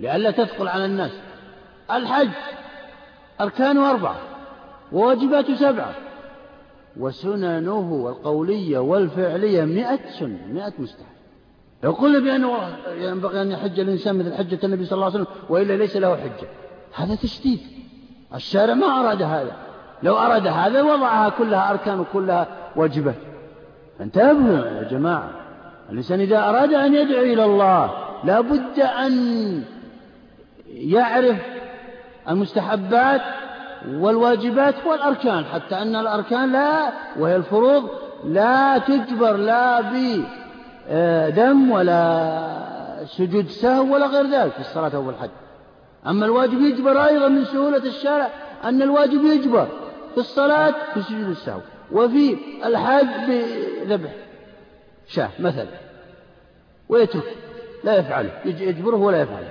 لئلا 0.00 0.30
تثقل 0.30 0.68
على 0.68 0.84
الناس. 0.84 1.10
الحج 1.90 2.28
أركانه 3.40 3.90
أربعة 3.90 4.16
وواجباته 4.92 5.54
سبعة 5.54 5.94
وسننه 6.96 8.06
القولية 8.08 8.78
والفعلية 8.78 9.64
مئة 9.64 10.10
سنة 10.18 10.46
مئة 10.52 10.72
مستحب. 10.78 11.06
قلنا 12.00 12.18
بأنه 12.18 12.76
ينبغي 12.98 13.42
أن 13.42 13.50
يحج 13.50 13.80
الإنسان 13.80 14.18
مثل 14.18 14.34
حجة 14.34 14.58
النبي 14.64 14.84
صلى 14.84 14.92
الله 14.92 15.04
عليه 15.04 15.14
وسلم 15.14 15.26
وإلا 15.48 15.72
ليس 15.72 15.96
له 15.96 16.16
حجة. 16.16 16.48
هذا 16.94 17.14
تشديد. 17.14 17.60
الشارع 18.34 18.74
ما 18.74 18.86
أراد 18.86 19.22
هذا. 19.22 19.52
لو 20.02 20.16
أراد 20.16 20.46
هذا 20.46 20.82
وضعها 20.82 21.28
كلها 21.28 21.70
أركان 21.70 22.00
وكلها 22.00 22.46
واجبات 22.76 23.14
انتبهوا 24.00 24.66
يا 24.66 24.88
جماعة. 24.90 25.30
الإنسان 25.90 26.20
إذا 26.20 26.38
أراد 26.38 26.72
أن 26.72 26.94
يدعو 26.94 27.22
إلى 27.22 27.44
الله 27.44 27.90
لا 28.24 28.40
بد 28.40 28.80
أن 28.80 29.12
يعرف 30.68 31.36
المستحبات 32.28 33.20
والواجبات 33.88 34.74
والأركان 34.86 35.44
حتى 35.44 35.74
أن 35.74 35.96
الأركان 35.96 36.52
لا 36.52 36.92
وهي 37.18 37.36
الفروض 37.36 37.88
لا 38.24 38.78
تجبر 38.78 39.36
لا 39.36 39.80
بدم 39.80 41.70
ولا 41.70 42.38
سجود 43.04 43.48
سهو 43.48 43.94
ولا 43.94 44.06
غير 44.06 44.26
ذلك 44.26 44.52
في 44.52 44.60
الصلاة 44.60 44.96
أو 44.96 45.10
الحج 45.10 45.30
أما 46.06 46.26
الواجب 46.26 46.60
يجبر 46.60 47.04
أيضا 47.04 47.28
من 47.28 47.44
سهولة 47.44 47.76
الشارع 47.76 48.30
أن 48.64 48.82
الواجب 48.82 49.24
يجبر 49.24 49.68
في 50.14 50.18
الصلاة 50.18 50.74
في 50.94 51.02
سجود 51.02 51.28
السهو 51.28 51.60
وفي 51.92 52.36
الحج 52.64 53.06
بذبح 53.28 54.10
شاة 55.08 55.30
مثلا 55.38 55.66
ويترك 56.88 57.36
لا 57.84 57.98
يفعله 57.98 58.30
يجبره 58.44 58.96
ولا 58.96 59.20
يفعله. 59.20 59.48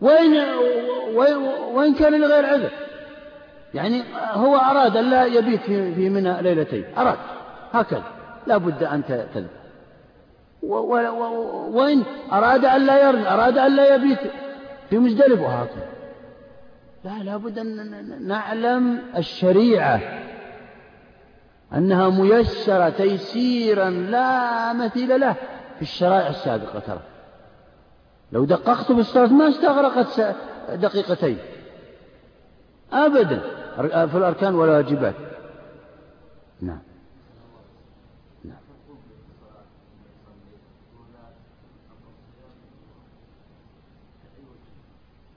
وإن, 0.00 0.44
وإن 1.74 1.94
كان 1.94 2.20
لغير 2.20 2.46
عذر 2.46 2.70
يعني 3.74 4.02
هو 4.14 4.56
أراد 4.56 4.96
أن 4.96 5.10
لا 5.10 5.24
يبيت 5.24 5.62
في 5.62 6.08
منى 6.08 6.42
ليلتين 6.42 6.84
أراد 6.98 7.18
هكذا 7.72 8.02
لا 8.46 8.56
بد 8.56 8.82
أن 8.82 9.04
تذهب 9.04 9.46
وإن 10.62 12.02
أراد 12.32 12.64
أن 12.64 12.86
لا 12.86 13.08
يرمي 13.08 13.28
أراد 13.28 13.58
أن 13.58 13.76
لا 13.76 13.94
يبيت 13.94 14.18
في 14.90 14.98
مزدلف 14.98 15.40
وهكذا. 15.40 15.88
لا 17.04 17.22
لابد 17.22 17.58
أن 17.58 18.28
نعلم 18.28 19.02
الشريعة 19.16 20.00
أنها 21.74 22.08
ميسرة 22.08 22.88
تيسيرا 22.88 23.90
لا 23.90 24.72
مثيل 24.72 25.20
له 25.20 25.32
في 25.76 25.82
الشرائع 25.82 26.28
السابقة 26.28 26.78
ترى. 26.78 27.02
لو 28.32 28.44
دققت 28.44 28.92
بالصلاة 28.92 29.32
ما 29.32 29.48
استغرقت 29.48 30.36
دقيقتين. 30.72 31.38
أبدا. 32.92 33.40
في 34.06 34.16
الأركان 34.16 34.54
والواجبات. 34.54 35.14
نعم 36.60 36.78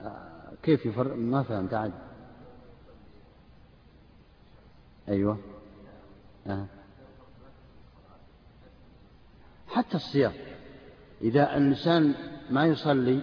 آه، 0.02 0.49
كيف 0.62 0.86
يفرق؟ 0.86 1.16
ما 1.16 1.42
فهمت 1.42 1.74
عاد. 1.74 1.92
أيوة. 5.08 5.38
آه. 6.46 6.66
حتى 9.68 9.94
الصيام 9.94 10.32
إذا 11.22 11.56
الإنسان 11.56 12.14
ما 12.50 12.66
يصلي 12.66 13.20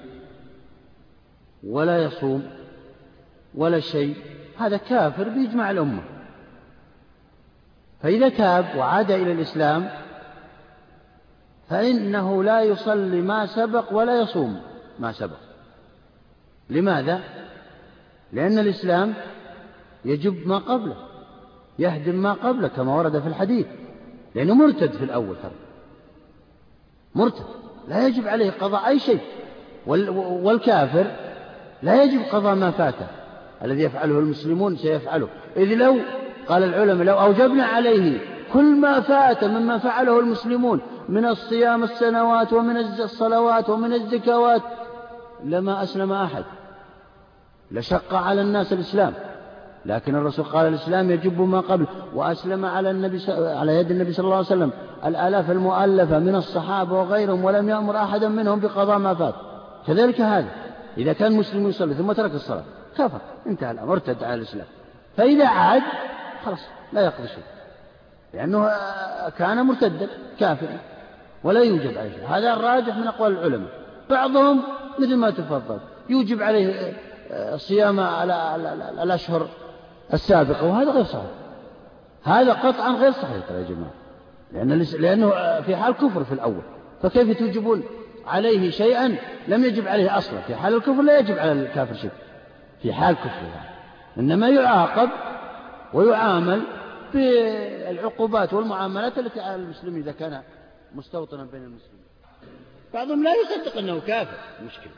ولا 1.63 2.03
يصوم 2.03 2.49
ولا 3.55 3.79
شيء 3.79 4.15
هذا 4.57 4.77
كافر 4.77 5.29
بيجمع 5.29 5.71
الأمة. 5.71 6.03
فإذا 8.01 8.29
تاب 8.29 8.77
وعاد 8.77 9.11
إلى 9.11 9.31
الإسلام 9.31 9.89
فإنه 11.69 12.43
لا 12.43 12.61
يصلي 12.61 13.21
ما 13.21 13.45
سبق 13.45 13.93
ولا 13.93 14.21
يصوم 14.21 14.61
ما 14.99 15.11
سبق. 15.11 15.46
لماذا؟ 16.69 17.19
لأن 18.33 18.59
الإسلام 18.59 19.13
يجب 20.05 20.47
ما 20.47 20.57
قبله 20.57 20.95
يهدم 21.79 22.15
ما 22.15 22.33
قبله 22.33 22.67
كما 22.67 22.95
ورد 22.95 23.19
في 23.19 23.27
الحديث 23.27 23.65
لأنه 24.35 24.53
مرتد 24.53 24.91
في 24.91 25.03
الأول 25.03 25.35
ترى. 25.35 25.51
مرتد 27.15 27.45
لا 27.87 28.07
يجب 28.07 28.27
عليه 28.27 28.51
قضاء 28.51 28.87
أي 28.87 28.99
شيء. 28.99 29.21
والكافر 29.87 31.07
لا 31.83 32.03
يجب 32.03 32.21
قضاء 32.31 32.55
ما 32.55 32.71
فاته. 32.71 33.07
الذي 33.63 33.83
يفعله 33.83 34.19
المسلمون 34.19 34.75
سيفعله. 34.75 35.27
إذ 35.57 35.73
لو 35.73 35.97
قال 36.47 36.63
العلماء 36.63 37.05
لو 37.05 37.19
أوجبنا 37.19 37.65
عليه 37.65 38.19
كل 38.53 38.75
ما 38.75 38.99
فات 38.99 39.43
مما 39.43 39.77
فعله 39.77 40.19
المسلمون 40.19 40.81
من 41.09 41.25
الصيام 41.25 41.83
السنوات 41.83 42.53
ومن 42.53 42.77
الصلوات 42.77 43.69
ومن 43.69 43.93
الزكوات 43.93 44.61
لما 45.43 45.83
أسلم 45.83 46.11
أحد. 46.11 46.43
لشق 47.71 48.13
على 48.13 48.41
الناس 48.41 48.73
الإسلام. 48.73 49.13
لكن 49.85 50.15
الرسول 50.15 50.45
قال 50.45 50.67
الإسلام 50.67 51.11
يجب 51.11 51.41
ما 51.41 51.59
قبل 51.59 51.85
وأسلم 52.15 52.65
على 52.65 52.91
النبي 52.91 53.21
على 53.29 53.75
يد 53.75 53.91
النبي 53.91 54.13
صلى 54.13 54.23
الله 54.23 54.35
عليه 54.35 54.45
وسلم. 54.45 54.71
الآلاف 55.05 55.51
المؤلفة 55.51 56.19
من 56.19 56.35
الصحابة 56.35 56.93
وغيرهم 56.93 57.43
ولم 57.45 57.69
يأمر 57.69 57.97
أحدا 57.97 58.29
منهم 58.29 58.59
بقضاء 58.59 58.97
ما 58.97 59.13
فات. 59.13 59.35
كذلك 59.87 60.21
هذا. 60.21 60.47
إذا 60.97 61.13
كان 61.13 61.31
مسلم 61.31 61.67
يصلي 61.69 61.93
ثم 61.93 62.11
ترك 62.11 62.31
الصلاة 62.31 62.63
كفر 62.97 63.19
انتهى 63.47 63.71
الأمر 63.71 63.93
ارتد 63.93 64.23
على 64.23 64.33
الإسلام. 64.33 64.67
فإذا 65.17 65.47
عاد 65.47 65.81
خلاص 66.45 66.67
لا 66.93 67.01
يقضي 67.01 67.27
شيء. 67.27 67.43
لأنه 68.33 68.71
كان 69.37 69.65
مرتدا 69.65 70.07
كافرا 70.39 70.77
ولا 71.43 71.59
يوجب 71.59 71.97
عليه 71.97 72.11
شيء. 72.11 72.27
هذا 72.27 72.53
الراجح 72.53 72.97
من 72.97 73.07
أقوال 73.07 73.31
العلماء. 73.31 73.69
بعضهم 74.09 74.63
مثل 74.99 75.15
ما 75.15 75.29
تفضل 75.29 75.79
يوجب 76.09 76.43
عليه 76.43 76.93
صيام 77.55 77.99
الأشهر 78.99 79.47
السابقة 80.13 80.65
وهذا 80.65 80.91
غير 80.91 81.03
صحيح. 81.03 81.31
هذا 82.23 82.53
قطعا 82.53 82.91
غير 82.91 83.11
صحيح 83.11 83.51
يا 83.51 83.65
جماعة. 83.69 83.93
لأن 84.51 84.85
لأنه 84.99 85.61
في 85.61 85.75
حال 85.75 85.93
كفر 85.93 86.23
في 86.23 86.31
الأول. 86.31 86.61
فكيف 87.01 87.39
توجبون 87.39 87.83
عليه 88.27 88.69
شيئا 88.71 89.15
لم 89.47 89.65
يجب 89.65 89.87
عليه 89.87 90.17
أصلا؟ 90.17 90.39
في 90.39 90.55
حال 90.55 90.73
الكفر 90.75 91.01
لا 91.01 91.19
يجب 91.19 91.37
على 91.37 91.51
الكافر 91.51 91.93
شيء. 91.93 92.11
في 92.81 92.93
حال 92.93 93.15
كفره 93.15 93.47
يعني. 93.55 93.69
إنما 94.17 94.49
يعاقب 94.49 95.09
ويعامل 95.93 96.61
بالعقوبات 97.13 98.53
والمعاملات 98.53 99.17
التي 99.17 99.39
على 99.39 99.55
المسلم 99.55 99.95
إذا 99.95 100.11
كان 100.11 100.41
مستوطنا 100.95 101.43
بين 101.43 101.63
المسلمين. 101.63 102.07
بعضهم 102.93 103.23
لا 103.23 103.31
يصدق 103.35 103.77
أنه 103.77 103.99
كافر 104.07 104.37
مشكلة. 104.65 104.91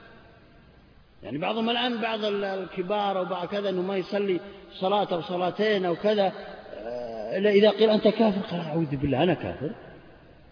يعني 1.24 1.38
بعضهم 1.38 1.70
الآن 1.70 2.02
بعض 2.02 2.20
الكبار 2.24 3.20
أو 3.20 3.26
بعض 3.26 3.48
كذا 3.48 3.70
أنه 3.70 3.82
ما 3.82 3.98
يصلي 3.98 4.40
صلاة 4.74 5.08
أو 5.12 5.22
صلاتين 5.22 5.86
أو 5.86 5.96
كذا 5.96 6.34
آه، 6.76 7.50
إذا 7.50 7.70
قيل 7.70 7.90
أنت 7.90 8.08
كافر 8.08 8.42
قال 8.52 8.62
أعوذ 8.62 8.96
بالله 8.96 9.24
أنا 9.24 9.34
كافر. 9.34 9.72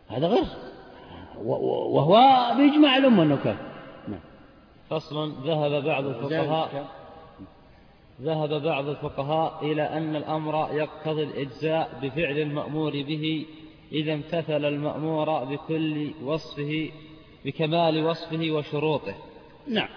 هذا 0.08 0.28
غير. 0.28 0.46
وهو 1.44 2.16
بإجماع 2.58 2.98
الأمة 2.98 3.24
أنه 3.24 3.36
كافر. 3.36 3.66
نعم. 4.08 4.20
فصل 4.90 5.32
ذهب 5.46 5.84
بعض 5.84 6.06
الفقهاء 6.06 6.88
ذهب 8.22 8.64
بعض 8.64 8.88
الفقهاء 8.88 9.60
إلى 9.72 9.82
أن 9.82 10.16
الأمر 10.16 10.70
يقتضي 10.74 11.24
الإجزاء 11.24 12.00
بفعل 12.02 12.40
المأمور 12.40 12.92
به 12.92 13.46
إذا 13.92 14.14
امتثل 14.14 14.66
المأمور 14.66 15.44
بكل 15.44 16.12
وصفه 16.24 16.90
بكمال 17.46 18.06
وصفه 18.06 18.52
وشروطه. 18.52 19.16
نعم. 19.68 19.90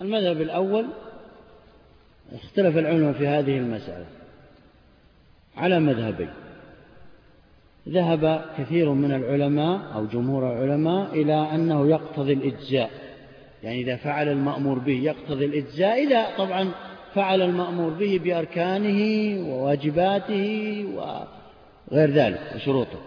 المذهب 0.00 0.40
الأول 0.40 0.86
اختلف 2.32 2.76
العلماء 2.76 3.12
في 3.12 3.26
هذه 3.26 3.58
المسألة 3.58 4.06
على 5.56 5.80
مذهبين. 5.80 6.30
ذهب 7.88 8.44
كثير 8.58 8.92
من 8.92 9.12
العلماء 9.12 9.80
أو 9.94 10.06
جمهور 10.06 10.52
العلماء 10.52 11.14
إلى 11.14 11.34
أنه 11.54 11.88
يقتضي 11.88 12.32
الإجزاء. 12.32 12.90
يعني 13.62 13.80
إذا 13.80 13.96
فعل 13.96 14.28
المأمور 14.28 14.78
به 14.78 15.00
يقتضي 15.02 15.44
الإجزاء 15.44 16.06
إذا 16.06 16.26
طبعا 16.38 16.70
فعل 17.14 17.42
المأمور 17.42 17.90
به 17.90 18.20
بأركانه 18.24 19.40
وواجباته 19.48 20.84
وغير 20.94 22.10
ذلك 22.10 22.52
وشروطه. 22.54 23.00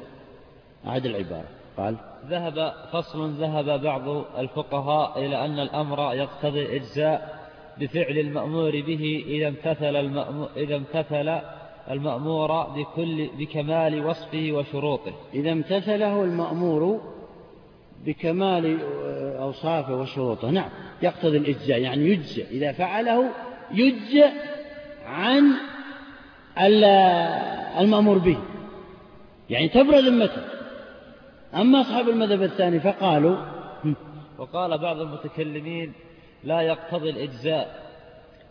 أعد 0.88 1.06
العبارة. 1.06 1.57
قال 1.78 1.96
ذهب 2.30 2.74
فصل 2.92 3.32
ذهب 3.32 3.82
بعض 3.82 4.08
الفقهاء 4.38 5.26
إلى 5.26 5.46
أن 5.46 5.60
الأمر 5.60 6.14
يقتضي 6.14 6.62
الإجزاء 6.62 7.38
بفعل 7.80 8.18
المأمور 8.18 8.72
به 8.72 9.24
إذا 9.28 9.48
امتثل 9.48 9.96
المأمور, 9.96 10.50
إذا 10.58 10.76
امتثل 10.76 11.40
المأمور 11.92 12.64
بكل 12.64 13.30
بكمال 13.38 14.06
وصفه 14.06 14.52
وشروطه. 14.52 15.14
إذا 15.34 15.52
امتثله 15.52 16.24
المأمور 16.24 17.02
بكمال 18.06 18.80
أوصافه 19.40 19.96
وشروطه. 19.96 20.50
نعم 20.50 20.70
يقتضي 21.02 21.38
الإجزاء 21.38 21.82
يعني 21.82 22.06
يجزى 22.10 22.44
إذا 22.44 22.72
فعله 22.72 23.30
يجزى 23.72 24.30
عن 25.06 25.44
المأمور 27.80 28.18
به. 28.18 28.38
يعني 29.50 29.70
تبرى 29.70 30.02
ذمته 30.02 30.57
أما 31.54 31.82
أصحاب 31.82 32.10
المذهب 32.10 32.44
الثاني 32.44 32.80
فقالوا 32.80 33.38
وقال 34.38 34.78
بعض 34.78 35.00
المتكلمين 35.00 35.94
لا 36.44 36.62
يقتضي 36.62 37.10
الإجزاء 37.10 37.88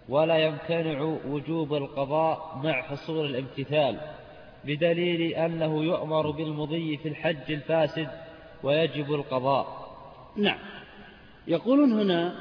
ولا 0.08 0.36
يمتنع 0.36 1.18
وجوب 1.28 1.74
القضاء 1.74 2.60
مع 2.64 2.82
حصول 2.82 3.26
الامتثال 3.26 4.00
بدليل 4.64 5.34
أنه 5.34 5.84
يؤمر 5.84 6.30
بالمضي 6.30 6.96
في 6.96 7.08
الحج 7.08 7.52
الفاسد 7.52 8.08
ويجب 8.62 9.14
القضاء. 9.14 9.96
نعم. 10.36 10.58
يقولون 11.46 11.92
هنا 11.92 12.34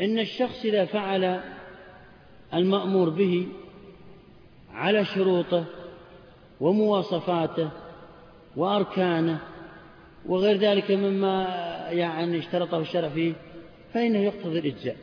إن 0.00 0.18
الشخص 0.18 0.64
إذا 0.64 0.84
فعل 0.84 1.40
المأمور 2.54 3.10
به 3.10 3.48
على 4.72 5.04
شروطه 5.04 5.64
ومواصفاته 6.60 7.70
وأركانه 8.56 9.38
وغير 10.26 10.56
ذلك 10.56 10.90
مما 10.90 11.46
يعني 11.90 12.38
اشترطه 12.38 12.78
الشرع 12.78 13.08
فيه 13.08 13.32
فإنه 13.94 14.18
يقتضي 14.18 14.58
الإجزاء 14.58 14.96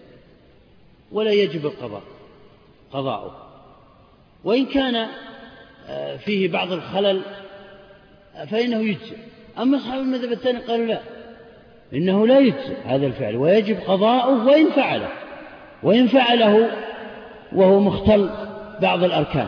ولا 1.12 1.32
يجب 1.32 1.66
القضاء 1.66 2.04
قضاؤه. 2.92 3.48
وإن 4.44 4.66
كان 4.66 5.08
آه، 5.90 6.18
فيه 6.18 6.52
بعض 6.52 6.72
الخلل 6.72 7.22
فإنه 8.52 8.78
يجزئ 8.78 9.18
أما 9.60 9.78
أصحاب 9.78 10.00
المذهب 10.00 10.32
الثاني 10.32 10.60
قالوا 10.60 10.86
لا 10.86 11.02
إنه 11.94 12.28
لا 12.28 12.40
يجزئ 12.40 12.76
هذا 12.86 13.06
الفعل 13.06 13.36
ويجب 13.36 13.78
قضاؤه 13.88 14.48
وإن 14.48 14.70
فعله 14.70 15.10
وإن 15.84 16.08
فعله 16.08 16.72
وهو 17.52 17.80
مختل 17.80 18.30
بعض 18.82 19.04
الأركان. 19.04 19.48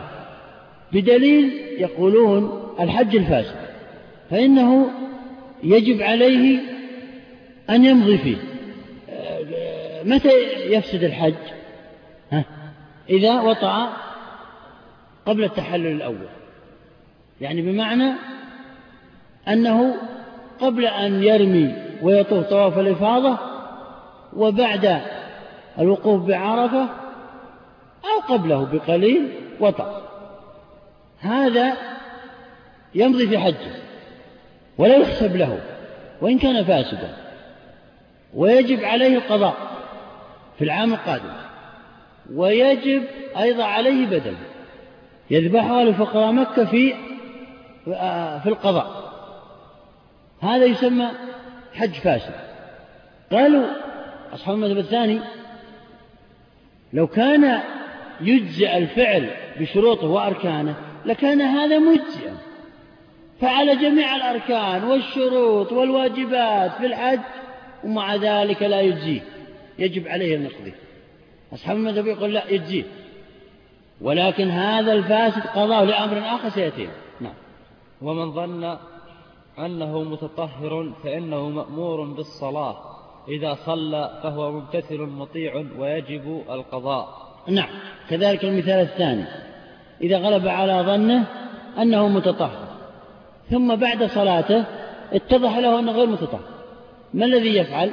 بدليل 0.92 1.52
يقولون 1.78 2.74
الحج 2.80 3.16
الفاسد. 3.16 3.69
فإنه 4.30 4.90
يجب 5.62 6.02
عليه 6.02 6.60
أن 7.70 7.84
يمضي 7.84 8.18
فيه. 8.18 8.36
متى 10.04 10.28
يفسد 10.66 11.04
الحج؟ 11.04 11.34
ها؟ 12.32 12.44
إذا 13.10 13.40
وطأ 13.40 13.92
قبل 15.26 15.44
التحلل 15.44 15.86
الأول. 15.86 16.28
يعني 17.40 17.62
بمعنى 17.62 18.12
أنه 19.48 19.94
قبل 20.60 20.86
أن 20.86 21.22
يرمي 21.22 21.74
ويطوف 22.02 22.46
طواف 22.46 22.78
الإفاضة 22.78 23.38
وبعد 24.36 25.00
الوقوف 25.78 26.22
بعرفة 26.22 26.88
أو 28.04 28.20
قبله 28.28 28.64
بقليل 28.72 29.28
وطأ. 29.60 30.02
هذا 31.20 31.76
يمضي 32.94 33.28
في 33.28 33.38
حجه. 33.38 33.79
ولا 34.80 34.96
يحسب 34.96 35.36
له 35.36 35.60
وإن 36.20 36.38
كان 36.38 36.64
فاسدا 36.64 37.16
ويجب 38.34 38.84
عليه 38.84 39.16
القضاء 39.16 39.56
في 40.58 40.64
العام 40.64 40.92
القادم. 40.92 41.32
ويجب 42.34 43.02
أيضا 43.38 43.64
عليه 43.64 44.06
بدل. 44.06 44.34
يذبحها 45.30 45.84
لفقراء 45.84 46.32
مكة 46.32 46.64
في 46.64 46.94
في 48.42 48.46
القضاء. 48.46 49.10
هذا 50.40 50.64
يسمى 50.64 51.08
حج 51.74 51.92
فاسد 51.92 52.34
قالوا 53.32 53.66
أصحاب 54.34 54.54
المذهب 54.54 54.78
الثاني 54.78 55.20
لو 56.92 57.06
كان 57.06 57.60
يجزئ 58.20 58.76
الفعل 58.76 59.30
بشروطه 59.60 60.06
وأركانه 60.06 60.74
لكان 61.06 61.40
هذا 61.40 61.78
مجزئا. 61.78 62.49
فعل 63.40 63.80
جميع 63.80 64.16
الأركان 64.16 64.84
والشروط 64.84 65.72
والواجبات 65.72 66.72
في 66.72 66.86
الحج 66.86 67.20
ومع 67.84 68.16
ذلك 68.16 68.62
لا 68.62 68.80
يجزيه 68.80 69.20
يجب 69.78 70.08
عليه 70.08 70.36
النقضي 70.36 70.72
أصحاب 71.52 71.76
المذهب 71.76 72.06
يقول 72.06 72.34
لا 72.34 72.50
يجزيه 72.50 72.84
ولكن 74.00 74.50
هذا 74.50 74.92
الفاسد 74.92 75.42
قضاه 75.46 75.84
لأمر 75.84 76.18
آخر 76.18 76.48
سيأتينا. 76.48 76.92
نعم. 77.20 77.34
ومن 78.02 78.32
ظن 78.32 78.76
أنه 79.58 80.02
متطهر 80.02 80.92
فإنه 81.04 81.48
مأمور 81.48 82.04
بالصلاة. 82.04 82.76
إذا 83.28 83.54
صلى 83.54 84.20
فهو 84.22 84.52
ممتثل 84.52 85.00
مطيع 85.00 85.64
ويجب 85.78 86.42
القضاء. 86.50 87.08
نعم. 87.48 87.68
كذلك 88.10 88.44
المثال 88.44 88.80
الثاني. 88.80 89.24
إذا 90.00 90.18
غلب 90.18 90.48
على 90.48 90.82
ظنه 90.86 91.26
أنه 91.78 92.08
متطهر. 92.08 92.69
ثم 93.50 93.76
بعد 93.76 94.04
صلاته 94.04 94.64
اتضح 95.12 95.58
له 95.58 95.78
أنه 95.78 95.92
غير 95.92 96.06
متطهر. 96.06 96.40
ما 97.14 97.24
الذي 97.24 97.56
يفعل؟ 97.56 97.90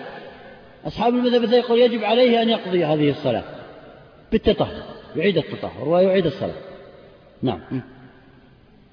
أصحاب 0.87 1.13
المذهب 1.13 1.53
يقول 1.53 1.79
يجب 1.79 2.03
عليه 2.03 2.41
أن 2.41 2.49
يقضي 2.49 2.85
هذه 2.85 3.09
الصلاة 3.09 3.43
بالتطهر 4.31 4.83
يعيد 5.15 5.37
التطهر 5.37 5.89
ويعيد 5.89 6.25
الصلاة. 6.25 6.55
نعم. 7.41 7.59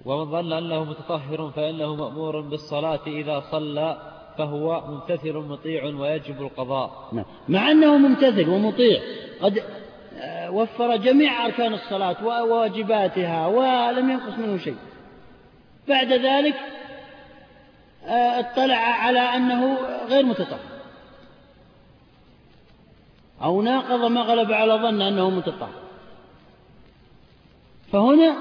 ومن 0.05 0.31
ظن 0.31 0.53
أنه 0.53 0.85
متطهر 0.85 1.51
فإنه 1.57 1.95
مأمور 1.95 2.41
بالصلاة 2.41 3.01
إذا 3.07 3.43
صلى 3.51 3.97
فهو 4.39 4.85
ممتثل 4.89 5.33
مطيع 5.33 5.85
ويجب 5.85 6.43
القضاء. 6.43 7.09
نعم. 7.13 7.25
مع 7.49 7.71
أنه 7.71 7.99
ممتثل 7.99 8.49
ومطيع 8.49 9.01
قد 9.43 9.63
وفر 10.49 10.97
جميع 10.97 11.47
أركان 11.47 11.75
الصلاة 11.75 12.25
وواجباتها 12.25 13.47
ولم 13.47 14.11
ينقص 14.11 14.39
منه 14.39 14.59
شيء. 14.59 14.77
بعد 15.89 16.13
ذلك 16.13 16.55
آه، 18.07 18.41
اطلع 18.41 18.77
على 18.77 19.19
أنه 19.19 19.79
غير 20.09 20.25
متطهر. 20.25 20.61
أو 23.43 23.63
ناقض 23.63 24.05
ما 24.05 24.21
غلب 24.21 24.53
على 24.53 24.73
ظن 24.75 25.03
أنه 25.03 25.31
متطهر. 25.31 25.83
فهنا 27.93 28.37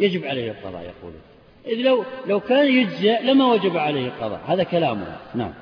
يجب 0.00 0.24
عليه 0.24 0.50
القضاء 0.50 0.82
يقولون 0.82 1.20
إذ 1.66 1.76
لو, 1.76 2.04
لو 2.26 2.40
كان 2.40 2.66
يجزئ 2.66 3.22
لما 3.22 3.52
وجب 3.52 3.76
عليه 3.76 4.06
القضاء. 4.06 4.40
هذا 4.46 4.62
كلامه 4.62 5.16
نعم. 5.34 5.52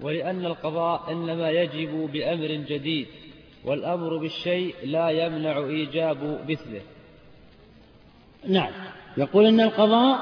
ولأن 0.00 0.46
القضاء 0.46 1.12
إنما 1.12 1.50
يجب 1.50 2.12
بأمر 2.12 2.46
جديد 2.46 3.06
والأمر 3.64 4.16
بالشيء 4.16 4.74
لا 4.84 5.08
يمنع 5.08 5.58
إيجاب 5.58 6.44
مثله. 6.48 6.80
نعم. 8.48 8.72
يقول 9.16 9.46
أن 9.46 9.60
القضاء 9.60 10.18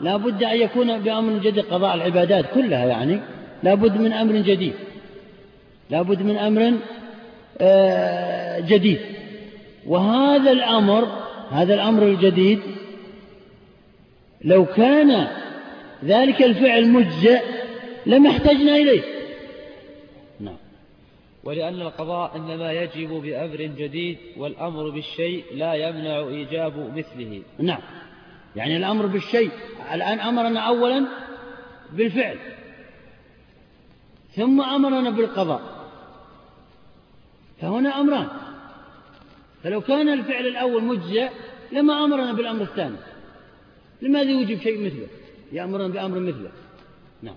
لا 0.00 0.16
بد 0.16 0.42
أن 0.42 0.56
يكون 0.56 0.98
بأمر 1.00 1.38
جديد 1.38 1.64
قضاء 1.64 1.94
العبادات 1.94 2.44
كلها 2.54 2.86
يعني 2.86 3.20
لا 3.62 3.74
بد 3.74 4.00
من 4.00 4.12
أمر 4.12 4.36
جديد. 4.36 4.74
لا 5.90 6.02
بد 6.02 6.22
من 6.22 6.36
أمر 6.36 6.72
آه، 7.60 8.60
جديد. 8.60 8.98
وهذا 9.86 10.50
الأمر 10.50 11.08
هذا 11.50 11.74
الأمر 11.74 12.02
الجديد 12.02 12.60
لو 14.44 14.64
كان 14.64 15.28
ذلك 16.04 16.42
الفعل 16.42 16.88
مجزئ 16.88 17.40
لما 18.06 18.30
احتجنا 18.30 18.76
إليه. 18.76 19.02
نعم. 20.40 20.56
ولأن 21.44 21.80
القضاء 21.80 22.36
إنما 22.36 22.72
يجب 22.72 23.08
بأمر 23.08 23.56
جديد 23.56 24.18
والأمر 24.36 24.90
بالشيء 24.90 25.44
لا 25.54 25.74
يمنع 25.74 26.18
إيجاب 26.18 26.96
مثله. 26.96 27.42
نعم. 27.58 27.80
يعني 28.56 28.76
الأمر 28.76 29.06
بالشيء. 29.06 29.50
الآن 29.92 30.20
أمرنا 30.20 30.60
أولا 30.60 31.06
بالفعل. 31.92 32.38
ثم 34.36 34.60
أمرنا 34.60 35.10
بالقضاء. 35.10 35.62
فهنا 37.60 38.00
أمران. 38.00 38.28
فلو 39.62 39.80
كان 39.80 40.08
الفعل 40.08 40.46
الأول 40.46 40.84
مجزئ 40.84 41.28
لما 41.72 42.04
أمرنا 42.04 42.32
بالأمر 42.32 42.62
الثاني. 42.62 42.96
لماذا 44.02 44.30
يوجب 44.30 44.60
شيء 44.60 44.86
مثله؟ 44.86 45.06
يأمرنا 45.52 45.88
بأمر 45.88 46.18
مثله. 46.18 46.50
نعم. 47.22 47.34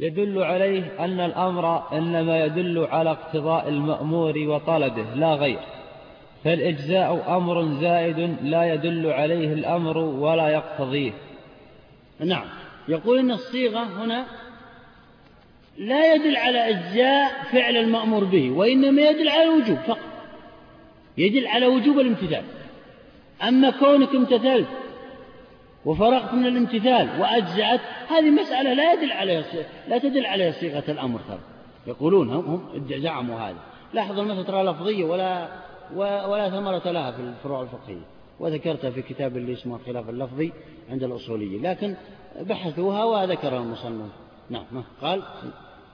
يدل 0.00 0.42
عليه 0.42 1.04
أن 1.04 1.20
الأمر 1.20 1.92
إنما 1.98 2.44
يدل 2.44 2.78
على 2.78 3.10
اقتضاء 3.10 3.68
المأمور 3.68 4.38
وطلبه 4.38 5.14
لا 5.14 5.34
غير. 5.34 5.60
فالإجزاء 6.44 7.36
أمر 7.36 7.64
زائد 7.80 8.36
لا 8.42 8.74
يدل 8.74 9.06
عليه 9.06 9.52
الأمر 9.52 9.98
ولا 9.98 10.48
يقتضيه. 10.48 11.12
نعم. 12.20 12.44
يقول 12.88 13.18
إن 13.18 13.30
الصيغة 13.30 13.82
هنا 13.82 14.26
لا 15.78 16.14
يدل 16.14 16.36
على 16.36 16.68
إجزاء 16.68 17.42
فعل 17.52 17.76
المأمور 17.76 18.24
به 18.24 18.50
وإنما 18.50 19.02
يدل 19.02 19.28
على 19.28 19.44
الوجوب 19.44 19.78
فقط. 19.78 19.98
يدل 21.18 21.46
على 21.46 21.66
وجوب 21.66 21.98
الامتثال. 21.98 22.44
أما 23.42 23.70
كونك 23.70 24.14
امتثلت 24.14 24.68
وفرغت 25.84 26.34
من 26.34 26.46
الامتثال 26.46 27.20
وأجزأت 27.20 27.80
هذه 28.10 28.30
مسألة 28.30 28.72
لا 28.72 28.92
يدل 28.92 29.12
عليها 29.12 29.44
لا 29.88 29.98
تدل 29.98 30.26
عليها 30.26 30.50
صيغة 30.50 30.84
الأمر 30.88 31.20
ترى. 31.28 31.38
يقولون 31.86 32.30
هم, 32.30 32.44
هم 32.44 32.88
زعموا 33.02 33.40
هذا. 33.40 33.58
لاحظ 33.94 34.18
المسألة 34.18 34.42
ترى 34.42 34.62
لفظية 34.62 35.04
ولا 35.04 35.48
ولا 35.96 36.50
ثمرة 36.50 36.90
لها 36.90 37.10
في 37.10 37.20
الفروع 37.20 37.62
الفقهية. 37.62 38.04
وذكرتها 38.40 38.90
في 38.90 39.02
كتاب 39.02 39.36
اللي 39.36 39.52
اسمه 39.52 39.76
الخلاف 39.76 40.08
اللفظي 40.08 40.52
عند 40.90 41.02
الأصولية. 41.02 41.70
لكن 41.70 41.96
بحثوها 42.40 43.04
وذكرها 43.04 43.58
المصنف. 43.58 44.10
نعم 44.50 44.64
قال؟ 45.02 45.22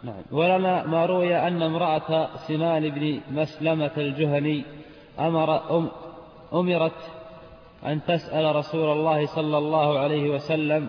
نعم. 0.05 0.23
ولنا 0.33 0.87
ما 0.87 1.07
روي 1.07 1.37
أن 1.37 1.63
امرأة 1.63 2.29
سنان 2.49 2.89
بن 2.89 3.21
مسلمة 3.31 3.91
الجهني 3.97 4.65
أمر 5.19 5.79
أم 5.79 5.89
أمرت 6.53 7.11
أن 7.87 8.01
تسأل 8.05 8.57
رسول 8.57 8.93
الله 8.93 9.27
صلى 9.27 9.59
الله 9.59 9.99
عليه 9.99 10.31
وسلم 10.31 10.89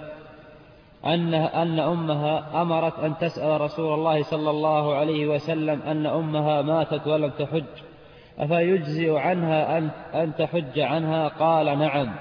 أن 1.06 1.34
أن 1.34 1.80
أمها 1.80 2.62
أمرت 2.62 3.00
أن 3.00 3.18
تسأل 3.18 3.62
رسول 3.62 3.94
الله 3.94 4.24
صلى 4.24 4.50
الله 4.50 4.96
عليه 4.96 5.28
وسلم 5.28 5.82
أن 5.82 6.06
أمها 6.06 6.62
ماتت 6.62 7.08
ولم 7.08 7.30
تحج. 7.30 7.64
أفيجزئ 8.40 9.12
عنها 9.12 9.78
أن, 9.78 9.90
أن 10.14 10.36
تحج 10.36 10.80
عنها؟ 10.80 11.28
قال 11.28 11.80
نعم. 11.80 12.16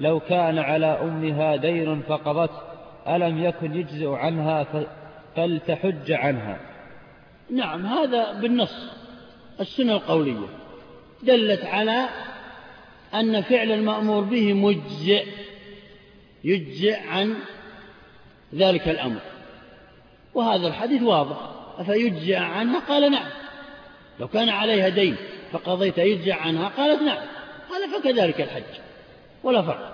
لو 0.00 0.20
كان 0.20 0.58
على 0.58 0.86
أمها 0.86 1.56
دين 1.56 2.02
فقضت 2.02 2.50
ألم 3.08 3.44
يكن 3.44 3.74
يجزئ 3.74 4.08
عنها 4.08 4.66
فلتحج 5.36 6.12
عنها؟ 6.12 6.60
نعم 7.50 7.86
هذا 7.86 8.32
بالنص 8.32 8.92
السنة 9.60 9.92
القولية. 9.92 10.46
دلت 11.22 11.64
على 11.64 12.08
أن 13.14 13.40
فعل 13.40 13.72
المأمور 13.72 14.24
به 14.24 14.52
مجزئ 14.52 15.26
يجزئ 16.44 17.00
عن 17.08 17.34
ذلك 18.54 18.88
الأمر. 18.88 19.20
وهذا 20.34 20.66
الحديث 20.68 21.02
واضح. 21.02 21.36
أفيجزئ 21.78 22.36
عنها؟ 22.36 22.80
قال 22.80 23.10
نعم. 23.10 23.28
لو 24.20 24.28
كان 24.28 24.48
عليها 24.48 24.88
دين. 24.88 25.16
فقضيت 25.52 25.98
يجزئ 25.98 26.32
عنها؟ 26.32 26.68
قالت 26.68 27.02
نعم. 27.02 27.18
قال 27.70 28.02
فكذلك 28.02 28.40
الحج. 28.40 28.80
ولا 29.44 29.62
فرق. 29.62 29.92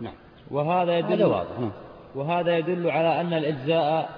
نعم. 0.00 0.14
وهذا 0.50 0.98
يدل 0.98 1.12
هذا 1.12 1.26
واضح. 1.26 1.60
نعم. 1.60 1.72
وهذا 2.14 2.58
يدل 2.58 2.90
على 2.90 3.20
أن 3.20 3.32
الإجزاء 3.32 4.10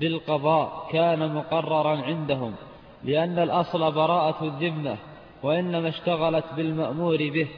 بالقضاء 0.00 0.88
كان 0.92 1.34
مقررا 1.34 1.96
عندهم 1.96 2.54
لأن 3.04 3.38
الأصل 3.38 3.92
براءة 3.92 4.44
الذمة 4.44 4.96
وإنما 5.42 5.88
اشتغلت 5.88 6.44
بالمأمور 6.56 7.16
به 7.16 7.48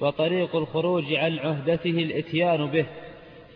وطريق 0.00 0.56
الخروج 0.56 1.14
عن 1.14 1.38
عهدته 1.38 1.90
الإتيان 1.90 2.66
به. 2.66 2.86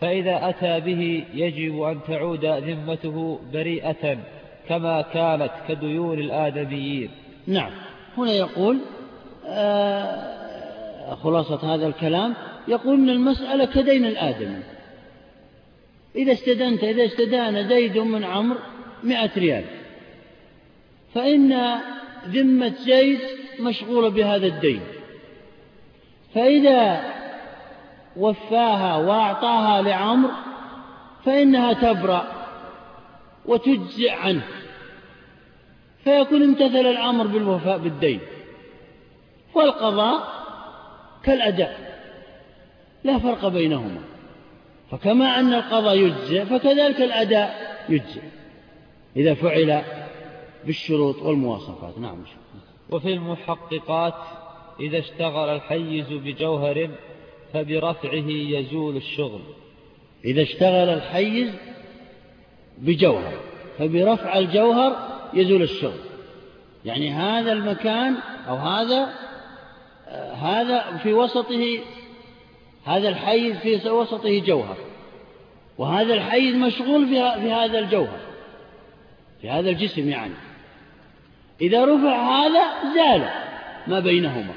فإذا 0.01 0.49
أتى 0.49 0.79
به 0.79 1.23
يجب 1.33 1.81
أن 1.81 1.99
تعود 2.07 2.45
ذمته 2.45 3.39
بريئة 3.53 4.17
كما 4.69 5.01
كانت 5.01 5.51
كديون 5.67 6.19
الآدميين. 6.19 7.11
نعم. 7.47 7.71
هنا 8.17 8.31
يقول 8.31 8.79
آه 9.47 11.15
خلاصة 11.23 11.75
هذا 11.75 11.87
الكلام 11.87 12.33
يقول 12.67 12.99
أن 12.99 13.09
المسألة 13.09 13.65
كدين 13.65 14.05
الآدمي 14.05 14.63
إذا 16.15 16.31
استدنت 16.31 16.83
إذا 16.83 17.05
استدان 17.05 17.67
زيد 17.67 17.97
من 17.97 18.23
عمرو 18.23 18.59
مئة 19.03 19.29
ريال. 19.37 19.63
فإن 21.15 21.79
ذمة 22.27 22.73
زيد 22.79 23.19
مشغولة 23.59 24.09
بهذا 24.09 24.47
الدين. 24.47 24.81
فإذا 26.35 27.01
وفاها 28.17 28.97
وأعطاها 28.97 29.81
لعمر 29.81 30.29
فإنها 31.25 31.73
تبرأ 31.73 32.27
وتجزئ 33.45 34.11
عنه. 34.11 34.43
فيكون 36.05 36.43
امتثل 36.43 36.85
الأمر 36.85 37.27
بالوفاء 37.27 37.77
بالدين. 37.77 38.19
والقضاء 39.53 40.27
كالأداء 41.23 41.99
لا 43.03 43.19
فرق 43.19 43.47
بينهما. 43.47 44.01
فكما 44.91 45.39
أن 45.39 45.53
القضاء 45.53 45.97
يجزئ 45.97 46.45
فكذلك 46.45 47.01
الأداء 47.01 47.75
يجزئ. 47.89 48.21
إذا 49.15 49.33
فعل 49.33 49.81
بالشروط 50.65 51.21
والمواصفات. 51.21 51.97
نعم. 51.97 52.23
وفي 52.89 53.13
المحققات 53.13 54.13
إذا 54.79 54.97
اشتغل 54.99 55.49
الحيز 55.49 56.07
بجوهر 56.13 56.89
فبرفعه 57.53 58.29
يزول 58.29 58.97
الشغل. 58.97 59.41
إذا 60.25 60.41
اشتغل 60.41 60.89
الحيز 60.89 61.51
بجوهر 62.77 63.33
فبرفع 63.77 64.37
الجوهر 64.37 65.14
يزول 65.35 65.61
الشغل. 65.61 65.99
يعني 66.85 67.11
هذا 67.11 67.53
المكان 67.53 68.15
أو 68.49 68.55
هذا 68.55 69.13
هذا 70.41 70.97
في 71.03 71.13
وسطه 71.13 71.79
هذا 72.85 73.09
الحيز 73.09 73.57
في 73.57 73.89
وسطه 73.89 74.39
جوهر 74.39 74.77
وهذا 75.77 76.13
الحيز 76.13 76.55
مشغول 76.55 77.07
في 77.07 77.51
هذا 77.51 77.79
الجوهر 77.79 78.19
في 79.41 79.49
هذا 79.49 79.69
الجسم 79.69 80.09
يعني. 80.09 80.33
إذا 81.61 81.85
رفع 81.85 82.45
هذا 82.45 82.63
زال 82.95 83.29
ما 83.87 83.99
بينهما 83.99 84.53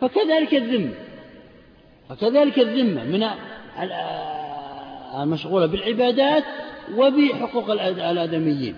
فكذلك 0.00 0.54
الذمة 0.54 0.94
فكذلك 2.08 2.58
الذمة 2.58 3.04
من 3.04 3.26
المشغولة 5.22 5.66
بالعبادات 5.66 6.44
وبحقوق 6.96 7.70
الآدميين. 7.70 8.74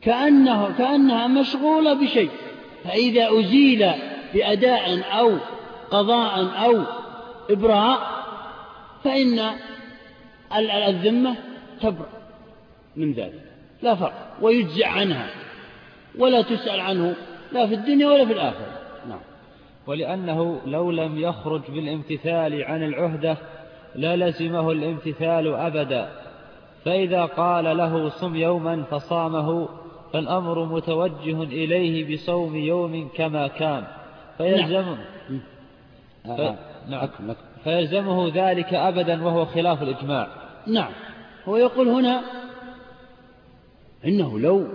كأنه 0.00 0.78
كأنها 0.78 1.26
مشغولة 1.26 1.92
بشيء. 1.92 2.30
فإذا 2.84 3.28
أزيل 3.40 3.90
بأداء 4.34 5.02
أو 5.18 5.38
قضاء 5.90 6.48
أو 6.64 6.82
إبراء 7.50 7.98
فإن 9.04 9.50
الذمة 10.88 11.36
تبرأ 11.80 12.08
من 12.96 13.12
ذلك. 13.12 13.42
لا 13.82 13.94
فرق. 13.94 14.36
ويجزع 14.40 14.88
عنها. 14.88 15.30
ولا 16.18 16.42
تسأل 16.42 16.80
عنه 16.80 17.14
لا 17.52 17.66
في 17.66 17.74
الدنيا 17.74 18.06
ولا 18.06 18.24
في 18.24 18.32
الآخرة. 18.32 18.78
نعم. 19.08 19.20
ولأنه 19.86 20.60
لو 20.66 20.90
لم 20.90 21.18
يخرج 21.18 21.60
بالامتثال 21.68 22.64
عن 22.64 22.82
العهدة 22.82 23.36
للزمه 23.96 24.72
الامتثال 24.72 25.54
أبدا. 25.54 26.10
فإذا 26.84 27.24
قال 27.24 27.76
له 27.76 28.08
صم 28.08 28.36
يوما 28.36 28.84
فصامه 28.90 29.68
فالأمر 30.12 30.64
متوجه 30.64 31.42
إليه 31.42 32.14
بصوم 32.14 32.56
يوم 32.56 33.08
كما 33.16 33.48
كان. 33.48 33.84
فيلزمه 34.38 34.98
نعم. 36.24 36.36
في... 36.36 36.54
نعم. 36.88 37.08
فيلزمه 37.64 38.30
ذلك 38.34 38.74
أبدا 38.74 39.24
وهو 39.24 39.44
خلاف 39.44 39.82
الإجماع. 39.82 40.28
نعم. 40.66 40.90
هو 41.44 41.56
يقول 41.56 41.88
هنا 41.88 42.22
إنه 44.04 44.38
لو 44.38 44.66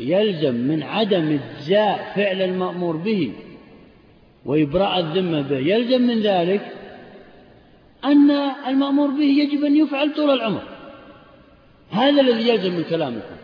يلزم 0.00 0.54
من 0.54 0.82
عدم 0.82 1.38
إجزاء 1.38 2.12
فعل 2.16 2.42
المأمور 2.42 2.96
به 2.96 3.32
وإبراء 4.44 4.98
الذمة 5.00 5.42
به 5.42 5.58
يلزم 5.58 6.02
من 6.02 6.20
ذلك 6.20 6.72
أن 8.04 8.30
المأمور 8.66 9.10
به 9.10 9.24
يجب 9.24 9.64
أن 9.64 9.76
يفعل 9.76 10.14
طول 10.14 10.30
العمر. 10.30 10.62
هذا 11.90 12.20
الذي 12.20 12.48
يلزم 12.48 12.76
من 12.76 12.84
كلامكم. 12.90 13.36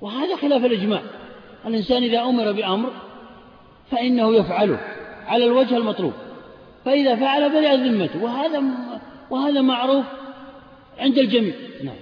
وهذا 0.00 0.36
خلاف 0.36 0.64
الإجماع. 0.64 1.02
الإنسان 1.66 2.02
إذا 2.02 2.20
أمر 2.20 2.52
بأمر 2.52 2.90
فإنه 3.90 4.34
يفعله 4.34 4.78
على 5.26 5.44
الوجه 5.44 5.76
المطلوب. 5.76 6.12
فإذا 6.84 7.16
فعل 7.16 7.50
برئ 7.52 7.76
ذمته. 7.76 8.24
وهذا 8.24 8.62
وهذا 9.30 9.60
معروف 9.60 10.04
عند 10.98 11.18
الجميع. 11.18 11.54
نعم. 11.84 11.96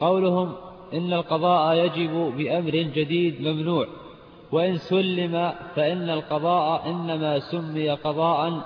قولهم 0.00 0.52
إن 0.94 1.12
القضاء 1.12 1.84
يجب 1.84 2.34
بأمر 2.36 2.70
جديد 2.70 3.40
ممنوع 3.40 3.86
وإن 4.52 4.76
سلم 4.76 5.52
فإن 5.76 6.10
القضاء 6.10 6.90
إنما 6.90 7.38
سمي 7.38 7.90
قضاء 7.90 8.60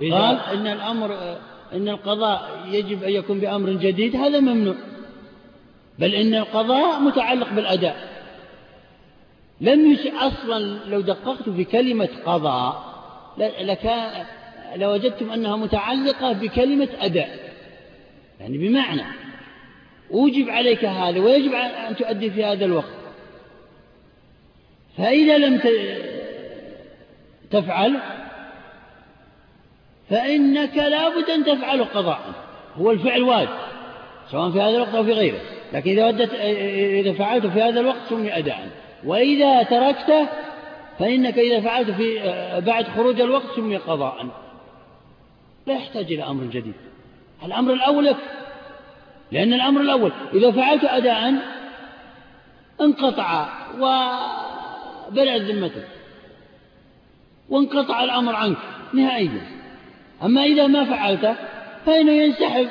قال 0.00 0.38
إن 0.52 0.66
الأمر 0.66 1.36
إن 1.72 1.88
القضاء 1.88 2.60
يجب 2.70 3.02
أن 3.02 3.12
يكون 3.12 3.40
بأمر 3.40 3.70
جديد 3.70 4.16
هذا 4.16 4.40
ممنوع. 4.40 4.74
بل 5.98 6.14
إن 6.14 6.34
القضاء 6.34 7.00
متعلق 7.00 7.52
بالأداء. 7.52 8.16
لم 9.60 9.92
يش 9.92 10.06
أصلا 10.06 10.78
لو 10.88 11.00
دققت 11.00 11.48
في 11.48 11.64
كلمة 11.64 12.08
قضاء 12.26 12.96
لكان 13.38 14.26
لوجدتم 14.76 15.30
أنها 15.30 15.56
متعلقة 15.56 16.32
بكلمة 16.32 16.88
أداء. 17.00 17.38
يعني 18.40 18.58
بمعنى 18.58 19.02
أوجب 20.12 20.48
عليك 20.48 20.84
هذا 20.84 21.20
ويجب 21.20 21.52
أن 21.52 21.96
تؤدي 21.96 22.30
في 22.30 22.44
هذا 22.44 22.64
الوقت. 22.64 22.96
فإذا 24.98 25.38
لم 25.38 25.60
تفعل 27.50 28.00
فإنك 30.10 30.76
لابد 30.76 31.30
أن 31.30 31.44
تفعل 31.44 31.84
قضاء. 31.84 32.20
هو 32.76 32.90
الفعل 32.90 33.22
واجب 33.22 33.58
سواء 34.30 34.50
في 34.50 34.60
هذا 34.60 34.76
الوقت 34.76 34.94
أو 34.94 35.04
في 35.04 35.12
غيره. 35.12 35.40
لكن 35.76 35.90
إذا, 35.90 36.06
ودت 36.06 36.34
إذا 37.00 37.12
فعلت 37.12 37.46
في 37.46 37.62
هذا 37.62 37.80
الوقت 37.80 38.08
سمي 38.08 38.38
أداء. 38.38 38.68
وإذا 39.04 39.62
تركته 39.62 40.28
فإنك 40.98 41.38
إذا 41.38 41.60
فعلت 41.60 41.90
في 41.90 42.18
بعد 42.66 42.86
خروج 42.96 43.20
الوقت 43.20 43.56
سمي 43.56 43.76
قضاء. 43.76 44.26
لا 45.66 45.74
يحتاج 45.74 46.12
إلى 46.12 46.22
أمر 46.22 46.44
جديد. 46.44 46.74
الأمر 47.44 47.72
الأول 47.72 48.14
لأن 49.32 49.52
الأمر 49.52 49.80
الأول 49.80 50.12
إذا 50.34 50.50
فعلت 50.50 50.84
أداء 50.84 51.34
انقطع 52.80 53.48
وبلعت 53.74 55.40
ذمتك. 55.40 55.88
وانقطع 57.48 58.04
الأمر 58.04 58.34
عنك. 58.34 58.58
نهائيا. 58.92 59.46
أما 60.22 60.44
إذا 60.44 60.66
ما 60.66 60.84
فعلته 60.84 61.34
فإنه 61.86 62.12
ينسحب. 62.12 62.68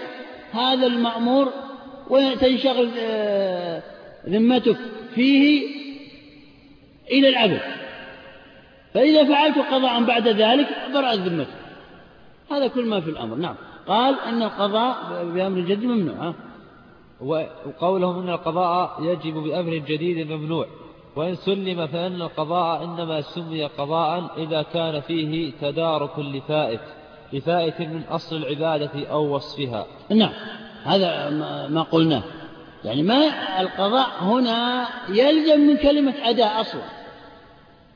هذا 0.54 0.88
المأمور 0.88 1.65
وتنشغل 2.10 2.90
آه، 3.00 3.84
ذمتك 4.30 4.78
فيه 5.16 5.68
إلى 7.12 7.30
الأبد. 7.30 7.62
فإذا 8.94 9.24
فعلت 9.24 9.58
قضاء 9.58 10.04
بعد 10.04 10.28
ذلك 10.28 10.68
برأت 10.94 11.20
ذمتك. 11.20 11.48
هذا 12.52 12.68
كل 12.68 12.86
ما 12.86 13.02
في 13.02 13.10
الأمر. 13.10 13.36
نعم. 13.36 13.56
قال 13.88 14.20
إن 14.20 14.44
القضاء 14.44 15.26
بأمر 15.26 15.60
جديد 15.60 15.84
ممنوع 15.84 16.34
وقولهم 17.22 18.22
إن 18.22 18.30
القضاء 18.30 19.04
يجب 19.04 19.34
بأمر 19.34 19.76
جديد 19.76 20.32
ممنوع. 20.32 20.68
وإن 21.16 21.36
سلم 21.36 21.88
فإن 21.88 22.22
القضاء 22.22 22.84
إنما 22.84 23.22
سمي 23.22 23.66
قضاء 23.66 24.32
إذا 24.38 24.62
كان 24.62 25.00
فيه 25.02 25.52
تدارك 25.62 26.20
لفائت 26.20 26.82
لفائت 27.34 27.82
من 27.82 28.04
أصل 28.10 28.36
العبادة 28.36 29.08
أو 29.08 29.36
وصفها. 29.36 29.86
نعم. 30.10 30.34
هذا 30.86 31.30
ما 31.70 31.82
قلناه. 31.92 32.24
يعني 32.86 33.04
ما 33.04 33.32
القضاء 33.62 34.08
هنا 34.22 34.88
يلزم 35.10 35.60
من 35.60 35.78
كلمة 35.78 36.14
أداء 36.24 36.62
أصلا. 36.62 36.82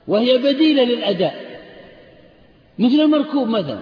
وهي 0.07 0.37
بديلة 0.37 0.83
للأداء. 0.83 1.35
مثل 2.79 2.95
المركوب 2.95 3.47
مثلا. 3.47 3.79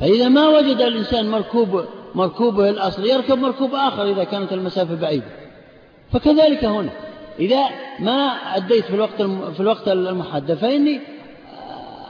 فإذا 0.00 0.28
ما 0.28 0.48
وجد 0.48 0.80
الإنسان 0.80 1.30
مركوب 1.30 1.84
مركوبه 2.14 2.70
الأصلي 2.70 3.08
يركب 3.08 3.38
مركوب 3.38 3.74
آخر 3.74 4.10
إذا 4.12 4.24
كانت 4.24 4.52
المسافة 4.52 4.94
بعيدة. 4.94 5.30
فكذلك 6.12 6.64
هنا. 6.64 6.90
إذا 7.38 7.64
ما 7.98 8.26
أديت 8.56 8.84
في 8.84 8.94
الوقت 8.94 9.22
في 9.52 9.60
الوقت 9.60 9.88
المحدد 9.88 10.54
فإني 10.54 11.00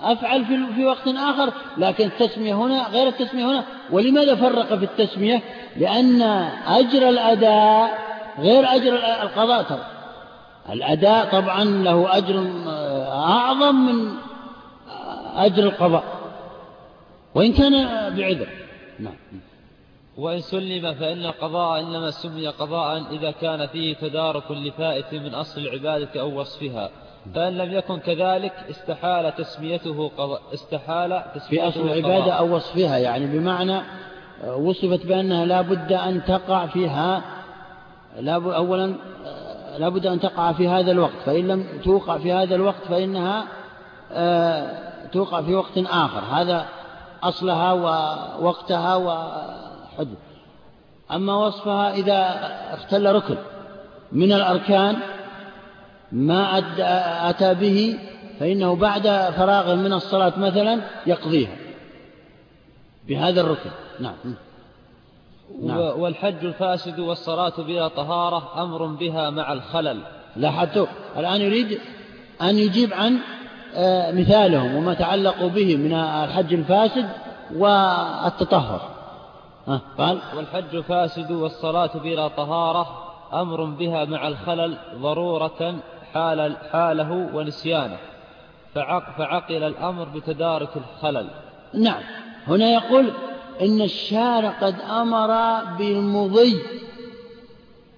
أفعل 0.03 0.45
في 0.75 0.85
وقت 0.85 1.09
آخر 1.09 1.53
لكن 1.79 2.07
التسمية 2.07 2.55
هنا 2.55 2.89
غير 2.89 3.09
التسمية 3.09 3.45
هنا. 3.45 3.65
ولماذا 3.91 4.35
فرق 4.35 4.75
في 4.75 4.85
التسمية؟ 4.85 5.43
لأن 5.77 6.23
أجر 6.67 7.09
الأداء 7.09 7.99
غير 8.39 8.75
أجر 8.75 8.95
القضاء 9.23 9.63
ترى. 9.63 9.87
الأداء 10.73 11.41
طبعا 11.41 11.65
له 11.65 12.17
أجر 12.17 12.51
أعظم 13.09 13.75
من 13.75 14.15
أجر 15.37 15.63
القضاء. 15.63 16.05
وإن 17.35 17.53
كان 17.53 17.73
بعذر. 18.17 18.49
نعم. 18.99 19.15
وإن 20.17 20.41
سلم 20.41 20.95
فإن 20.95 21.27
القضاء 21.27 21.81
إنما 21.81 22.11
سمي 22.11 22.49
قضاء 22.49 23.05
إذا 23.13 23.31
كان 23.31 23.67
فيه 23.67 23.95
تدارك 23.95 24.51
لفائت 24.51 25.15
من 25.15 25.35
أصل 25.35 25.61
العبادة 25.61 26.21
أو 26.21 26.41
وصفها. 26.41 26.91
فإن 27.35 27.53
لم 27.59 27.73
يكن 27.73 27.99
كذلك 27.99 28.53
استحال 28.71 29.35
تسميته 29.37 30.11
قضاء 30.19 30.41
استحال 30.55 31.23
تسميته 31.35 31.49
في 31.49 31.69
أصل 31.69 31.81
العبادة 31.81 32.33
أو 32.33 32.55
وصفها 32.55 32.99
يعني 32.99 33.27
بمعنى 33.27 33.81
وصفت 34.57 35.07
بأنها 35.07 35.45
لا 35.45 35.61
بد 35.61 35.93
أن 35.93 36.25
تقع 36.25 36.67
فيها 36.67 37.23
لا 38.21 38.35
أولا 38.35 38.95
لا 39.79 39.89
بد 39.89 40.07
أن 40.07 40.21
تقع 40.21 40.53
في 40.53 40.69
هذا 40.69 40.93
الوقت 40.93 41.17
فإن 41.27 41.49
لم 41.49 41.67
توقع 41.85 42.19
في 42.19 42.33
هذا 42.33 42.55
الوقت 42.55 42.85
فإنها 42.89 43.45
آه، 44.13 44.73
توقع 45.13 45.43
في 45.43 45.55
وقت 45.55 45.79
آخر. 45.79 46.21
هذا 46.21 46.67
أصلها 47.23 47.73
ووقتها 47.73 48.97
وحدث 48.97 50.19
أما 51.13 51.35
وصفها 51.35 51.95
إذا 51.95 52.39
اختل 52.75 53.13
ركن 53.15 53.37
من 54.13 54.33
الأركان 54.33 54.97
ما 56.13 56.59
أتى 57.31 57.55
به 57.55 57.99
فإنه 58.41 58.77
بعد 58.77 59.03
فراغ 59.37 59.75
من 59.75 59.93
الصلاة 59.93 60.39
مثلا 60.39 60.81
يقضيها. 61.07 61.57
بهذا 63.09 63.41
الركن. 63.41 63.71
نعم. 64.01 64.15
نعم. 65.63 65.79
والحج 65.79 66.45
الفاسد 66.45 66.99
والصلاة 66.99 67.53
بلا 67.59 67.89
طهارة 67.89 68.63
أمر 68.63 68.87
بها 68.87 69.31
مع 69.31 69.53
الخلل. 69.53 70.01
لاحظتوا؟ 70.37 70.87
الآن 71.17 71.41
يريد 71.41 71.79
أن 72.43 72.59
يجيب 72.59 72.93
عن 72.93 73.19
آه، 73.75 74.13
مثالهم 74.13 74.75
وما 74.75 74.95
تعلقوا 74.95 75.49
به 75.49 75.77
من 75.77 75.93
الحج 75.93 76.55
الفاسد 76.55 77.09
والتطهر. 77.57 78.97
قال 79.99 80.19
والحج 80.37 80.81
فاسد 80.81 81.33
والصلاة 81.33 81.91
بلا 81.99 82.29
طهارة 82.29 83.07
أمر 83.33 83.65
بها 83.65 84.05
مع 84.05 84.29
الخلل 84.29 84.79
ضرورة 84.95 85.75
حال 86.15 86.57
حاله 86.73 87.13
ونسيانه 87.13 87.99
فعق 88.75 89.19
فعقل 89.19 89.63
الأمر 89.63 90.05
بتدارك 90.05 90.71
الخلل. 90.77 91.31
نعم. 91.75 92.03
هنا 92.47 92.71
يقول 92.71 93.11
إن 93.61 93.81
الشارع 93.81 94.51
قد 94.51 94.81
أمر 94.81 95.61
بالمضي 95.79 96.63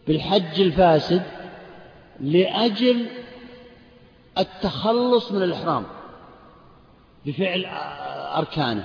بالحج 0.06 0.60
الفاسد 0.60 1.22
لأجل 2.20 3.06
التخلص 4.38 5.32
من 5.32 5.42
الإحرام 5.42 5.84
بفعل 7.26 7.66
أركانه. 8.36 8.84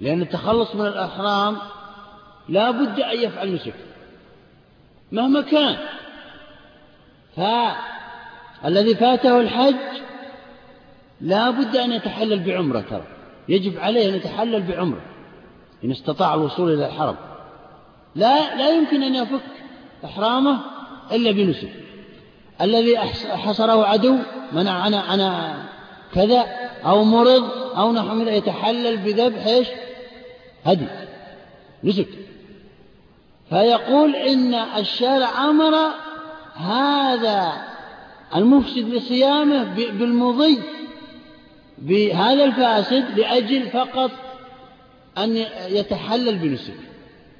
لأن 0.00 0.22
التخلص 0.22 0.74
من 0.74 0.86
الإحرام 0.86 1.56
لا 2.48 2.70
بد 2.70 3.00
أن 3.00 3.20
يفعل 3.20 3.54
نسك 3.54 3.74
مهما 5.12 5.40
كان. 5.40 5.76
فالذي 7.36 8.94
فاته 8.94 9.40
الحج 9.40 9.74
لا 11.20 11.50
بد 11.50 11.76
أن 11.76 11.92
يتحلل 11.92 12.38
بعمرة 12.38 12.80
ترى. 12.80 13.04
يجب 13.48 13.78
عليه 13.78 14.08
أن 14.08 14.14
يتحلل 14.14 14.62
بعمرة 14.62 15.00
إن 15.84 15.90
استطاع 15.90 16.34
الوصول 16.34 16.74
إلى 16.74 16.86
الحرم. 16.86 17.16
لا 18.14 18.56
لا 18.56 18.70
يمكن 18.70 19.02
أن 19.02 19.14
يفك 19.14 19.42
إحرامه 20.04 20.60
إلا 21.12 21.30
بنسك. 21.30 21.72
الذي 22.60 22.98
حصره 23.28 23.86
عدو 23.86 24.18
منع 24.52 24.86
أنا 24.86 25.14
أنا 25.14 25.54
كذا 26.14 26.46
أو 26.84 27.04
مرض 27.04 27.50
أو 27.76 27.92
نحو 27.92 28.14
من 28.14 28.28
يتحلل 28.28 28.96
بذبح 28.96 29.46
إيش؟ 29.46 29.68
هدي 30.64 30.86
نسك. 31.84 32.08
فيقول 33.50 34.16
إن 34.16 34.54
الشارع 34.54 35.44
أمر 35.44 35.74
هذا 36.54 37.52
المفسد 38.36 38.88
لصيامه 38.88 39.64
بالمضي 39.74 40.60
بهذا 41.78 42.44
الفاسد 42.44 43.18
لأجل 43.18 43.70
فقط 43.70 44.10
أن 45.18 45.36
يتحلل 45.68 46.38
بنسك 46.38 46.74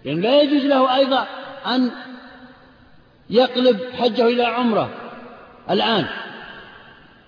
يعني 0.04 0.20
لا 0.20 0.42
يجوز 0.42 0.64
له 0.64 0.96
أيضا 0.96 1.26
أن 1.66 1.90
يقلب 3.30 3.80
حجه 3.98 4.26
إلى 4.26 4.44
عمرة 4.44 4.90
الآن 5.70 6.06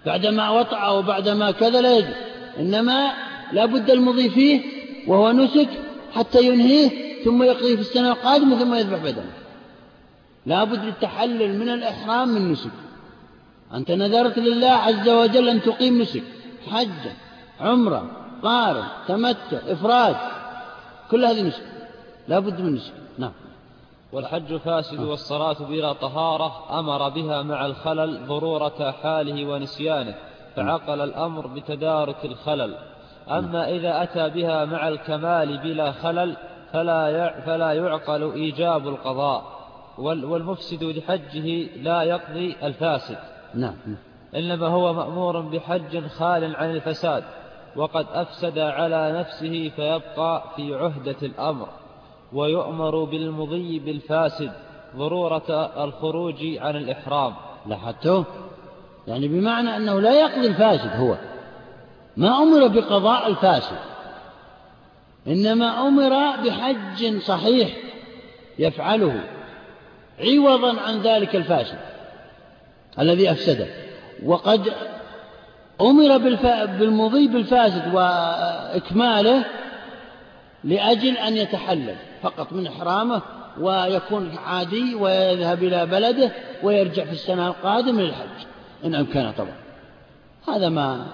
بعدما 0.06 0.50
وطع 0.50 0.88
وبعدما 0.88 1.50
كذا 1.50 1.80
لا 1.80 1.98
يجوز. 1.98 2.14
إنما 2.58 3.12
لا 3.52 3.66
بد 3.66 3.90
المضي 3.90 4.30
فيه 4.30 4.60
وهو 5.06 5.32
نسك 5.32 5.68
حتى 6.14 6.42
ينهيه 6.42 6.90
ثم 7.24 7.42
يقضي 7.42 7.74
في 7.74 7.80
السنة 7.80 8.08
القادمة 8.12 8.58
ثم 8.58 8.74
يذبح 8.74 8.98
بدنه. 8.98 9.32
لا 10.46 10.64
بد 10.64 10.84
للتحلل 10.84 11.58
من 11.58 11.68
الإحرام 11.68 12.28
من 12.28 12.52
نسك. 12.52 12.70
أنت 13.74 13.90
نذرت 13.90 14.38
لله 14.38 14.70
عز 14.70 15.08
وجل 15.08 15.48
أن 15.48 15.62
تقيم 15.62 16.02
نسك. 16.02 16.22
حجة 16.70 17.12
عمرة 17.60 18.10
قارن 18.42 18.84
تمتع 19.08 19.58
إفراد 19.66 20.16
كل 21.10 21.24
هذه 21.24 21.42
نسك. 21.42 21.62
لا 22.28 22.38
بد 22.38 22.60
من 22.60 22.74
نسك. 22.74 22.92
نعم. 23.18 23.32
والحج 24.12 24.56
فاسد 24.56 25.00
والصلاة 25.00 25.56
بلا 25.60 25.92
طهارة 25.92 26.78
أمر 26.78 27.08
بها 27.08 27.42
مع 27.42 27.66
الخلل 27.66 28.26
ضرورة 28.26 28.94
حاله 29.02 29.46
ونسيانه 29.46 30.14
فعقل 30.56 31.00
الأمر 31.00 31.46
بتدارك 31.46 32.24
الخلل. 32.24 32.74
أما 33.30 33.70
إذا 33.70 34.02
أتى 34.02 34.28
بها 34.28 34.64
مع 34.64 34.88
الكمال 34.88 35.58
بلا 35.58 35.92
خلل 35.92 36.36
فلا 36.72 37.40
فلا 37.46 37.72
يعقل 37.72 38.32
إيجاب 38.32 38.88
القضاء. 38.88 39.55
والمفسد 39.98 40.84
لحجه 40.84 41.66
لا 41.82 42.02
يقضي 42.02 42.56
الفاسد. 42.62 43.18
نعم. 43.54 43.74
إنما 44.36 44.66
هو 44.66 44.92
مأمور 44.92 45.40
بحج 45.40 46.06
خال 46.06 46.56
عن 46.56 46.70
الفساد 46.70 47.24
وقد 47.76 48.06
أفسد 48.12 48.58
على 48.58 49.12
نفسه 49.18 49.72
فيبقى 49.76 50.44
في 50.56 50.74
عهدة 50.74 51.16
الأمر 51.22 51.68
ويؤمر 52.32 53.04
بالمضي 53.04 53.78
بالفاسد 53.78 54.52
ضرورة 54.96 55.70
الخروج 55.84 56.44
عن 56.58 56.76
الإحرام. 56.76 57.34
لاحظتوا؟ 57.66 58.24
يعني 59.08 59.28
بمعنى 59.28 59.76
أنه 59.76 60.00
لا 60.00 60.20
يقضي 60.20 60.46
الفاسد 60.46 60.90
هو 60.96 61.16
ما 62.16 62.42
أمر 62.42 62.66
بقضاء 62.66 63.26
الفاسد 63.28 63.76
إنما 65.26 65.88
أمر 65.88 66.10
بحج 66.44 67.18
صحيح 67.18 67.76
يفعله. 68.58 69.35
عوضا 70.20 70.80
عن 70.80 71.02
ذلك 71.02 71.36
الفاسد 71.36 71.78
الذي 72.98 73.30
أفسده. 73.30 73.66
وقد 74.24 74.72
أمر 75.80 76.18
بالمضي 76.78 77.28
بالفاسد 77.28 77.94
وإكماله 77.94 79.44
لأجل 80.64 81.16
أن 81.16 81.36
يتحلل 81.36 81.96
فقط 82.22 82.52
من 82.52 82.66
إحرامه 82.66 83.22
ويكون 83.60 84.36
عادي 84.46 84.94
ويذهب 84.94 85.62
إلى 85.62 85.86
بلده 85.86 86.32
ويرجع 86.62 87.04
في 87.04 87.12
السنة 87.12 87.48
القادمة 87.48 88.02
للحج 88.02 88.46
إن 88.84 88.94
أمكنه 88.94 89.30
طبعا. 89.30 89.56
هذا 90.48 90.68
ما 90.68 91.06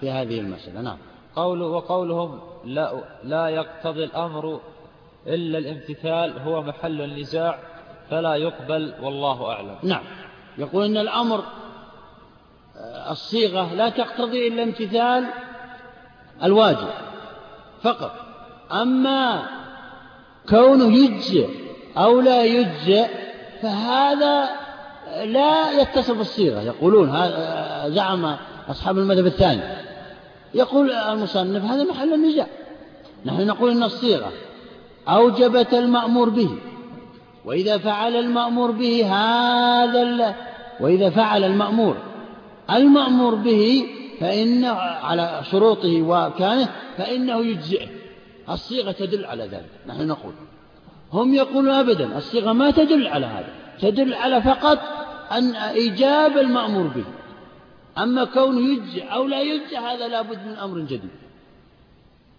في 0.00 0.10
هذه 0.10 0.40
المسألة. 0.40 0.80
نعم. 0.80 0.98
قول 1.36 1.62
وقولهم 1.62 2.40
لا, 2.64 3.02
لا 3.24 3.48
يقتضي 3.48 4.04
الأمر 4.04 4.60
إلا 5.26 5.58
الامتثال 5.58 6.38
هو 6.38 6.62
محل 6.62 7.00
النزاع 7.00 7.58
فلا 8.10 8.34
يقبل 8.34 8.94
والله 9.02 9.50
أعلم. 9.52 9.76
نعم. 9.82 10.02
يقول 10.58 10.84
إن 10.84 10.96
الأمر 10.96 11.44
آه، 12.76 13.12
الصيغة 13.12 13.74
لا 13.74 13.88
تقتضي 13.88 14.48
إلا 14.48 14.62
امتثال 14.62 15.26
الواجب 16.42 16.88
فقط. 17.82 18.12
أما 18.72 19.42
كونه 20.48 20.98
يجزئ 20.98 21.48
أو 21.96 22.20
لا 22.20 22.44
يجزئ 22.44 23.06
فهذا 23.62 24.48
لا 25.24 25.72
يتصل 25.72 26.16
بالصيغة. 26.16 26.60
يقولون 26.60 27.10
هذا 27.10 27.88
زعم 27.88 28.36
أصحاب 28.68 28.98
المذهب 28.98 29.26
الثاني. 29.26 29.62
يقول 30.54 30.92
المصنف 30.92 31.64
هذا 31.64 31.84
محل 31.84 32.14
النزاع 32.14 32.46
نحن 33.24 33.46
نقول 33.46 33.70
إن 33.70 33.82
الصيغة 33.82 34.32
أوجبت 35.08 35.74
المأمور 35.74 36.28
به. 36.28 36.69
وإذا 37.44 37.78
فعل 37.78 38.16
المأمور 38.16 38.70
به 38.70 39.06
هذا 39.06 40.36
وإذا 40.80 41.10
فعل 41.10 41.44
المأمور. 41.44 41.96
المأمور 42.70 43.34
به 43.34 43.86
فإنه 44.20 44.72
على 44.78 45.40
شروطه 45.50 46.02
وكانه 46.02 46.68
فإنه 46.96 47.44
يجزئه. 47.44 47.88
الصيغة 48.48 48.92
تدل 48.92 49.24
على 49.24 49.44
ذلك 49.44 49.70
نحن 49.86 50.06
نقول. 50.06 50.32
هم 51.12 51.34
يقولون 51.34 51.74
أبدا 51.74 52.18
الصيغة 52.18 52.52
ما 52.52 52.70
تدل 52.70 53.06
على 53.06 53.26
هذا 53.26 53.52
تدل 53.80 54.14
على 54.14 54.42
فقط 54.42 54.78
أن 55.32 55.54
إيجاب 55.54 56.38
المأمور 56.38 56.86
به. 56.86 57.04
أما 57.98 58.24
كونه 58.24 58.60
يجزئ 58.60 59.04
أو 59.04 59.26
لا 59.26 59.40
يجزئ 59.40 59.78
هذا 59.78 60.08
لابد 60.08 60.46
من 60.46 60.56
أمر 60.56 60.78
جديد. 60.78 61.10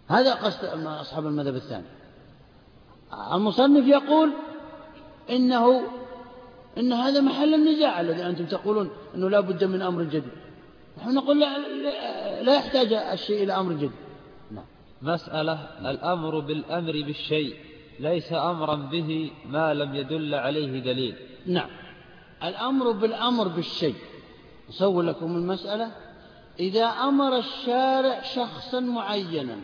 هذا 0.07 0.33
قصد 0.33 0.85
أصحاب 0.85 1.27
المذهب 1.27 1.55
الثاني. 1.55 1.85
المصنف 3.33 3.87
يقول 3.87 4.31
إنه 5.29 5.81
إن 6.77 6.93
هذا 6.93 7.21
محل 7.21 7.53
النزاع 7.53 8.01
الذي 8.01 8.25
أنتم 8.25 8.45
تقولون 8.45 8.89
أنه 9.15 9.29
لا 9.29 9.39
بد 9.39 9.63
من 9.63 9.81
أمر 9.81 10.03
جديد. 10.03 10.31
نحن 10.97 11.15
نقول 11.15 11.39
لا, 11.39 11.57
لا 12.41 12.55
يحتاج 12.55 12.93
الشيء 12.93 13.43
إلى 13.43 13.53
أمر 13.53 13.73
جديد. 13.73 13.91
نعم. 14.51 14.65
مسألة 15.01 15.53
الأمر 15.91 16.39
بالأمر 16.39 16.91
بالشيء 16.91 17.55
ليس 17.99 18.33
أمرا 18.33 18.75
به 18.75 19.31
ما 19.45 19.73
لم 19.73 19.95
يدل 19.95 20.35
عليه 20.35 20.79
دليل. 20.79 21.15
نعم. 21.45 21.69
الأمر 22.43 22.91
بالأمر 22.91 23.47
بالشيء. 23.47 23.95
أصور 24.69 25.01
لكم 25.01 25.35
المسألة. 25.35 25.91
إذا 26.59 26.85
أمر 26.85 27.37
الشارع 27.37 28.21
شخصا 28.21 28.79
معينا 28.79 29.57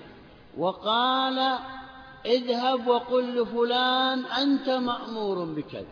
وقال 0.57 1.57
اذهب 2.25 2.87
وقل 2.87 3.41
لفلان 3.41 4.25
أنت 4.25 4.69
مأمور 4.69 5.45
بكذا. 5.45 5.85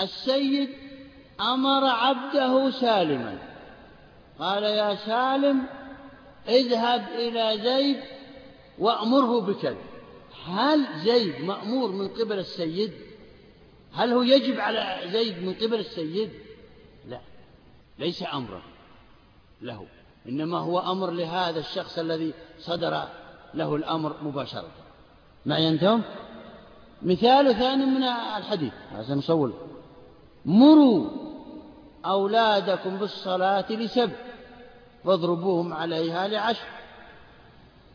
السيد 0.00 0.70
أمر 1.40 1.84
عبده 1.84 2.70
سالما. 2.70 3.38
قال 4.38 4.62
يا 4.62 4.94
سالم 4.94 5.66
اذهب 6.48 7.08
إلى 7.08 7.62
زيد 7.62 8.00
وأمره 8.78 9.40
بكذا. 9.40 9.76
هل 10.46 10.86
زيد 11.04 11.44
مأمور 11.44 11.92
من 11.92 12.08
قبل 12.08 12.38
السيد؟ 12.38 12.92
هل 13.92 14.12
هو 14.12 14.22
يجب 14.22 14.60
على 14.60 15.00
زيد 15.12 15.42
من 15.42 15.54
قبل 15.54 15.74
السيد؟ 15.74 16.30
لا 17.08 17.20
ليس 17.98 18.22
أمرا 18.32 18.62
له 19.62 19.86
إنما 20.28 20.58
هو 20.58 20.78
أمر 20.78 21.10
لهذا 21.10 21.60
الشخص 21.60 21.98
الذي 21.98 22.34
صدر 22.58 23.08
له 23.54 23.76
الأمر 23.76 24.16
مباشرة. 24.22 24.85
معي 25.46 25.68
أنتم 25.68 26.02
مثال 27.02 27.54
ثاني 27.54 27.86
من 27.86 28.02
الحديث 28.36 28.72
هذا 28.92 29.14
نصول 29.14 29.52
مروا 30.44 31.10
أولادكم 32.04 32.96
بالصلاة 32.96 33.72
لسبع 33.72 34.16
واضربوهم 35.04 35.72
عليها 35.72 36.28
لعشر. 36.28 36.66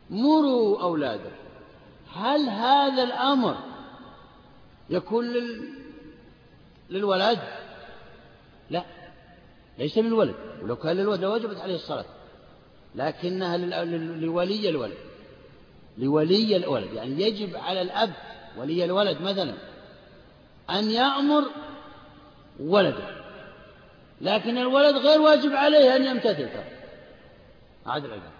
مروا 0.09 0.81
أولادكم. 0.81 1.35
هل 2.15 2.49
هذا 2.49 3.03
الأمر 3.03 3.57
يكون 4.89 5.25
لل... 5.25 5.69
للولد؟ 6.89 7.39
لا 8.69 8.83
ليس 9.77 9.97
للولد. 9.97 10.35
ولو 10.61 10.75
كان 10.75 10.97
للولد 10.97 11.21
لوجبت 11.21 11.57
عليه 11.57 11.75
الصلاة. 11.75 12.05
لكنها 12.95 13.57
لولي 13.57 14.69
الولد. 14.69 14.97
لولي 15.97 16.55
الولد 16.55 16.93
يعني 16.93 17.21
يجب 17.21 17.55
على 17.55 17.81
الأب 17.81 18.13
ولي 18.57 18.85
الولد 18.85 19.21
مثلا 19.21 19.53
أن 20.69 20.91
يأمر 20.91 21.43
ولده. 22.59 23.21
لكن 24.21 24.57
الولد 24.57 24.95
غير 24.95 25.21
واجب 25.21 25.51
عليه 25.51 25.95
أن 25.95 26.05
يمتثل. 26.05 26.49
العبادة 27.85 28.31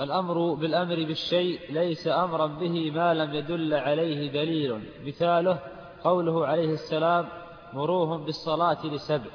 الأمر 0.00 0.54
بالأمر 0.54 0.94
بالشيء 0.94 1.60
ليس 1.70 2.08
أمرا 2.08 2.46
به 2.46 2.90
ما 2.90 3.14
لم 3.14 3.34
يدل 3.34 3.74
عليه 3.74 4.32
دليل. 4.32 4.80
مثاله 5.04 5.58
قوله 6.04 6.46
عليه 6.46 6.72
السلام 6.72 7.28
مروهم 7.72 8.24
بالصلاة 8.24 8.86
لسبع. 8.86 9.30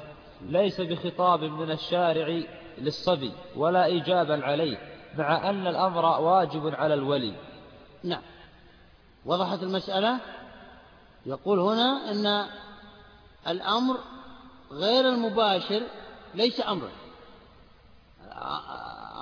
ليس 0.48 0.80
بخطاب 0.80 1.44
من 1.44 1.70
الشارع 1.70 2.42
للصبي 2.78 3.32
ولا 3.56 3.84
إيجابا 3.84 4.44
عليه. 4.44 4.91
مع 5.18 5.50
أن 5.50 5.66
الأمر 5.66 6.04
واجب 6.04 6.74
على 6.74 6.94
الولي. 6.94 7.34
نعم. 8.04 8.22
وضحت 9.24 9.62
المسألة؟ 9.62 10.18
يقول 11.26 11.58
هنا 11.58 12.10
أن 12.10 12.46
الأمر 13.48 13.98
غير 14.72 15.08
المباشر 15.08 15.82
ليس 16.34 16.60
أمرا. 16.60 16.90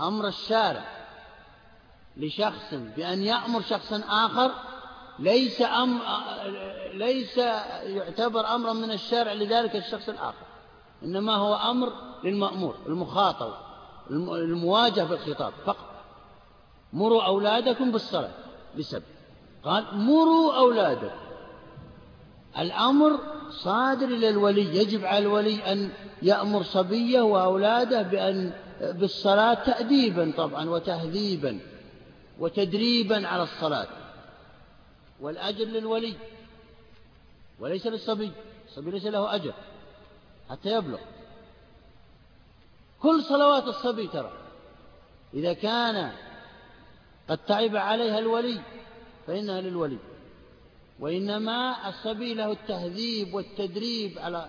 أمر 0.03 0.29
الشارع 0.29 0.85
لشخص 2.17 2.75
بأن 2.75 3.23
يأمر 3.23 3.63
شخصا 3.63 4.03
آخر 4.09 4.51
ليس 5.19 5.63
أمر 5.63 6.03
ليس 6.95 7.39
يعتبر 7.83 8.55
أمرا 8.55 8.73
من 8.73 8.91
الشارع 8.91 9.33
لذلك 9.33 9.77
الشخص 9.77 10.09
الآخر. 10.09 10.47
إنما 11.03 11.35
هو 11.37 11.55
أمر 11.55 11.93
للمأمور 12.25 12.75
المخاطب. 12.87 13.70
المواجهة 14.11 15.05
بالخطاب 15.05 15.53
فقط. 15.65 15.87
مروا 16.93 17.23
أولادكم 17.23 17.93
بالصلاة 17.93 18.31
بسبب. 18.79 19.03
قال 19.65 19.85
مروا 19.93 20.57
أولادكم. 20.57 21.21
الأمر 22.59 23.19
صادر 23.51 24.07
إلى 24.07 24.29
الولي. 24.29 24.77
يجب 24.77 25.05
على 25.05 25.19
الولي 25.19 25.73
أن 25.73 25.91
يأمر 26.23 26.63
صبيه 26.63 27.21
وأولاده 27.21 28.03
بأن 28.03 28.53
بالصلاة 28.81 29.55
تأديبا 29.55 30.33
طبعا 30.37 30.71
وتهذيبا 30.71 31.59
وتدريبا 32.39 33.29
على 33.29 33.43
الصلاة. 33.43 33.89
والأجر 35.21 35.65
للولي. 35.65 36.15
وليس 37.61 37.87
للصبي. 37.87 38.33
الصبي 38.69 38.91
ليس 38.91 39.07
له 39.07 39.35
أجر 39.35 39.55
حتى 40.51 40.73
يبلغ. 40.73 40.99
كل 43.03 43.23
صلوات 43.23 43.65
الصبي 43.65 44.07
ترى. 44.07 44.33
إذا 45.35 45.53
كان 45.53 46.13
قد 47.29 47.39
تعب 47.39 47.77
عليها 47.77 48.19
الولي 48.19 48.61
فإنها 49.27 49.61
للولي. 49.61 49.99
وإنما 51.01 51.89
الصبي 51.89 52.35
له 52.35 52.53
التهذيب 52.53 53.35
والتدريب 53.35 54.19
على 54.19 54.49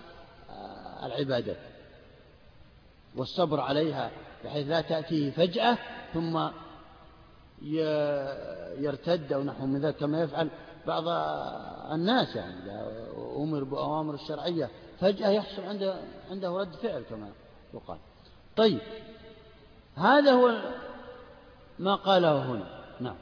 العبادات 1.02 1.56
والصبر 3.16 3.60
عليها 3.60 4.10
بحيث 4.44 4.68
لا 4.68 4.80
تأتيه 4.80 5.30
فجأة 5.30 5.78
ثم 6.14 6.48
يرتد 8.82 9.32
أو 9.32 9.42
نحو 9.42 9.66
من 9.66 9.80
ذلك 9.80 9.96
كما 9.96 10.22
يفعل 10.22 10.50
بعض 10.86 11.04
الناس 11.92 12.36
يعني. 12.36 12.54
إذا 12.62 13.06
أمر 13.36 13.64
بأوامر 13.64 14.14
الشرعية 14.14 14.70
فجأة 15.00 15.28
يحصل 15.28 15.62
عنده 15.62 16.00
عنده 16.30 16.50
رد 16.50 16.74
فعل 16.74 17.02
كما 17.10 17.32
يقال. 17.74 17.98
طيب. 18.56 18.80
هذا 19.96 20.32
هو 20.32 20.62
ما 21.78 21.94
قاله 21.94 22.52
هنا. 22.52 22.66
نعم. 23.00 23.16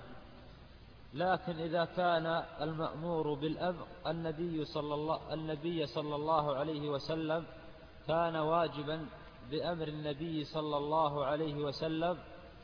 لكن 1.14 1.52
إذا 1.52 1.84
كان 1.84 2.42
المأمور 2.60 3.34
بالأمر 3.34 3.86
النبي 4.06 4.64
صلى 4.64 4.94
الله 4.94 5.34
النبي 5.34 5.86
صلى 5.86 6.14
الله 6.14 6.56
عليه 6.56 6.88
وسلم 6.88 7.44
كان 8.08 8.36
واجبا 8.36 9.06
بأمر 9.50 9.88
النبي 9.88 10.44
صلى 10.44 10.76
الله 10.76 11.24
عليه 11.24 11.54
وسلم 11.54 12.18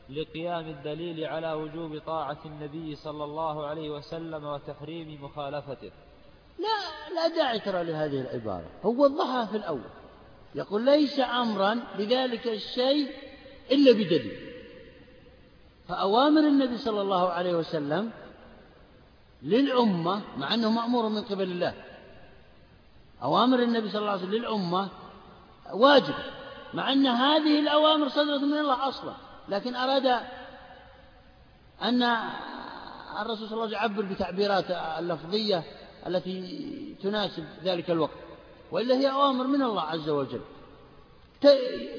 لقيام 0.09 0.67
الدليل 0.67 1.25
على 1.25 1.53
وجوب 1.53 2.01
طاعة 2.05 2.37
النبي 2.45 2.95
صلى 2.95 3.23
الله 3.23 3.67
عليه 3.67 3.89
وسلم 3.89 4.45
وتحريم 4.45 5.23
مخالفته. 5.23 5.91
لا 6.59 6.77
لا 7.15 7.35
داعي 7.35 7.59
ترى 7.59 7.83
لهذه 7.83 8.21
العبارة. 8.21 8.65
هو 8.85 9.03
وضحها 9.03 9.45
في 9.45 9.57
الأول. 9.57 9.89
يقول 10.55 10.85
ليس 10.85 11.19
أمرا 11.19 11.83
بذلك 11.97 12.47
الشيء 12.47 13.11
إلا 13.71 13.91
بدليل. 13.91 14.47
فأوامر 15.87 16.41
النبي 16.41 16.77
صلى 16.77 17.01
الله 17.01 17.29
عليه 17.29 17.55
وسلم 17.55 18.11
للأمة 19.43 20.21
مع 20.37 20.53
أنه 20.53 20.71
مأمور 20.71 21.09
من 21.09 21.21
قبل 21.21 21.43
الله 21.43 21.73
أوامر 23.23 23.59
النبي 23.59 23.89
صلى 23.89 23.99
الله 23.99 24.11
عليه 24.11 24.21
وسلم 24.21 24.33
للأمة 24.33 24.89
واجبة 25.73 26.23
مع 26.73 26.91
أن 26.93 27.07
هذه 27.07 27.59
الأوامر 27.59 28.09
صدرت 28.09 28.41
من 28.41 28.57
الله 28.57 28.87
أصلا 28.87 29.13
لكن 29.49 29.75
أراد 29.75 30.05
أن 31.81 32.03
الرسول 33.21 33.47
صلى 33.49 33.63
الله 33.63 33.77
عليه 33.77 33.77
وسلم 33.77 33.81
يعبر 33.81 34.01
بتعبيرات 34.01 34.71
اللفظية 34.71 35.63
التي 36.07 36.95
تناسب 37.03 37.45
ذلك 37.63 37.91
الوقت. 37.91 38.26
وإلا 38.71 38.95
هي 38.95 39.11
أوامر 39.11 39.47
من 39.47 39.61
الله 39.61 39.81
عز 39.81 40.09
وجل. 40.09 40.41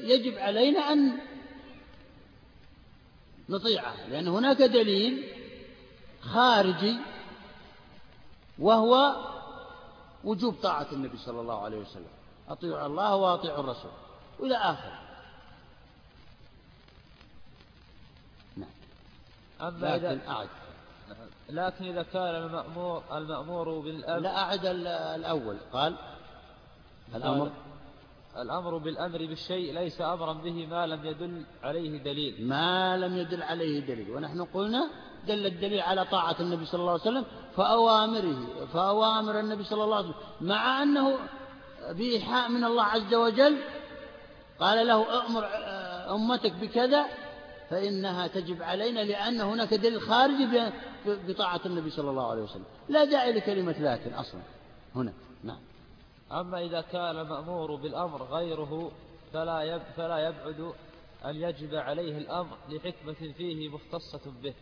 يجب 0.03 0.37
علينا 0.37 0.79
أن 0.79 1.19
نطيعها 3.49 4.07
لأن 4.07 4.27
هناك 4.27 4.57
دليل 4.57 5.33
خارجي 6.21 6.97
وهو 8.59 9.15
وجوب 10.23 10.55
طاعة 10.63 10.87
النبي 10.91 11.17
صلى 11.17 11.41
الله 11.41 11.61
عليه 11.63 11.77
وسلم. 11.77 12.07
أطيعوا 12.49 12.85
الله 12.85 13.15
وأطيعوا 13.15 13.59
الرسول. 13.59 13.91
وإلى 14.39 14.55
آخر 14.55 14.99
نعم. 18.57 18.69
أما 19.61 19.97
لكن 19.97 20.27
أعد. 20.27 20.49
لكن 21.49 21.85
إذا 21.85 22.03
كان 22.03 22.35
المأمور 22.35 23.03
المأمور 23.11 23.79
بالأمر 23.79 24.19
لا 24.19 24.37
أعد 24.37 24.65
الأول. 24.65 25.57
قال 25.73 25.95
الأمر 27.15 27.51
الأمر 28.37 28.77
بالأمر 28.77 29.17
بالشيء 29.17 29.73
ليس 29.73 30.01
أمرا 30.01 30.33
به 30.33 30.67
ما 30.67 30.87
لم 30.87 31.05
يدل 31.05 31.43
عليه 31.63 32.03
دليل. 32.03 32.47
ما 32.47 32.97
لم 32.97 33.17
يدل 33.17 33.43
عليه 33.43 33.79
دليل. 33.79 34.11
ونحن 34.11 34.41
قلنا 34.43 34.89
دل 35.27 35.45
الدليل 35.45 35.81
على 35.81 36.05
طاعة 36.05 36.35
النبي 36.39 36.65
صلى 36.65 36.79
الله 36.81 36.91
عليه 36.91 37.01
وسلم 37.01 37.25
فأوامره 37.55 38.65
فأوامر 38.73 39.39
النبي 39.39 39.63
صلى 39.63 39.83
الله 39.83 39.95
عليه 39.95 40.09
وسلم 40.09 40.21
مع 40.41 40.83
أنه 40.83 41.17
بإيحاء 41.91 42.49
من 42.49 42.63
الله 42.63 42.83
عز 42.83 43.13
وجل 43.13 43.57
قال 44.59 44.87
له 44.87 45.25
أمر 45.25 45.45
أمتك 46.15 46.53
بكذا 46.53 47.05
فإنها 47.69 48.27
تجب 48.27 48.63
علينا 48.63 48.99
لأن 48.99 49.41
هناك 49.41 49.73
دليل 49.73 50.01
خارجي 50.01 50.71
بطاعة 51.05 51.61
النبي 51.65 51.89
صلى 51.89 52.09
الله 52.09 52.31
عليه 52.31 52.41
وسلم. 52.41 52.65
لا 52.89 53.05
داعي 53.05 53.31
لكلمة 53.33 53.75
لكن 53.79 54.13
أصلا 54.13 54.41
هنا 54.95 55.13
نعم. 55.43 55.59
أما 56.31 56.61
إذا 56.61 56.81
كان 56.81 57.19
المأمور 57.19 57.75
بالأمر 57.75 58.23
غيره 58.23 58.91
فلا 59.33 59.79
فلا 59.79 60.27
يبعد 60.27 60.73
أن 61.25 61.35
يجب 61.35 61.75
عليه 61.75 62.17
الأمر 62.17 62.57
لحكمة 62.69 63.33
فيه 63.37 63.69
مختصة 63.69 64.31
به. 64.43 64.53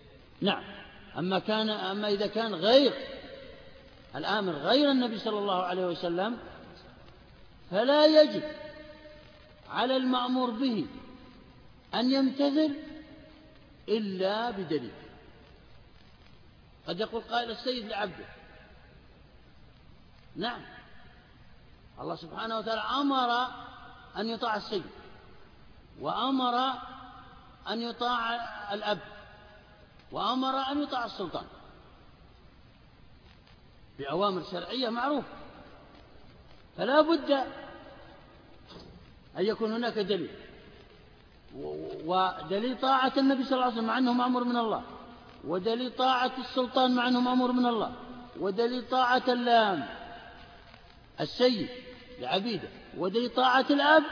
نعم. 0.42 0.64
أما 1.18 1.40
كان 1.40 1.70
أما 1.70 2.08
إذا 2.08 2.28
كان 2.28 2.56
غير 2.56 2.94
الآمر 4.16 4.54
غير 4.54 4.92
النبي 4.92 5.20
صلى 5.20 5.40
الله 5.40 5.64
عليه 5.64 5.86
وسلم 5.86 6.38
فلا 7.72 8.22
يجب 8.22 8.44
على 9.70 9.98
المأمور 9.98 10.50
به 10.50 10.86
أن 11.94 12.12
يمتثل 12.12 12.76
إلا 13.90 14.52
بدليل. 14.52 14.92
قد 16.88 17.00
يقول 17.00 17.22
قائل 17.22 17.52
السيد 17.52 17.86
لعبده. 17.86 18.26
نعم. 20.36 20.77
الله 22.02 22.16
سبحانه 22.16 22.58
وتعالى 22.58 22.82
أمر 22.82 23.48
أن 24.18 24.30
يطاع 24.30 24.56
السيد 24.56 24.84
وأمر 26.02 26.56
أن 27.70 27.82
يطاع 27.82 28.36
الأب 28.74 29.00
وأمر 30.12 30.72
أن 30.72 30.84
يطاع 30.84 31.06
السلطان 31.06 31.46
بأوامر 34.00 34.44
شرعية 34.44 34.90
معروفة. 34.90 35.28
فلا 36.78 37.02
بد 37.02 37.32
أن 39.38 39.46
يكون 39.46 39.72
هناك 39.72 39.94
دليل 39.94 40.32
ودليل 42.06 42.80
طاعة 42.80 43.14
النبي 43.18 43.44
صلى 43.44 43.54
الله 43.54 43.64
عليه 43.64 43.74
وسلم 43.74 43.88
مع 43.88 43.98
أنه 43.98 44.14
مأمور 44.14 44.44
من 44.44 44.58
الله 44.58 44.84
ودليل 45.48 45.96
طاعة 45.96 46.32
السلطان 46.38 46.96
مع 46.96 47.08
أنه 47.08 47.22
مأمور 47.22 47.52
من 47.52 47.66
الله 47.66 47.94
ودليل 48.40 48.90
طاعة 48.90 49.24
السيد. 51.20 51.70
لعبيده 52.20 52.70
ودليل 52.98 53.30
طاعة 53.30 53.66
الأب 53.70 54.04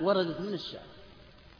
وردت 0.00 0.40
من 0.40 0.54
الشعب. 0.54 0.86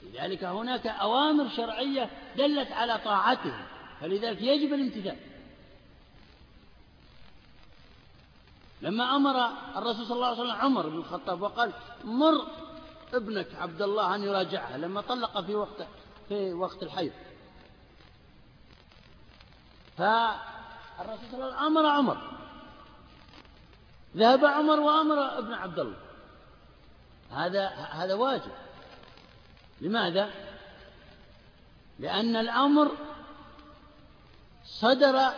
لذلك 0.03 0.45
هناك 0.45 0.87
أوامر 0.87 1.49
شرعية 1.49 2.11
دلت 2.37 2.73
على 2.73 2.99
طاعته 3.05 3.55
فلذلك 4.01 4.43
يجب 4.43 4.73
الامتثال. 4.73 5.17
لما 8.83 9.17
أمر 9.17 9.47
الرسول 9.77 10.07
صلى 10.07 10.15
الله 10.15 10.27
عليه 10.27 10.41
وسلم 10.41 10.57
عمر 10.57 10.89
بن 10.89 10.97
الخطاب 10.97 11.43
وقال 11.43 11.73
مر 12.05 12.47
ابنك 13.15 13.55
عبد 13.55 13.83
الله 13.83 14.15
أن 14.15 14.23
يراجعها 14.23 14.79
لما 14.79 15.01
طلق 15.01 15.41
في 15.41 15.55
وقت 15.55 15.87
في 16.29 16.53
وقت 16.53 16.83
الحيض. 16.83 17.13
فالرسول 19.99 21.31
صلى 21.31 21.35
الله 21.35 21.57
عليه 21.57 21.57
وسلم 21.57 21.77
أمر 21.77 21.87
عمر 21.87 22.37
ذهب 24.17 24.45
عمر 24.45 24.81
وأمر 24.81 25.39
ابن 25.39 25.53
عبد 25.53 25.79
الله. 25.79 25.97
هذا 27.33 27.69
هذا 27.69 28.15
واجب. 28.15 28.53
لماذا؟ 29.81 30.31
لأن 31.99 32.37
الأمر 32.37 32.91
صدر 34.65 35.31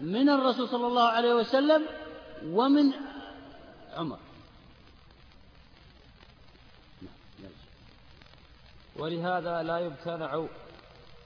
من 0.00 0.28
الرسول 0.28 0.68
صلى 0.68 0.86
الله 0.86 1.08
عليه 1.08 1.34
وسلم 1.34 1.86
ومن 2.44 2.92
عمر. 3.94 4.18
ولهذا 8.96 9.62
لا 9.62 9.78
يمتنع 9.78 10.46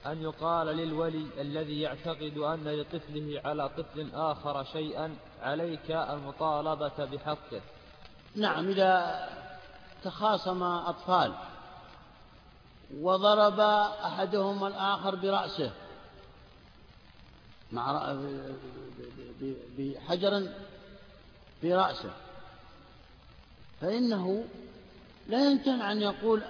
أن 0.05 0.21
يقال 0.21 0.67
للولي 0.67 1.27
الذي 1.41 1.81
يعتقد 1.81 2.37
أن 2.37 2.67
لطفله 2.67 3.41
على 3.45 3.69
طفل 3.69 4.09
آخر 4.13 4.63
شيئا 4.63 5.15
عليك 5.41 5.91
المطالبة 5.91 7.05
بحقه. 7.05 7.61
نعم 8.35 8.67
إذا 8.67 9.29
تخاصم 10.03 10.63
أطفال 10.63 11.33
وضرب 12.93 13.59
أحدهم 14.05 14.65
الآخر 14.67 15.15
برأسه 15.15 15.71
مع 17.71 18.15
بحجر 19.77 20.47
في 21.61 21.73
رأسه 21.73 22.11
فإنه 23.81 24.45
لا 25.27 25.51
يمكن 25.51 25.81
أن 25.81 26.01
يقول 26.01 26.41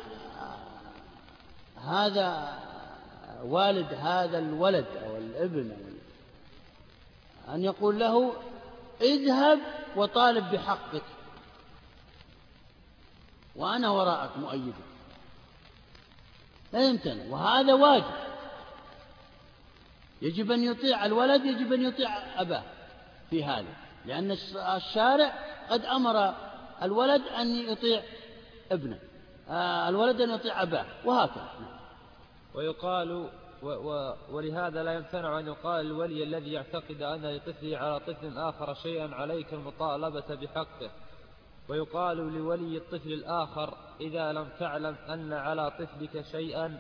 هذا 1.84 2.60
والد 3.44 3.94
هذا 3.94 4.40
الولد 4.40 4.86
أو 5.06 5.18
الابن 5.18 5.72
أن 7.54 7.64
يقول 7.64 8.00
له 8.00 8.34
اذهب 9.02 9.60
وطالب 9.96 10.52
بحقك 10.52 11.04
وأنا 13.56 13.90
وراءك 13.90 14.38
مؤيدك 14.38 14.74
لا 16.74 16.88
يمتنع 16.88 17.24
وهذا 17.30 17.74
واجب. 17.74 18.28
يجب 20.22 20.52
أن 20.52 20.64
يطيع 20.64 21.06
الولد 21.06 21.46
يجب 21.46 21.74
أن 21.74 21.86
يطيع 21.86 22.42
أباه 22.42 22.64
في 23.30 23.44
هذا 23.44 23.74
لأن 24.06 24.38
الشارع 24.76 25.34
قد 25.70 25.86
أمر 25.86 26.36
الولد 26.82 27.22
أن 27.22 27.48
يطيع 27.48 28.04
ابنه 28.72 29.00
آه، 29.50 29.90
الولد 29.90 30.22
أن 30.22 30.30
يطيع 30.30 30.62
أباه 30.62 30.86
وهكذا. 31.06 31.77
ويقال 32.58 33.12
و 33.12 33.68
و 33.70 34.14
ولهذا 34.32 34.84
لا 34.84 34.94
يمتنع 34.94 35.40
أن 35.40 35.48
يقال 35.48 35.86
الولي 35.86 36.24
الذي 36.24 36.52
يعتقد 36.52 37.02
أن 37.02 37.26
لطفله 37.26 37.78
على 37.78 38.00
طفل 38.00 38.38
آخر 38.38 38.74
شيئا 38.74 39.16
عليك 39.16 39.54
المطالبة 39.54 40.36
بحقه. 40.36 40.90
ويقال 41.70 42.18
لولي 42.18 42.78
الطفل 42.78 43.14
الآخر 43.14 43.74
إذا 44.02 44.32
لم 44.34 44.48
تعلم 44.60 44.96
أن 45.10 45.34
على 45.34 45.72
طفلك 45.72 46.26
شيئا 46.32 46.80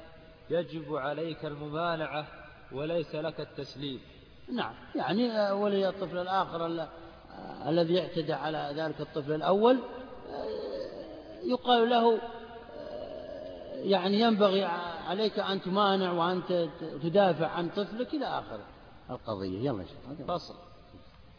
يجب 0.49 0.95
عليك 0.95 1.45
الممانعة 1.45 2.27
وليس 2.71 3.15
لك 3.15 3.39
التسليم. 3.39 4.01
نعم 4.55 4.73
يعني 4.95 5.51
ولي 5.51 5.89
الطفل 5.89 6.17
الآخر 6.17 6.87
الذي 7.67 8.01
اعتدى 8.01 8.33
على 8.33 8.73
ذلك 8.75 9.01
الطفل 9.01 9.33
الأول 9.33 9.79
يقال 11.43 11.89
له 11.89 12.19
يعني 13.83 14.19
ينبغي 14.19 14.63
عليك 15.07 15.39
أن 15.39 15.61
تمانع 15.61 16.11
وأن 16.11 16.43
تدافع 17.03 17.47
عن 17.47 17.69
طفلك 17.69 18.13
إلى 18.13 18.25
آخر 18.25 18.59
القضية. 19.09 19.59
يلا 19.59 19.85
فصل. 20.27 20.55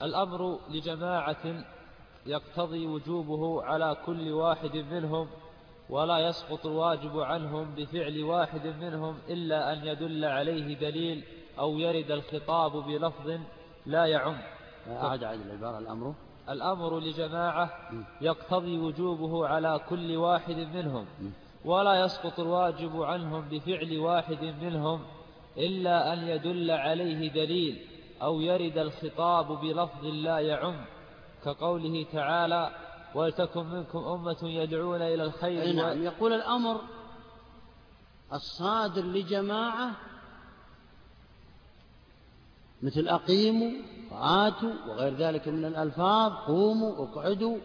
الأمر 0.03 0.59
لجماعة 0.71 1.65
يقتضي 2.27 2.87
وجوبه 2.87 3.63
على 3.63 3.97
كل 4.07 4.33
واحد 4.33 4.77
منهم 4.77 5.29
ولا 5.91 6.19
يسقط 6.19 6.67
الواجب 6.67 7.21
عنهم 7.21 7.75
بفعل 7.75 8.23
واحد 8.23 8.67
منهم 8.67 9.19
إلا 9.29 9.73
أن 9.73 9.87
يدل 9.87 10.25
عليه 10.25 10.79
دليل 10.79 11.25
أو 11.59 11.79
يرد 11.79 12.11
الخطاب 12.11 12.73
بلفظ 12.73 13.41
لا 13.87 14.07
يعم. 14.07 14.37
أعد 14.89 15.25
عاد 15.25 15.41
العبارة. 15.41 15.79
الأمر؟ 15.79 16.15
الأمر 16.49 16.99
لجماعة 16.99 17.71
يقتضي 18.21 18.79
وجوبه 18.79 19.47
على 19.49 19.81
كل 19.89 20.17
واحد 20.17 20.57
منهم 20.57 21.07
ولا 21.65 22.05
يسقط 22.05 22.41
الواجب 22.41 23.03
عنهم 23.03 23.49
بفعل 23.49 23.99
واحد 23.99 24.55
منهم 24.63 25.01
إلا 25.57 26.13
أن 26.13 26.29
يدل 26.29 26.71
عليه 26.71 27.33
دليل 27.33 27.87
أو 28.23 28.41
يرد 28.41 28.79
الخطاب 28.79 29.61
بلفظ 29.61 30.05
لا 30.05 30.39
يعم 30.39 30.85
كقوله 31.45 32.07
تعالى 32.13 32.71
ولتكن 33.15 33.67
منكم 33.67 33.99
أمة 33.99 34.39
يدعون 34.43 35.03
إلى 35.03 35.25
الخير 35.25 35.73
نعم. 35.73 36.03
يقول 36.03 36.33
الأمر 36.33 36.81
الصادر 38.33 39.03
لجماعة 39.03 39.91
مثل 42.83 43.09
أقيموا 43.09 43.71
وآتوا 44.11 44.73
وغير 44.89 45.15
ذلك 45.15 45.49
من 45.49 45.65
الألفاظ 45.65 46.33
قوموا 46.33 47.05
اقعدوا 47.05 47.59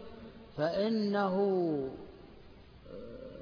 فإنه 0.56 1.36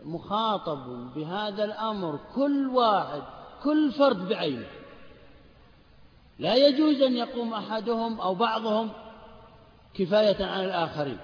مخاطب 0.04 1.14
بهذا 1.14 1.64
الأمر 1.64 2.20
كل 2.34 2.68
واحد 2.68 3.22
كل 3.62 3.92
فرد 3.92 4.28
بعينه. 4.28 4.66
لا 6.38 6.54
يجوز 6.54 7.02
أن 7.02 7.16
يقوم 7.16 7.54
أحدهم 7.54 8.20
أو 8.20 8.34
بعضهم 8.34 8.90
كفاية 9.94 10.44
عن 10.44 10.64
الآخرين. 10.64 11.18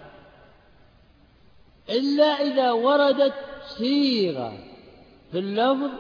إلا 1.91 2.25
إذا 2.25 2.73
وردت 2.73 3.35
صيغة 3.79 4.59
في 5.33 5.39
اللفظ 5.39 5.91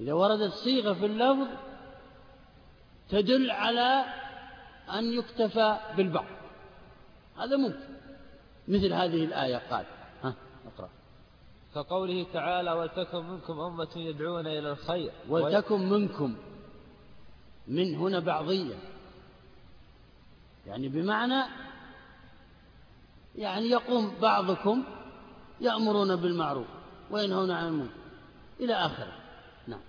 إذا 0.00 0.12
وردت 0.12 0.52
صيغة 0.52 0.92
في 0.92 1.06
اللفظ 1.06 1.48
تدل 3.10 3.50
على 3.50 4.04
أن 4.94 5.12
يكتفى 5.12 5.78
بالبعض. 5.96 6.26
هذا 7.38 7.56
ممكن. 7.56 7.88
مثل 8.68 8.92
هذه 8.92 9.24
الآية 9.24 9.56
قال 9.70 9.84
كقوله 11.78 12.26
تعالى 12.32 12.72
ولتكن 12.72 13.26
منكم 13.26 13.60
أمة 13.60 13.88
يدعون 13.96 14.46
إلى 14.46 14.70
الخير. 14.70 15.12
ولتكن 15.28 15.88
منكم 15.88 16.36
من 17.68 17.94
هنا 17.94 18.20
بعضية. 18.20 18.74
يعني 20.66 20.88
بمعنى 20.88 21.44
يعني 23.36 23.66
يقوم 23.66 24.12
بعضكم 24.22 24.84
يأمرون 25.60 26.16
بالمعروف 26.16 26.66
وينهون 27.10 27.50
عن 27.50 27.68
المنكر 27.68 27.92
إلى 28.60 28.74
آخره. 28.74 29.12
نعم. 29.66 29.80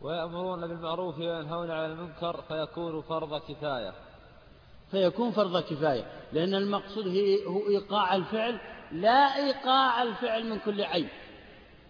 ويأمرون 0.00 0.66
بالمعروف 0.66 1.18
وينهون 1.18 1.70
عن 1.70 1.90
المنكر 1.90 2.42
فيكون 2.48 3.02
فرض 3.02 3.40
كفاية. 3.40 3.94
فيكون 4.90 5.30
فرض 5.30 5.62
كفاية 5.62 6.04
لأن 6.32 6.54
المقصود 6.54 7.06
هو 7.46 7.68
إيقاع 7.68 8.16
الفعل 8.16 8.60
لا 8.92 9.36
إيقاع 9.36 10.02
الفعل 10.02 10.46
من 10.46 10.58
كل 10.58 10.82
عين. 10.82 11.08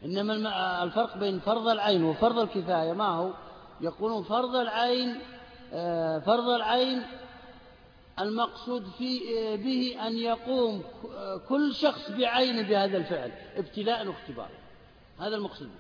إنما 0.05 0.83
الفرق 0.85 1.17
بين 1.17 1.41
فرض 1.41 1.69
العين 1.69 2.05
وفرض 2.05 2.39
الكفاية 2.39 2.93
ما 2.93 3.07
هو؟ 3.07 3.31
يقولون 3.81 4.23
فرض 4.23 4.57
العين 4.57 5.21
آه، 5.73 6.19
فرض 6.19 6.49
العين 6.49 7.03
المقصود 8.21 8.87
في 8.99 9.21
آه، 9.39 9.57
به 9.57 10.07
أن 10.07 10.17
يقوم 10.17 10.83
كل 11.49 11.75
شخص 11.75 12.11
بعينه 12.11 12.63
بهذا 12.63 12.97
الفعل 12.97 13.33
ابتلاء 13.57 14.07
واختبار. 14.07 14.51
هذا 15.21 15.37
المقصود 15.37 15.71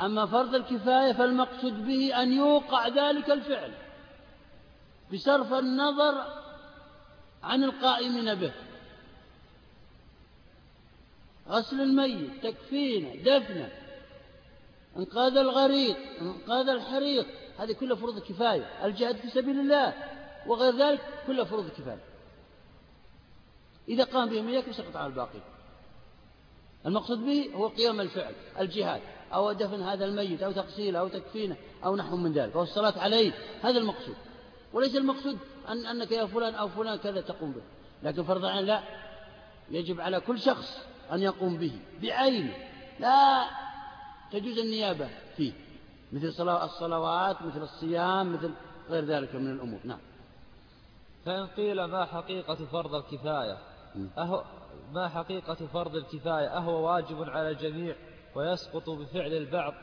أما 0.00 0.26
فرض 0.26 0.54
الكفاية 0.54 1.12
فالمقصود 1.12 1.86
به 1.86 2.22
أن 2.22 2.32
يوقع 2.32 2.88
ذلك 2.88 3.30
الفعل 3.30 3.72
بصرف 5.12 5.52
النظر 5.52 6.24
عن 7.42 7.64
القائمين 7.64 8.34
به. 8.34 8.52
غسل 11.48 11.80
الميت 11.80 12.30
تكفينه 12.42 13.14
دفنه. 13.22 13.72
انقاذ 14.96 15.36
الغريق 15.36 15.96
انقاذ 16.20 16.68
الحريق 16.68 17.26
هذه 17.58 17.72
كلها 17.72 17.96
فروض 17.96 18.18
كفاية. 18.18 18.84
الجهاد 18.84 19.16
في 19.16 19.30
سبيل 19.30 19.60
الله 19.60 19.94
وغير 20.46 20.76
ذلك 20.76 21.00
كلها 21.26 21.44
فروض 21.44 21.68
كفاية. 21.68 22.04
إذا 23.88 24.04
قام 24.04 24.28
بهم 24.28 24.48
إياك 24.48 24.70
سقط 24.70 24.96
على 24.96 25.06
الباقي. 25.06 25.40
المقصود 26.86 27.18
به 27.18 27.50
هو 27.54 27.68
قيام 27.68 28.00
الفعل 28.00 28.32
الجهاد 28.60 29.00
أو 29.32 29.52
دفن 29.52 29.82
هذا 29.82 30.04
الميت 30.04 30.42
أو 30.42 30.52
تغسيله 30.52 30.98
أو 30.98 31.08
تكفينه 31.08 31.56
أو 31.84 31.96
نحو 31.96 32.16
من 32.16 32.32
ذلك. 32.32 32.56
أو 32.56 32.62
الصلاة 32.62 32.98
عليه. 32.98 33.32
هذا 33.62 33.78
المقصود. 33.78 34.16
وليس 34.72 34.96
المقصود 34.96 35.38
أن 35.68 35.86
أنك 35.86 36.12
يا 36.12 36.26
فلان 36.26 36.54
أو 36.54 36.68
فلان 36.68 36.96
كذا 36.98 37.20
تقوم 37.20 37.52
به. 37.52 37.62
لكن 38.02 38.22
فرض 38.22 38.44
عين 38.44 38.64
لا. 38.64 38.82
يجب 39.70 40.00
على 40.00 40.20
كل 40.20 40.40
شخص 40.40 40.78
أن 41.14 41.22
يقوم 41.22 41.58
به. 41.58 41.72
بعينه 42.02 42.54
لا 43.00 43.44
تجوز 44.32 44.58
النيابة 44.58 45.08
فيه. 45.36 45.52
مثل 46.12 46.48
الصلوات 46.48 47.42
مثل 47.42 47.62
الصيام 47.62 48.32
مثل 48.32 48.50
غير 48.90 49.04
ذلك 49.04 49.34
من 49.34 49.50
الأمور. 49.50 49.80
نعم. 49.84 49.98
فإن 51.26 51.46
قيل 51.46 51.84
ما 51.84 52.04
حقيقة 52.04 52.54
فرض 52.54 52.94
الكفاية؟ 52.94 53.58
أهو 54.18 54.44
ما 54.92 55.08
حقيقة 55.08 55.54
فرض 55.54 55.96
الكفاية؟ 55.96 56.56
أهو 56.56 56.86
واجب 56.86 57.22
على 57.22 57.50
الجميع 57.50 57.96
ويسقط 58.34 58.90
بفعل 58.90 59.32
البعض. 59.32 59.74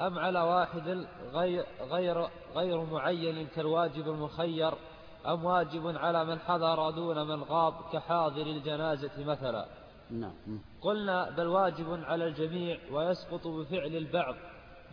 أم 0.00 0.18
على 0.18 0.40
واحد 0.40 1.06
غير, 1.32 1.64
غير, 1.80 2.28
غير 2.54 2.84
معين 2.84 3.46
كالواجب 3.46 4.08
المخير؟ 4.08 4.74
أم 5.26 5.44
واجب 5.44 5.96
على 5.96 6.24
من 6.24 6.38
حضر 6.38 6.90
دون 6.90 7.26
من 7.28 7.42
غاب 7.42 7.74
كحاضر 7.92 8.42
الجنازة 8.42 9.24
مثلا؟ 9.24 9.66
نعم. 10.10 10.60
قلنا 10.80 11.30
بل 11.30 11.46
واجب 11.46 12.04
على 12.04 12.26
الجميع 12.26 12.78
ويسقط 12.92 13.46
بفعل 13.46 13.96
البعض 13.96 14.34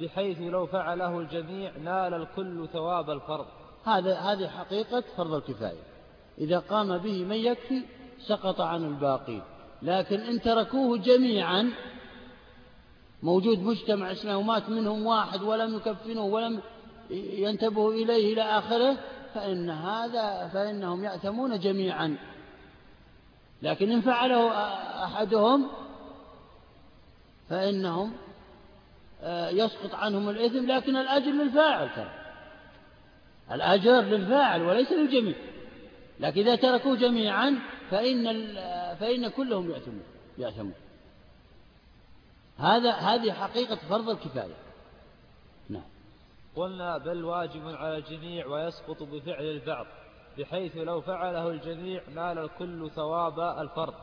بحيث 0.02 0.42
لو 0.42 0.66
فعله 0.66 1.20
الجميع 1.20 1.72
نال 1.78 2.14
الكل 2.14 2.68
ثواب 2.74 3.10
الفرض. 3.10 3.46
هذا 3.86 4.16
هذه 4.16 4.48
حقيقة 4.48 5.04
فرض 5.18 5.34
الكفاية. 5.34 5.84
إذا 6.38 6.60
قام 6.60 6.98
به 6.98 7.26
من 7.26 7.36
يكفي 7.36 7.84
سقط 8.28 8.62
عن 8.62 8.86
الباقين 8.86 9.42
لكن 9.82 10.20
إن 10.20 10.42
تركوه 10.42 10.98
جميعا 10.98 11.72
موجود 13.24 13.60
مجتمع 13.60 14.12
اسمه 14.12 14.38
ومات 14.38 14.70
منهم 14.70 15.06
واحد 15.06 15.42
ولم 15.42 15.76
يكفنوه 15.76 16.26
ولم 16.26 16.60
ينتبهوا 17.10 17.94
إليه 17.94 18.34
إلى 18.34 18.42
آخره 18.42 18.98
فإن 19.34 19.70
هذا 19.70 20.48
فإنهم 20.54 21.04
يأثمون 21.04 21.60
جميعا. 21.60 22.18
لكن 23.64 23.92
إن 23.92 24.02
فعله 24.02 24.52
أحدهم 25.04 25.68
فإنهم 27.50 28.14
آه، 29.22 29.50
يسقط 29.50 29.96
عنهم 29.96 30.30
الإثم 30.30 30.72
لكن 30.72 30.96
الأجر 30.96 31.32
للفاعل 31.32 31.90
ترى. 31.96 32.12
الأجر 33.52 34.02
للفاعل 34.02 34.62
وليس 34.62 34.92
للجميع. 34.92 35.36
لكن 36.20 36.42
إذا 36.42 36.56
تركوه 36.56 36.96
جميعا 36.96 37.60
فإن, 37.92 38.24
فإن 38.96 39.28
كلهم 39.28 39.72
يأثمون 39.72 40.04
يأثمون 40.38 40.74
هذا 42.58 42.92
هذه 42.92 43.32
حقيقة 43.32 43.76
فرض 43.76 44.10
الكفاية. 44.10 44.56
نعم. 45.70 45.84
قلنا 46.56 46.98
بل 46.98 47.26
واجب 47.26 47.68
على 47.68 47.98
الجميع 47.98 48.48
ويسقط 48.48 49.04
بفعل 49.04 49.44
البعض 49.44 49.86
بحيث 50.38 50.78
لو 50.78 51.02
فعله 51.02 51.50
الجميع 51.50 52.02
نال 52.16 52.38
الكل 52.38 52.90
ثواب 52.96 53.40
الفرض 53.40 53.94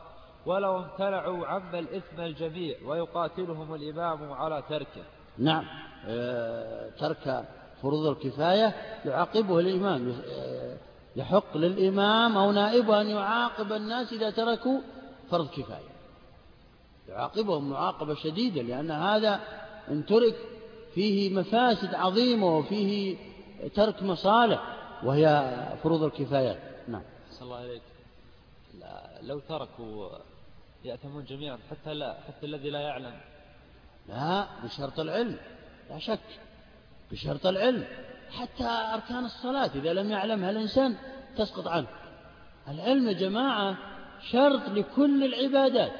ولو 0.47 0.79
امتنعوا 0.79 1.47
عم 1.47 1.75
الإثم 1.75 2.21
الجميع 2.21 2.77
ويقاتلهم 2.87 3.75
الإمام 3.75 4.33
على 4.33 4.63
تركه. 4.69 5.03
نعم. 5.39 5.65
آه، 6.07 6.91
ترك 6.91 7.45
فروض 7.83 8.07
الكفاية 8.07 8.75
يعاقبه 9.05 9.59
الإمام. 9.59 10.15
آه، 10.31 10.77
يحق 11.17 11.57
للإمام 11.57 12.37
أو 12.37 12.53
نائبه 12.53 13.01
أن 13.01 13.07
يعاقب 13.07 13.73
الناس 13.73 14.13
إذا 14.13 14.31
تركوا 14.31 14.81
فرض 15.31 15.49
كفاية. 15.51 15.91
يعاقبهم 17.09 17.71
معاقبة 17.71 18.15
شديدة 18.15 18.63
لأن 18.63 18.91
هذا 18.91 19.41
إن 19.89 20.07
ترك 20.07 20.35
فيه 20.95 21.35
مفاسد 21.35 21.95
عظيمة 21.95 22.59
وفيه 22.59 23.17
ترك 23.75 24.03
مصالح. 24.03 24.80
وهي 25.05 25.55
فروض 25.83 26.03
الكفايات. 26.03 26.59
نعم. 26.89 27.03
صلى 27.31 27.43
الله 27.43 27.57
عليك 27.57 27.83
لو 29.23 29.39
تركوا 29.39 30.09
يأتمون 30.85 31.25
جميعا 31.25 31.59
حتى 31.71 31.95
لا 31.95 32.17
حتى 32.29 32.47
الذي 32.47 32.71
لا 32.71 32.81
يعلم. 32.81 33.21
لا 34.09 34.47
بشرط 34.65 35.01
العلم. 35.01 35.37
لا 35.91 35.99
شك. 35.99 36.19
بشرط 37.13 37.47
العلم. 37.47 37.85
حتى 38.31 38.69
أركان 38.95 39.25
الصلاة 39.25 39.71
إذا 39.75 39.93
لم 39.93 40.11
يعلمها 40.11 40.51
الإنسان 40.51 40.97
تسقط 41.37 41.69
عنه. 41.69 41.89
العلم 42.69 43.09
يا 43.09 43.13
جماعة 43.13 43.77
شرط 44.31 44.69
لكل 44.69 45.25
العبادات. 45.25 45.93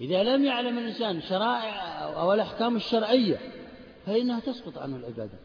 إذا 0.00 0.22
لم 0.22 0.44
يعلم 0.44 0.78
الإنسان 0.78 1.20
شرائع 1.20 2.04
أو 2.04 2.32
الأحكام 2.32 2.76
الشرعية 2.76 3.38
فإنها 4.06 4.40
تسقط 4.40 4.78
عنه 4.78 4.96
العبادة. 4.96 5.38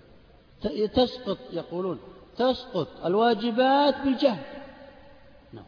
تسقط 0.94 1.38
يقولون. 1.52 2.00
تسقط 2.38 2.88
الواجبات 3.06 3.96
بالجهل. 4.02 4.44
نعم. 5.54 5.66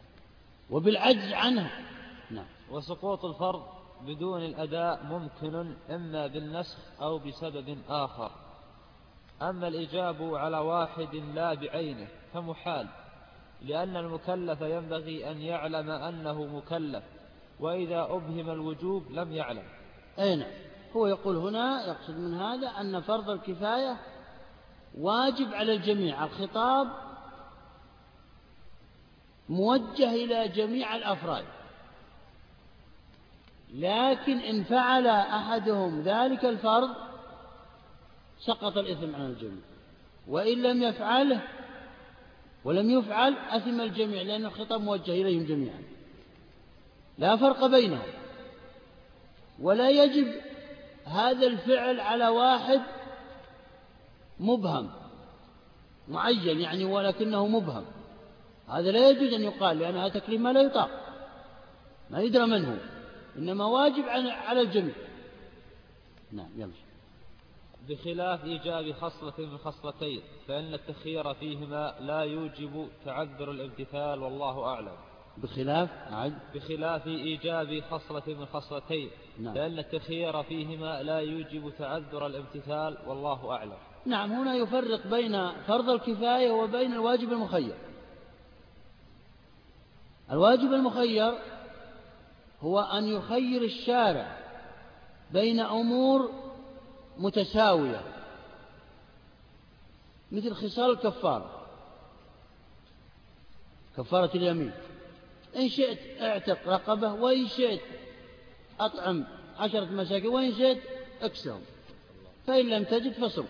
وبالعجز 0.70 1.32
عنها. 1.32 1.70
نعم. 2.30 2.46
وسقوط 2.70 3.24
الفرض 3.24 3.62
بدون 4.06 4.44
الأداء 4.44 5.04
ممكن 5.04 5.74
إما 5.90 6.26
بالنسخ 6.26 6.78
أو 7.00 7.18
بسبب 7.18 7.78
آخر. 7.88 8.30
أما 9.42 9.68
الإجاب 9.68 10.34
على 10.34 10.58
واحد 10.58 11.14
لا 11.34 11.54
بعينه 11.54 12.08
فمحال 12.32 12.86
لأن 13.62 13.96
المكلف 13.96 14.60
ينبغي 14.60 15.30
أن 15.30 15.40
يعلم 15.40 15.90
أنه 15.90 16.44
مكلف 16.44 17.04
وإذا 17.60 18.02
أبهم 18.02 18.50
الوجوب 18.50 19.10
لم 19.10 19.32
يعلم. 19.32 19.64
أي 20.18 20.36
نعم. 20.36 20.50
هو 20.96 21.06
يقول 21.06 21.36
هنا 21.36 21.86
يقصد 21.86 22.18
من 22.18 22.34
هذا 22.34 22.68
أن 22.68 23.00
فرض 23.00 23.30
الكفاية 23.30 23.96
واجب 24.98 25.54
على 25.54 25.72
الجميع. 25.72 26.24
الخطاب 26.24 26.88
موجه 29.48 30.14
إلى 30.14 30.48
جميع 30.48 30.96
الأفراد. 30.96 31.44
لكن 33.74 34.38
إن 34.38 34.64
فعل 34.64 35.06
أحدهم 35.06 36.02
ذلك 36.02 36.44
الفرض 36.44 36.90
سقط 38.40 38.76
الإثم 38.76 39.14
عن 39.14 39.26
الجميع. 39.26 39.62
وإن 40.28 40.62
لم 40.62 40.82
يفعله 40.82 41.42
ولم 42.64 42.90
يفعل 42.90 43.36
أثم 43.50 43.80
الجميع 43.80 44.22
لأن 44.22 44.44
الخطاب 44.44 44.80
موجه 44.80 45.12
إليهم 45.12 45.44
جميعا. 45.44 45.82
لا 47.18 47.36
فرق 47.36 47.66
بينهم. 47.66 48.12
ولا 49.60 49.90
يجب 49.90 50.34
هذا 51.04 51.46
الفعل 51.46 52.00
على 52.00 52.28
واحد 52.28 52.80
مبهم 54.40 54.90
معين 56.08 56.60
يعني 56.60 56.84
ولكنه 56.84 57.46
مبهم. 57.46 57.84
هذا 58.68 58.90
لا 58.90 59.08
يجوز 59.08 59.32
أن 59.32 59.42
يقال 59.42 59.78
لأن 59.78 59.96
هذا 59.96 60.20
تكليف 60.20 60.40
ما 60.40 60.52
لا 60.52 60.60
يطاق 60.60 60.90
ما 62.10 62.20
يدرى 62.20 62.46
من 62.46 62.64
هو 62.64 62.76
إنما 63.38 63.64
واجب 63.64 64.04
على 64.48 64.60
الجميع. 64.60 64.94
نعم 66.32 66.48
يمشي 66.56 66.90
بخلاف 67.88 68.44
إيجاب 68.44 68.92
خصلة 68.92 69.32
من 69.38 69.58
خصلتين 69.58 70.22
فإن 70.48 70.74
التخيير 70.74 71.34
فيهما 71.34 71.94
لا 72.00 72.20
يوجب 72.20 72.88
تعذر 73.04 73.50
الامتثال 73.50 74.22
والله 74.22 74.64
أعلم. 74.64 74.96
بخلاف 75.38 75.90
عد 76.12 76.38
بخلاف 76.54 77.06
إيجاب 77.06 77.82
خصلة 77.90 78.22
من 78.26 78.46
خصلتين 78.46 79.10
نعم. 79.38 79.54
لأن 79.54 79.78
التخيير 79.78 80.42
فيهما 80.42 81.02
لا 81.02 81.18
يوجب 81.18 81.72
تعذر 81.78 82.26
الامتثال 82.26 82.98
والله 83.06 83.52
أعلم. 83.52 83.89
نعم 84.06 84.32
هنا 84.32 84.54
يفرق 84.54 85.06
بين 85.06 85.52
فرض 85.52 85.90
الكفاية 85.90 86.50
وبين 86.50 86.92
الواجب 86.92 87.32
المخير. 87.32 87.74
الواجب 90.30 90.72
المخير 90.72 91.38
هو 92.62 92.80
أن 92.80 93.08
يخير 93.08 93.62
الشارع 93.62 94.38
بين 95.32 95.60
أمور 95.60 96.32
متساوية 97.18 98.02
مثل 100.32 100.54
خصال 100.54 100.90
الكفارة 100.90 101.66
كفارة 103.96 104.36
اليمين. 104.36 104.72
إن 105.56 105.68
شئت 105.68 105.98
اعتق 106.20 106.68
رقبة 106.68 107.12
وإن 107.12 107.48
شئت 107.48 107.80
أطعم 108.80 109.24
عشرة 109.58 109.84
مساكين 109.84 110.28
وإن 110.28 110.54
شئت 110.54 110.82
اكسهم. 111.22 111.60
فإن 112.46 112.68
لم 112.68 112.84
تجد 112.84 113.12
فصم 113.12 113.44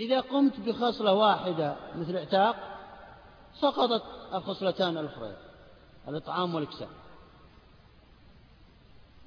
إذا 0.00 0.20
قمت 0.20 0.60
بخصلة 0.60 1.12
واحدة 1.12 1.76
مثل 1.96 2.16
اعتاق 2.16 2.56
سقطت 3.60 4.02
الخصلتان 4.34 4.98
الأخرى 4.98 5.36
الإطعام 6.08 6.54
والإكساء. 6.54 6.88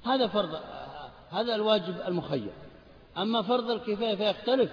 هذا 0.04 0.26
فرض 0.26 0.60
هذا 1.30 1.54
الواجب 1.54 2.00
المخير. 2.06 2.52
أما 3.18 3.42
فرض 3.42 3.70
الكفاية 3.70 4.14
فيختلف. 4.14 4.70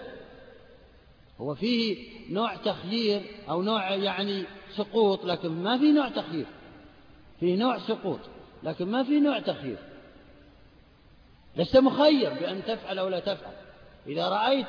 هو 1.42 1.56
فيه 1.56 2.10
نوع 2.34 2.56
تخيير 2.56 3.22
أو 3.50 3.62
نوع 3.62 3.90
يعني 3.90 4.46
سقوط 4.76 5.26
لكن 5.26 5.50
ما 5.50 5.78
في 5.78 5.92
نوع 5.92 6.10
تخيير. 6.10 6.48
فيه 7.40 7.56
نوع 7.56 7.80
سقوط 7.80 8.20
لكن 8.64 8.92
ما 8.92 9.04
في 9.04 9.20
نوع 9.20 9.40
تخيير. 9.40 9.78
لست 11.56 11.78
مخير 11.78 12.34
بأن 12.34 12.66
تفعل 12.66 13.00
أو 13.00 13.08
لا 13.08 13.20
تفعل. 13.20 13.54
إذا 14.08 14.30
رأيت 14.30 14.68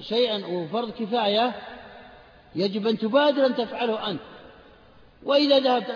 شيئا 0.00 0.46
وفرض 0.46 0.90
كفاية 0.90 1.54
يجب 2.54 2.86
أن 2.86 2.98
تبادر 2.98 3.46
أن 3.46 3.56
تفعله 3.56 4.10
أنت. 4.10 4.20
وإذا 5.22 5.58
ذهبت 5.58 5.90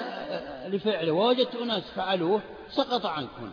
لفعله 0.75 1.13
ووجدت 1.13 1.55
أناس 1.55 1.83
فعلوه 1.83 2.41
سقط 2.71 3.07
عنك 3.07 3.29
هنا. 3.39 3.53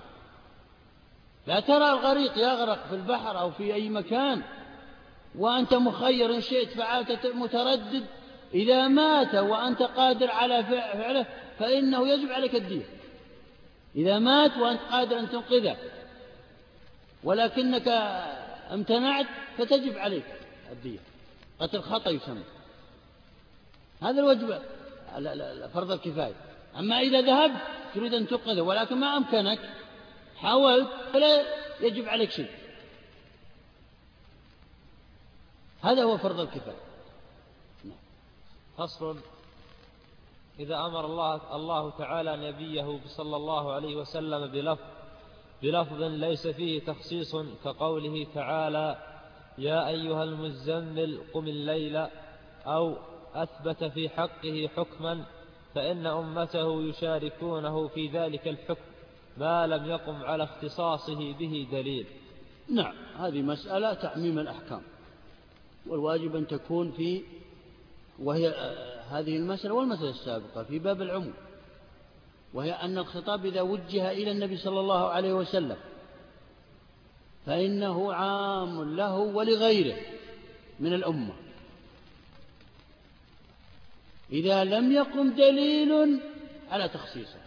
لا 1.47 1.59
ترى 1.59 1.89
الغريق 1.89 2.37
يغرق 2.37 2.87
في 2.89 2.95
البحر 2.95 3.39
أو 3.39 3.51
في 3.51 3.73
أي 3.73 3.89
مكان 3.89 4.41
وأنت 5.37 5.73
مخير 5.73 6.35
إن 6.35 6.41
شئت 6.41 6.69
فعلت 6.69 7.25
متردد. 7.25 8.05
إذا 8.53 8.87
مات 8.87 9.35
وأنت 9.35 9.81
قادر 9.83 10.31
على 10.31 10.63
فعله 10.63 11.25
فإنه 11.59 12.07
يجب 12.07 12.31
عليك 12.31 12.55
الدين. 12.55 12.85
إذا 13.95 14.19
مات 14.19 14.57
وأنت 14.57 14.81
قادر 14.91 15.19
أن 15.19 15.29
تنقذه. 15.29 15.77
ولكنك 17.23 17.87
امتنعت 18.73 19.25
فتجب 19.57 19.97
عليك 19.97 20.25
الدية. 20.71 20.99
قتل 21.59 21.81
خطأ 21.81 22.09
يسمى. 22.09 22.43
هذا 24.01 24.19
الواجب 24.19 24.61
فرض 25.73 25.91
الكفاية. 25.91 26.35
أما 26.79 26.99
إذا 26.99 27.21
ذهبت 27.21 27.61
تريد 27.93 28.13
أن 28.13 28.27
تنقذه 28.27 28.61
ولكن 28.61 28.97
ما 28.97 29.17
أمكنك 29.17 29.59
حاولت 30.37 30.89
فلا 31.13 31.43
يجب 31.81 32.09
عليك 32.09 32.31
شيء. 32.31 32.51
هذا 35.81 36.03
هو 36.03 36.17
فرض 36.17 36.39
الكفاية. 36.39 36.83
فصل. 38.77 39.17
إذا 40.59 40.75
أمر 40.75 41.05
الله, 41.05 41.55
الله 41.55 41.89
تعالى 41.89 42.49
نبيه 42.49 42.99
صلى 43.07 43.35
الله 43.35 43.73
عليه 43.73 43.95
وسلم 43.95 44.47
بلفظ 44.47 45.02
بلفظ 45.63 46.01
ليس 46.01 46.47
فيه 46.47 46.79
تخصيص 46.79 47.35
كقوله 47.63 48.27
تعالى 48.35 48.97
يا 49.57 49.87
أيها 49.87 50.23
المزمل 50.23 51.21
قم 51.33 51.47
الليل 51.47 52.07
أو 52.65 52.95
أثبت 53.33 53.83
في 53.83 54.09
حقه 54.09 54.69
حكما 54.75 55.25
فإن 55.75 56.05
أمته 56.05 56.81
يشاركونه 56.81 57.87
في 57.87 58.07
ذلك 58.07 58.47
الحكم 58.47 58.81
ما 59.37 59.67
لم 59.67 59.85
يقم 59.85 60.15
على 60.15 60.43
اختصاصه 60.43 61.33
به 61.33 61.67
دليل. 61.71 62.05
نعم 62.69 62.95
هذه 63.17 63.41
مسألة 63.41 63.93
تعميم 63.93 64.39
الأحكام 64.39 64.81
والواجب 65.87 66.35
أن 66.35 66.47
تكون 66.47 66.91
في 66.91 67.23
وهي 68.19 68.49
آه، 68.49 69.01
هذه 69.01 69.37
المسألة 69.37 69.73
والمسألة 69.73 70.09
السابقة 70.09 70.63
في 70.63 70.79
باب 70.79 71.01
العموم. 71.01 71.33
وهي 72.53 72.71
أن 72.71 72.97
الخطاب 72.97 73.45
إذا 73.45 73.61
وجه 73.61 74.11
إلى 74.11 74.31
النبي 74.31 74.57
صلى 74.57 74.79
الله 74.79 75.09
عليه 75.09 75.33
وسلم 75.33 75.77
فإنه 77.45 78.13
عام 78.13 78.95
له 78.95 79.17
ولغيره 79.17 79.97
من 80.79 80.93
الأمة. 80.93 81.33
إذا 84.31 84.63
لم 84.63 84.91
يقم 84.91 85.33
دليل 85.33 86.21
على 86.71 86.89
تخصيصه. 86.89 87.39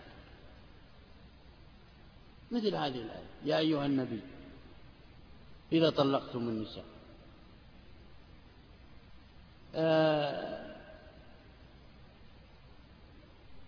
مثل 2.51 2.74
هذه 2.74 2.99
الآية. 2.99 3.27
يا 3.45 3.59
أيها 3.59 3.87
النبي 3.87 4.20
إذا 5.73 5.91
طلقتم 5.91 6.39
النساء. 6.39 6.85
آه 9.74 10.65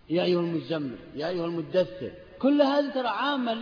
يا 0.09 0.23
أيها 0.23 0.39
المزمل 0.39 0.97
يا 1.15 1.29
أيها 1.29 1.45
المدثر. 1.45 2.11
كل 2.39 2.61
هذه 2.61 2.93
ترى 2.93 3.07
عامة 3.07 3.53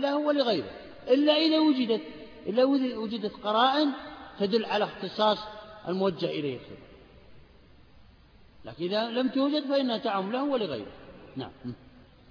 له 0.00 0.16
ولغيره. 0.16 0.70
إلا 1.08 1.32
إذا 1.32 1.58
وجدت 1.58 2.02
إلا 2.46 2.64
وجدت 2.98 3.32
قرائن 3.44 3.88
تدل 4.38 4.64
على 4.64 4.84
اختصاص 4.84 5.38
الموجه 5.88 6.26
إليه. 6.26 6.54
الخطاب 6.54 6.86
لكن 8.64 8.84
إذا 8.84 9.10
لم 9.10 9.28
توجد 9.28 9.64
فإنها 9.68 9.98
تعم 9.98 10.32
له 10.32 10.44
ولغيره. 10.44 10.92
نعم. 11.36 11.50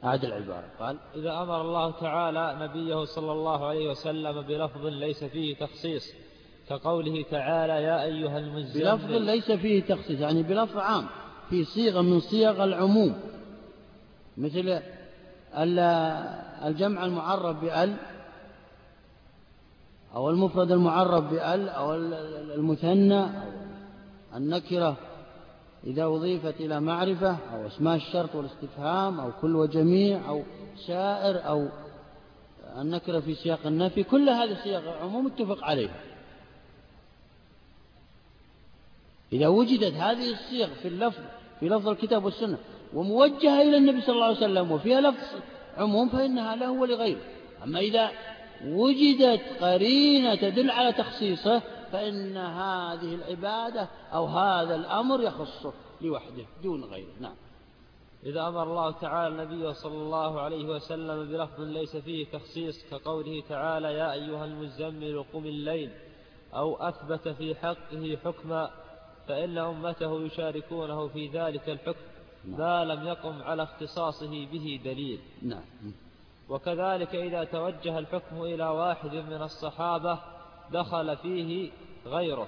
أعد 0.04 0.26
العبارة. 0.26 0.66
قال 0.80 0.98
إذا 1.16 1.32
أمر 1.32 1.62
الله 1.62 1.92
تعالى 1.92 2.58
نبيه 2.62 3.06
صلى 3.06 3.32
الله 3.32 3.66
عليه 3.66 3.90
وسلم 3.90 4.42
بلفظ 4.42 4.86
ليس 4.86 5.24
فيه 5.24 5.56
تخصيص 5.56 6.14
كقوله 6.70 7.26
تعالى 7.32 7.74
يا 7.74 8.04
أيها 8.04 8.40
المزمل 8.40 8.84
بلفظ 8.84 9.12
ليس 9.12 9.52
فيه 9.52 9.84
تخصيص 9.84 10.20
يعني 10.20 10.44
بلفظ 10.44 10.78
عام 10.78 11.08
في 11.50 11.64
صيغة 11.64 12.02
من 12.02 12.20
صيغ 12.20 12.64
العموم. 12.64 13.35
مثل 14.38 14.82
الجمع 16.66 17.06
المعرب 17.06 17.62
بأل 17.62 17.96
أو 20.16 20.30
المفرد 20.30 20.72
المعرب 20.72 21.30
بأل 21.30 21.70
أو 21.70 21.96
المثنى 22.56 23.24
أو 23.24 23.30
النكرة. 24.36 24.98
إذا 25.84 26.06
أضيفت 26.06 26.62
إلى 26.62 26.80
معرفة 26.80 27.38
أو 27.54 27.68
أسماء 27.68 27.96
الشرط 27.96 28.36
والاستفهام 28.36 29.20
أو 29.20 29.32
كل 29.42 29.56
وجميع 29.56 30.30
أو 30.30 30.44
سائر 30.88 31.48
أو 31.48 31.68
النكرة 32.78 33.20
في 33.20 33.36
سياق 33.36 33.68
النفي 33.68 34.04
كل 34.04 34.30
هذه 34.30 34.58
سياق 34.64 35.02
عموم 35.02 35.28
اتفق 35.28 35.64
عليها. 35.64 36.00
إذا 39.34 39.48
وجدت 39.48 39.94
هذه 39.94 40.32
الصيغ 40.32 40.68
في 40.68 40.88
اللفظ 40.88 41.22
في 41.60 41.70
لفظ 41.70 41.88
الكتاب 41.88 42.26
والسنة 42.26 42.58
وموجهة 42.96 43.62
إلى 43.62 43.78
النبي 43.78 44.02
صلى 44.02 44.14
الله 44.16 44.26
عليه 44.26 44.38
وسلم 44.38 44.72
وفيها 44.72 45.02
لفظ 45.02 45.40
عموم 45.78 46.10
فإنها 46.10 46.56
له 46.56 46.72
ولغيره 46.72 47.22
أما 47.64 47.80
إذا 47.80 48.12
وجدت 48.66 49.42
قرينة 49.62 50.36
تدل 50.36 50.72
على 50.72 50.94
تخصيصه 50.94 51.62
فإن 51.92 52.38
هذه 52.38 53.16
العبادة 53.16 53.88
أو 54.14 54.26
هذا 54.26 54.76
الأمر 54.76 55.22
يخصه 55.22 55.74
لوحده 56.02 56.46
دون 56.64 56.84
غيره. 56.84 57.14
نعم. 57.20 57.36
إذا 58.26 58.48
أمر 58.48 58.64
الله 58.64 58.92
تعالى 58.92 59.44
النبي 59.44 59.74
صلى 59.74 59.98
الله 59.98 60.42
عليه 60.42 60.66
وسلم 60.66 61.32
بلفظ 61.32 61.62
ليس 61.62 61.98
فيه 61.98 62.26
تخصيص 62.26 62.86
كقوله 62.92 63.44
تعالى 63.50 63.94
يا 63.94 64.14
أيها 64.14 64.46
المزمل 64.46 65.26
قم 65.34 65.46
الليل 65.46 65.90
أو 66.54 66.76
أثبت 66.76 67.28
في 67.28 67.56
حقه 67.56 68.18
حكما 68.26 68.70
فإن 69.28 69.58
أمته 69.58 70.22
يشاركونه 70.22 71.08
في 71.08 71.28
ذلك 71.28 71.70
الحكم. 71.70 72.15
نعم. 72.48 72.60
ما 72.60 72.86
لم 72.86 73.08
يقم 73.08 73.42
على 73.42 73.64
اختصاصه 73.64 74.46
به 74.46 74.82
دليل 74.86 75.20
نعم 75.42 75.64
وكذلك 76.50 77.16
إذا 77.16 77.44
توجه 77.44 78.00
الحكم 78.00 78.42
إلى 78.42 78.68
واحد 78.68 79.16
من 79.16 79.42
الصحابة 79.42 80.20
دخل 80.72 81.18
فيه 81.18 81.72
غيره 82.06 82.48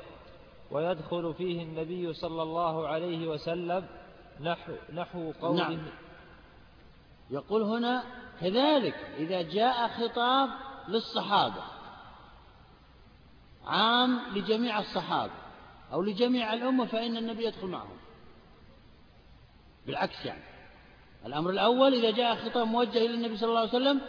ويدخل 0.72 1.34
فيه 1.38 1.64
النبي 1.64 2.14
صلى 2.14 2.44
الله 2.44 2.88
عليه 2.88 3.28
وسلم 3.28 3.86
نحو, 4.41 4.74
نحو 4.94 5.32
قوله 5.41 5.69
نعم. 5.69 5.86
يقول 7.30 7.61
هنا 7.61 8.03
كذلك 8.41 8.95
إذا 9.18 9.41
جاء 9.41 9.88
خطاب 9.88 10.49
للصحابة 10.88 11.64
عام 13.65 14.19
لجميع 14.36 14.80
الصحابة 14.80 15.34
أو 15.94 16.02
لجميع 16.02 16.53
الأمة 16.53 16.86
فإن 16.86 17.18
النبي 17.18 17.45
يدخل 17.45 17.68
معهم 17.68 17.98
بالعكس 19.88 20.26
يعني. 20.26 20.44
الأمر 21.26 21.50
الأول 21.50 21.94
إذا 21.94 22.12
جاء 22.12 22.36
خطاب 22.36 22.68
موجه 22.68 22.98
إلى 22.98 23.14
النبي 23.14 23.38
صلى 23.38 23.50
الله 23.50 23.60
عليه 23.60 23.70
وسلم 23.70 24.02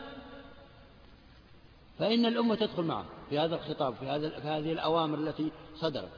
فإن 1.99 2.27
الأمة 2.27 2.55
تدخل 2.55 2.83
معه 2.83 3.05
في 3.31 3.39
هذا 3.39 3.55
الخطاب 3.55 3.95
في, 3.95 4.07
هذا 4.07 4.41
في 4.41 4.49
هذه 4.49 4.73
الأوامر 4.73 5.19
التي 5.19 5.53
صدرت. 5.77 6.13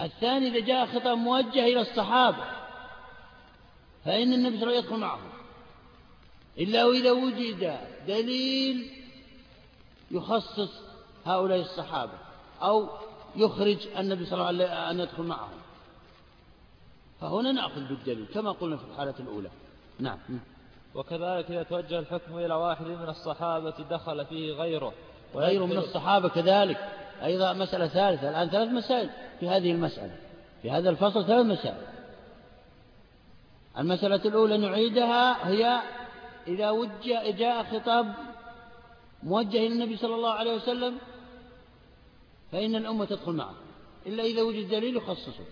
الثاني 0.00 0.48
إذا 0.48 0.66
جاء 0.66 0.86
خطاب 0.86 1.18
موجه 1.18 1.64
إلى 1.64 1.80
الصحابة 1.80 2.44
فإن 4.04 4.32
النبي 4.32 4.56
صلى 4.56 4.62
الله 4.62 4.76
عليه 4.76 4.78
وسلم 4.78 4.84
يدخل 4.84 4.96
معهم. 4.96 5.30
إلا 6.58 6.84
وإذا 6.84 7.12
وجد 7.12 7.78
دليل 8.06 8.90
يخصص 10.10 10.70
هؤلاء 11.26 11.60
الصحابة 11.60 12.18
أو 12.62 12.88
يخرج 13.36 13.86
النبي 13.98 14.26
صلى 14.26 14.34
الله 14.34 14.46
عليه 14.46 14.64
وسلم 14.64 14.76
أن 14.76 15.00
يدخل 15.00 15.22
معهم. 15.22 15.59
فهنا 17.20 17.52
نأخذ 17.52 17.88
بالدليل 17.88 18.26
كما 18.34 18.52
قلنا 18.52 18.76
في 18.76 18.84
الحالة 18.84 19.14
الأولى. 19.20 19.50
نعم. 19.98 20.18
وكذلك 20.94 21.50
إذا 21.50 21.62
توجه 21.62 21.98
الحكم 21.98 22.38
إلى 22.38 22.54
واحد 22.54 22.86
من 22.86 23.08
الصحابة 23.08 23.74
دخل 23.90 24.26
فيه 24.26 24.52
غيره. 24.52 24.92
غيره 25.34 25.66
من 25.66 25.76
الصحابة 25.76 26.28
كذلك. 26.28 26.78
أيضا 27.22 27.52
مسألة 27.52 27.86
ثالثة 27.86 28.30
الآن 28.30 28.48
ثلاث 28.48 28.68
مسائل 28.68 29.10
في 29.40 29.48
هذه 29.48 29.72
المسألة. 29.72 30.16
في 30.62 30.70
هذا 30.70 30.90
الفصل 30.90 31.26
ثلاث 31.26 31.46
مسائل. 31.46 31.86
المسألة 33.78 34.24
الأولى 34.24 34.58
نعيدها 34.58 35.48
هي 35.48 35.80
إذا 36.48 36.70
وجه 36.70 37.30
جاء 37.30 37.64
خطاب 37.64 38.14
موجه 39.22 39.56
إلى 39.56 39.66
النبي 39.66 39.96
صلى 39.96 40.14
الله 40.14 40.32
عليه 40.32 40.54
وسلم 40.54 40.98
فإن 42.52 42.76
الأمة 42.76 43.04
تدخل 43.04 43.32
معه. 43.32 43.54
إلا 44.06 44.22
إذا 44.22 44.42
وجد 44.42 44.68
دليل 44.68 44.96
يخصصه. 44.96 45.44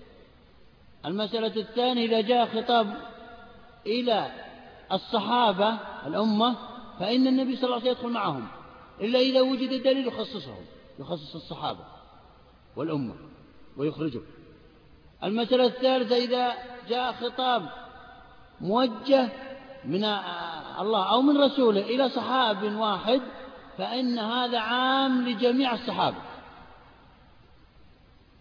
المسألة 1.07 1.57
الثانية 1.57 2.07
إذا 2.07 2.21
جاء 2.21 2.47
خطاب 2.47 2.97
إلى 3.87 4.33
الصحابة 4.93 5.79
الأمة 6.07 6.57
فإن 7.01 7.27
النبي 7.27 7.57
صلى 7.57 7.65
الله 7.65 7.75
عليه 7.75 7.91
وسلم 7.91 7.99
يدخل 7.99 8.09
معهم 8.09 8.49
إلا 9.01 9.19
إذا 9.19 9.41
وجد 9.41 9.83
دليل 9.83 10.07
يخصصهم 10.07 10.65
يخصص 10.99 11.35
الصحابة 11.35 11.85
والأمة 12.77 13.15
ويخرجهم. 13.77 14.25
المسألة 15.25 15.67
الثالثة 15.67 16.17
إذا 16.17 16.55
جاء 16.89 17.13
خطاب 17.13 17.69
موجه 18.61 19.29
من 19.85 20.05
الله 20.81 21.11
أو 21.11 21.23
من 21.23 21.39
رسوله 21.39 21.81
إلى 21.81 22.09
صحاب 22.09 22.77
واحد 22.77 23.23
فإن 23.79 24.19
هذا 24.19 24.59
عام 24.59 25.29
لجميع 25.29 25.75
الصحابة. 25.75 26.17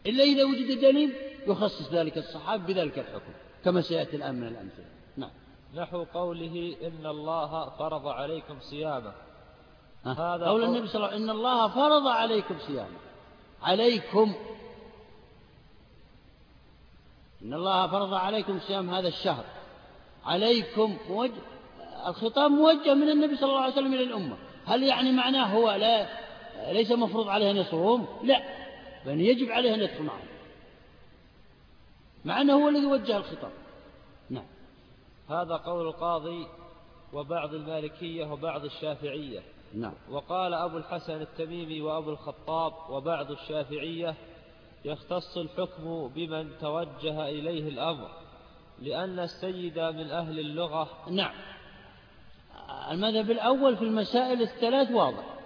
إلا 0.05 0.23
إذا 0.23 0.43
وجد 0.43 0.79
دليل 0.79 1.13
يخصص 1.47 1.93
ذلك 1.93 2.17
الصحابة 2.17 2.63
بذلك 2.63 2.99
الحكم 2.99 3.31
كما 3.65 3.81
سيأتي 3.81 4.15
الآن 4.15 4.35
من 4.35 4.47
الأمثلة. 4.47 4.85
نعم. 5.17 5.29
نحو 5.75 6.03
قوله 6.03 6.75
إن 6.83 7.05
الله 7.05 7.69
فرض 7.69 8.07
عليكم 8.07 8.59
صيامه. 8.59 9.13
هذا 10.05 10.45
قول 10.45 10.63
النبي 10.63 10.87
صلى 10.87 10.95
الله 10.95 11.07
عليه 11.07 11.15
وسلم 11.15 11.29
إن 11.29 11.37
الله 11.37 11.67
فرض 11.67 12.07
عليكم 12.07 12.59
صيامه. 12.59 12.97
عليكم. 13.63 14.33
إن 17.43 17.53
الله 17.53 17.87
فرض 17.87 18.13
عليكم 18.13 18.59
صيام 18.59 18.89
هذا 18.89 19.07
الشهر. 19.07 19.43
عليكم 20.25 20.97
موجه 21.09 21.41
الخطاب 22.07 22.51
موجه 22.51 22.93
من 22.93 23.09
النبي 23.09 23.35
صلى 23.35 23.49
الله 23.49 23.61
عليه 23.61 23.73
وسلم 23.73 23.93
إلى 23.93 24.03
الأمة. 24.03 24.37
هل 24.65 24.83
يعني 24.83 25.11
معناه 25.11 25.45
هو 25.57 25.71
لا 25.71 26.07
ليس 26.71 26.91
مفروض 26.91 27.27
عليه 27.27 27.51
أن 27.51 27.57
يصوم؟ 27.57 28.07
لا. 28.23 28.43
بل 29.05 29.21
يجب 29.21 29.51
عليه 29.51 29.73
أن 29.73 29.79
يدخل 29.79 30.03
معه. 30.03 30.19
مع 32.27 32.41
أنه 32.41 32.53
هو 32.53 32.69
الذي 32.69 32.85
وجه 32.85 33.17
الخطاب. 33.17 33.51
نعم. 34.29 34.45
هذا 35.29 35.55
قول 35.55 35.87
القاضي 35.87 36.47
وبعض 37.13 37.53
المالكية 37.53 38.25
وبعض 38.25 38.65
الشافعية. 38.65 39.39
نعم. 39.73 39.93
وقال 40.09 40.53
أبو 40.53 40.77
الحسن 40.77 41.21
التميمي 41.21 41.81
وأبو 41.81 42.09
الخطاب 42.09 42.73
وبعض 42.89 43.31
الشافعية 43.31 44.15
يختص 44.85 45.37
الحكم 45.37 46.07
بمن 46.07 46.57
توجه 46.61 47.29
إليه 47.29 47.67
الأمر 47.67 48.09
لأن 48.79 49.19
السيد 49.19 49.79
من 49.79 50.11
أهل 50.11 50.39
اللغة. 50.39 50.89
نعم. 51.09 51.35
المذهب 52.91 53.31
الأول 53.31 53.77
في 53.77 53.83
المسائل 53.83 54.41
الثلاث 54.41 54.91
واضح. 54.91 55.37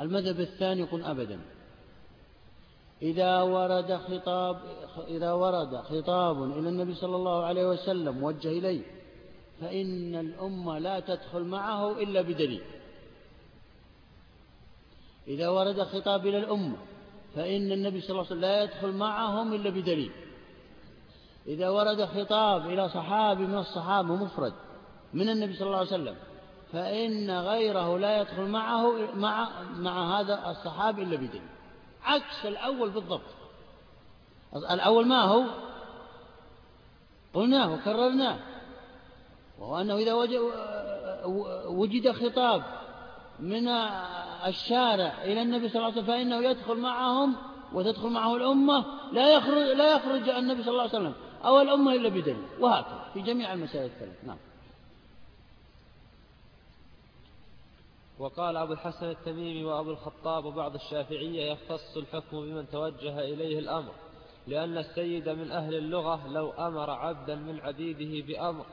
المذهب 0.00 0.40
الثاني 0.40 0.80
يقول 0.80 1.04
أبدا. 1.04 1.40
إذا 3.02 3.42
ورد 3.42 3.96
خطاب 3.96 4.56
إذا 5.08 5.32
ورد 5.32 5.76
خطاب 5.76 6.42
إلى 6.42 6.68
النبي 6.68 6.94
صلى 6.94 7.16
الله 7.16 7.44
عليه 7.44 7.68
وسلم 7.68 8.18
موجه 8.18 8.48
إليه 8.48 8.82
فإن 9.60 10.14
الأمة 10.14 10.78
لا 10.78 11.00
تدخل 11.00 11.42
معه 11.42 11.92
إلا 11.92 12.22
بدليل. 12.22 12.62
إذا 15.28 15.48
ورد 15.48 15.82
خطاب 15.82 16.26
إلى 16.26 16.38
الأمة 16.38 16.76
فإن 17.34 17.72
النبي 17.72 18.00
صلى 18.00 18.10
الله 18.10 18.26
عليه 18.26 18.30
وسلم 18.30 18.40
لا 18.40 18.62
يدخل 18.62 18.92
معهم 18.92 19.54
إلا 19.54 19.70
بدليل. 19.70 20.12
إذا 21.46 21.68
ورد 21.68 22.04
خطاب 22.04 22.66
إلى 22.66 22.88
صحابي 22.88 23.46
من 23.46 23.58
الصحابة 23.58 24.16
مفرد 24.16 24.52
من 25.14 25.28
النبي 25.28 25.54
صلى 25.54 25.66
الله 25.66 25.78
عليه 25.78 25.88
وسلم 25.88 26.16
فإن 26.72 27.30
غيره 27.30 27.98
لا 27.98 28.20
يدخل 28.20 28.46
معه 28.46 29.14
مع 29.14 29.62
مع 29.76 30.20
هذا 30.20 30.50
الصحابي 30.50 31.02
إلا 31.02 31.16
بدليل. 31.16 31.55
عكس 32.06 32.46
الأول 32.46 32.90
بالضبط. 32.90 33.34
الأول 34.70 35.06
ما 35.06 35.20
هو؟ 35.20 35.44
قلناه 37.34 37.72
وكررناه. 37.72 38.38
وهو 39.58 39.80
أنه 39.80 39.96
إذا 39.96 40.14
وجد 41.66 42.10
خطاب 42.10 42.62
من 43.40 43.68
الشارع 44.46 45.22
إلى 45.22 45.42
النبي 45.42 45.68
صلى 45.68 45.76
الله 45.76 45.92
عليه 45.92 46.02
وسلم 46.02 46.06
فإنه 46.06 46.36
يدخل 46.36 46.76
معهم 46.76 47.36
وتدخل 47.72 48.08
معه 48.08 48.36
الأمة 48.36 48.84
لا 49.12 49.34
يخرج, 49.34 49.58
لا 49.58 49.96
يخرج 49.96 50.28
النبي 50.28 50.62
صلى 50.62 50.70
الله 50.70 50.82
عليه 50.82 50.98
وسلم. 50.98 51.14
أو 51.44 51.60
الأمة 51.60 51.92
إلا 51.92 52.08
بدليل. 52.08 52.46
وهكذا 52.60 53.08
في 53.14 53.20
جميع 53.20 53.52
المسائل 53.52 53.86
الثلاث. 53.86 54.24
نعم. 54.26 54.36
وقال 58.18 58.56
أبو 58.56 58.72
الحسن 58.72 59.10
التميمي 59.10 59.64
وأبو 59.64 59.90
الخطاب 59.90 60.44
وبعض 60.44 60.74
الشافعية 60.74 61.52
يختص 61.52 61.96
الحكم 61.96 62.40
بمن 62.40 62.68
توجه 62.68 63.20
إليه 63.20 63.58
الأمر 63.58 63.92
لأن 64.46 64.78
السيد 64.78 65.28
من 65.28 65.50
أهل 65.50 65.74
اللغة 65.74 66.28
لو 66.28 66.50
أمر 66.50 66.90
عبدا 66.90 67.34
من 67.34 67.60
عبيده 67.60 68.26
بأمر 68.26 68.66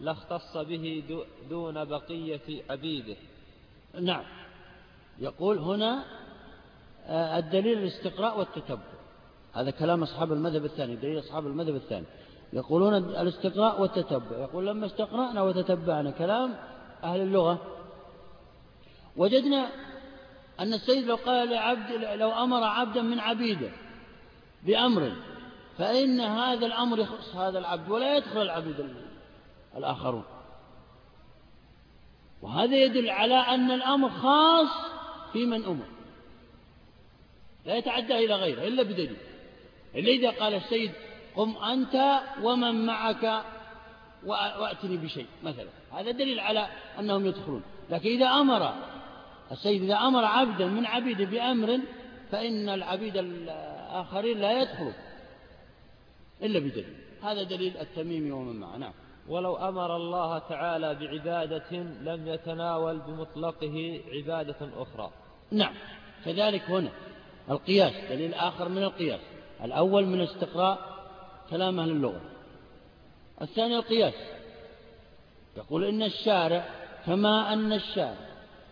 لاختص 0.00 0.56
به 0.56 1.04
دون 1.50 1.84
بقية 1.84 2.62
عبيده. 2.70 3.16
نعم. 4.00 4.24
يقول 5.18 5.58
هنا 5.58 6.04
آه، 7.06 7.38
الدليل 7.38 7.78
الاستقراء 7.78 8.38
والتتبع. 8.38 8.98
هذا 9.52 9.70
كلام 9.70 10.02
أصحاب 10.02 10.32
المذهب 10.32 10.64
الثاني 10.64 10.96
دليل 10.96 11.18
أصحاب 11.18 11.46
المذهب 11.46 11.74
الثاني. 11.74 12.06
يقولون 12.52 12.94
الاستقراء 12.94 13.80
والتتبع. 13.80 14.38
يقول 14.38 14.66
لما 14.66 14.86
استقرأنا 14.86 15.42
وتتبعنا 15.42 16.10
كلام 16.10 16.54
أهل 17.04 17.20
اللغة. 17.20 17.58
وجدنا 19.18 19.68
أن 20.60 20.74
السيد 20.74 21.06
لو 21.06 21.14
قال 21.14 21.50
لعبد 21.50 21.90
لو 21.92 22.32
أمر 22.32 22.64
عبدا 22.64 23.02
من 23.02 23.20
عبيده 23.20 23.70
بأمر 24.62 25.12
فإن 25.78 26.20
هذا 26.20 26.66
الأمر 26.66 26.98
يخص 26.98 27.34
هذا 27.34 27.58
العبد 27.58 27.90
ولا 27.90 28.16
يدخل 28.16 28.42
العبيد 28.42 28.94
الآخرون. 29.76 30.24
وهذا 32.42 32.76
يدل 32.76 33.10
على 33.10 33.34
أن 33.34 33.70
الأمر 33.70 34.08
خاص 34.08 34.68
في 35.32 35.46
من 35.46 35.64
أمر. 35.64 35.84
لا 37.66 37.76
يتعدى 37.76 38.24
إلى 38.24 38.34
غيره 38.34 38.62
إلا 38.62 38.82
بدليل. 38.82 39.16
إلا 39.94 40.10
إذا 40.10 40.30
قال 40.30 40.54
السيد 40.54 40.92
قم 41.36 41.56
أنت 41.56 42.20
ومن 42.42 42.86
معك 42.86 43.42
وأتني 44.26 44.96
بشيء 44.96 45.26
مثلا. 45.42 45.68
هذا 45.92 46.10
دليل 46.10 46.40
على 46.40 46.68
أنهم 46.98 47.26
يدخلون. 47.26 47.62
لكن 47.90 48.08
إذا 48.08 48.26
أمر 48.26 48.74
السيد 49.52 49.82
إذا 49.82 49.96
أمر 49.96 50.24
عبدا 50.24 50.66
من 50.66 50.86
عبيده 50.86 51.24
بأمر 51.24 51.80
فإن 52.30 52.68
العبيد 52.68 53.16
الآخرين 53.16 54.38
لا 54.38 54.62
يدخلون 54.62 54.94
إلا 56.42 56.58
بدليل. 56.58 56.94
هذا 57.22 57.42
دليل 57.42 57.76
التميم 57.76 58.32
ومن 58.34 58.60
معه 58.60 58.76
نعم. 58.76 58.92
ولو 59.28 59.56
أمر 59.56 59.96
الله 59.96 60.38
تعالى 60.38 60.94
بعبادة 60.94 61.76
لم 62.02 62.28
يتناول 62.28 62.98
بمطلقه 62.98 64.00
عبادة 64.12 64.68
أخرى. 64.76 65.10
نعم. 65.50 65.74
كذلك 66.24 66.62
هنا 66.70 66.90
القياس 67.50 67.92
دليل 68.10 68.34
آخر 68.34 68.68
من 68.68 68.82
القياس. 68.82 69.20
الأول 69.64 70.06
من 70.06 70.20
استقراء 70.20 70.78
كلام 71.50 71.80
أهل 71.80 71.90
اللغة. 71.90 72.20
الثاني 73.42 73.76
القياس. 73.76 74.14
يقول 75.56 75.84
إن 75.84 76.02
الشارع 76.02 76.64
كما 77.06 77.52
أن 77.52 77.72
الشارع 77.72 78.27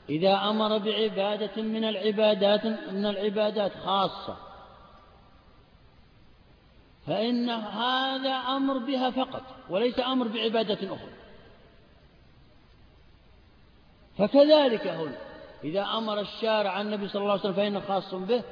إذا 0.08 0.34
أمر 0.34 0.78
بعبادة 0.78 1.62
من 1.62 1.84
العبادات 1.84 2.66
من 2.66 3.06
العبادات 3.06 3.72
خاصة. 3.84 4.36
فإن 7.06 7.50
هذا 7.50 8.30
أمر 8.30 8.78
بها 8.78 9.10
فقط 9.10 9.42
وليس 9.70 10.00
أمر 10.00 10.28
بعبادة 10.28 10.94
أخرى. 10.94 11.12
فكذلك 14.18 14.86
هنا 14.86 15.18
إذا 15.64 15.82
أمر 15.82 16.20
الشارع 16.20 16.70
عن 16.70 16.86
النبي 16.86 17.08
صلى 17.08 17.22
الله 17.22 17.32
عليه 17.32 17.40
وسلم 17.40 17.52
فإنه 17.52 17.80
خاص 17.80 18.14
به 18.14 18.42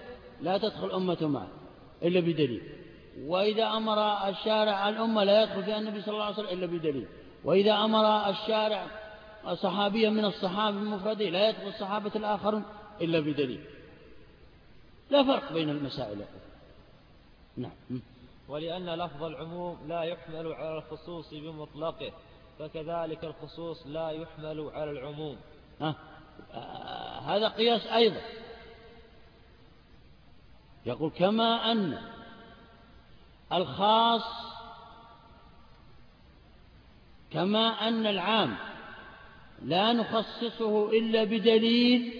لا 0.40 0.58
تدخل 0.58 0.90
أمة 0.90 1.18
معه 1.20 1.48
إلا 2.02 2.20
بدليل. 2.20 2.62
وإذا 3.26 3.66
أمر 3.66 4.28
الشارع 4.28 4.88
الأمة 4.88 5.24
لا 5.24 5.42
يدخل 5.42 5.64
فيها 5.64 5.78
النبي 5.78 6.02
صلى 6.02 6.14
الله 6.14 6.24
عليه 6.24 6.34
وسلم 6.34 6.58
إلا 6.58 6.66
بدليل. 6.66 7.06
وإذا 7.44 7.72
أمر 7.72 8.30
الشارع 8.30 8.86
صحابيا 9.52 10.10
من 10.10 10.24
الصحابة 10.24 10.76
المفردين 10.76 11.32
لا 11.32 11.48
يدخل 11.48 11.68
الصحابة 11.68 12.12
الآخرون 12.16 12.64
إلا 13.00 13.20
بدليل 13.20 13.64
لا 15.10 15.24
فرق 15.24 15.52
بين 15.52 15.70
المسائل 15.70 16.24
نعم 17.56 18.00
ولأن 18.48 18.94
لفظ 18.94 19.22
العموم 19.22 19.78
لا 19.88 20.02
يحمل 20.02 20.52
على 20.52 20.78
الخصوص 20.78 21.34
بمطلقه 21.34 22.12
فكذلك 22.58 23.24
الخصوص 23.24 23.86
لا 23.86 24.10
يحمل 24.10 24.70
على 24.74 24.90
العموم 24.90 25.36
آه. 25.80 25.94
آه. 26.52 27.20
هذا 27.20 27.48
قياس 27.48 27.86
أيضا 27.86 28.20
يقول 30.86 31.10
كما 31.10 31.72
أن 31.72 31.98
الخاص 33.52 34.22
كما 37.30 37.88
أن 37.88 38.06
العام 38.06 38.56
لا 39.64 39.92
نخصصه 39.92 40.90
إلا 40.90 41.24
بدليل 41.24 42.12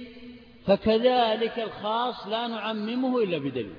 فكذلك 0.66 1.58
الخاص 1.58 2.26
لا 2.26 2.46
نعممه 2.46 3.18
إلا 3.18 3.38
بدليل. 3.38 3.74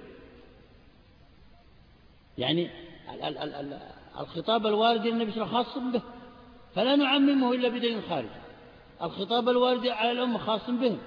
يعني 2.37 2.69
الخطاب 4.19 4.67
الوارد 4.67 5.07
للنبي 5.07 5.31
صلى 5.31 5.43
الله 5.43 5.57
عليه 5.57 5.67
وسلم 5.67 5.73
خاص 5.73 5.93
به 5.93 6.01
فلا 6.75 6.95
نعممه 6.95 7.53
إلا 7.53 7.69
بدليل 7.69 8.03
خارج. 8.09 8.29
الخطاب 9.01 9.49
الوارد 9.49 9.87
على 9.87 10.11
الأمة 10.11 10.37
خاص 10.37 10.69
بهم 10.69 10.97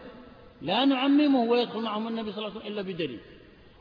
لا 0.62 0.85
نعممه 0.85 1.43
ويدخل 1.43 1.80
معهم 1.80 2.09
النبي 2.09 2.32
صلى 2.32 2.39
الله 2.39 2.51
عليه 2.51 2.60
وسلم 2.60 2.72
إلا 2.72 2.82
بدليل. 2.82 3.20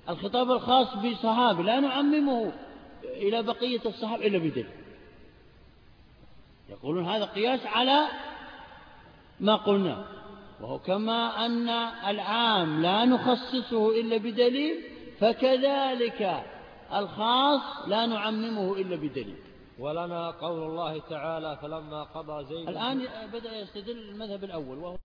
الخطاب 0.10 0.52
الخاص 0.52 0.96
بصحابه 0.96 1.64
لا 1.64 1.80
نعممه 1.80 2.52
إلى 3.04 3.44
بقية 3.44 3.82
الصحابة 3.86 4.28
إلا 4.28 4.38
بدليل. 4.38 4.68
يقولون 6.70 7.06
هذا 7.06 7.26
قياس 7.26 7.66
على 7.66 8.08
ما 9.40 9.56
قلنا؟ 9.56 10.06
وهو 10.62 10.80
كما 10.80 11.46
أن 11.46 11.70
العام 12.08 12.82
لا 12.82 13.06
نخصصه 13.06 14.00
إلا 14.00 14.18
بدليل 14.18 14.84
فكذلك 15.20 16.44
الخاص 16.94 17.88
لا 17.88 18.06
نعممه 18.06 18.74
إلا 18.74 18.96
بدليل. 18.96 19.36
ولنا 19.80 20.32
قول 20.32 20.64
الله 20.64 21.00
تعالى 21.10 21.58
فلما 21.62 22.04
قضى 22.04 22.46
زيد 22.46 22.70
الآن 22.70 23.08
بدأ 23.34 23.60
يستدل 23.60 24.10
المذهب 24.10 24.44
الأول 24.44 24.78
وهو 24.78 24.98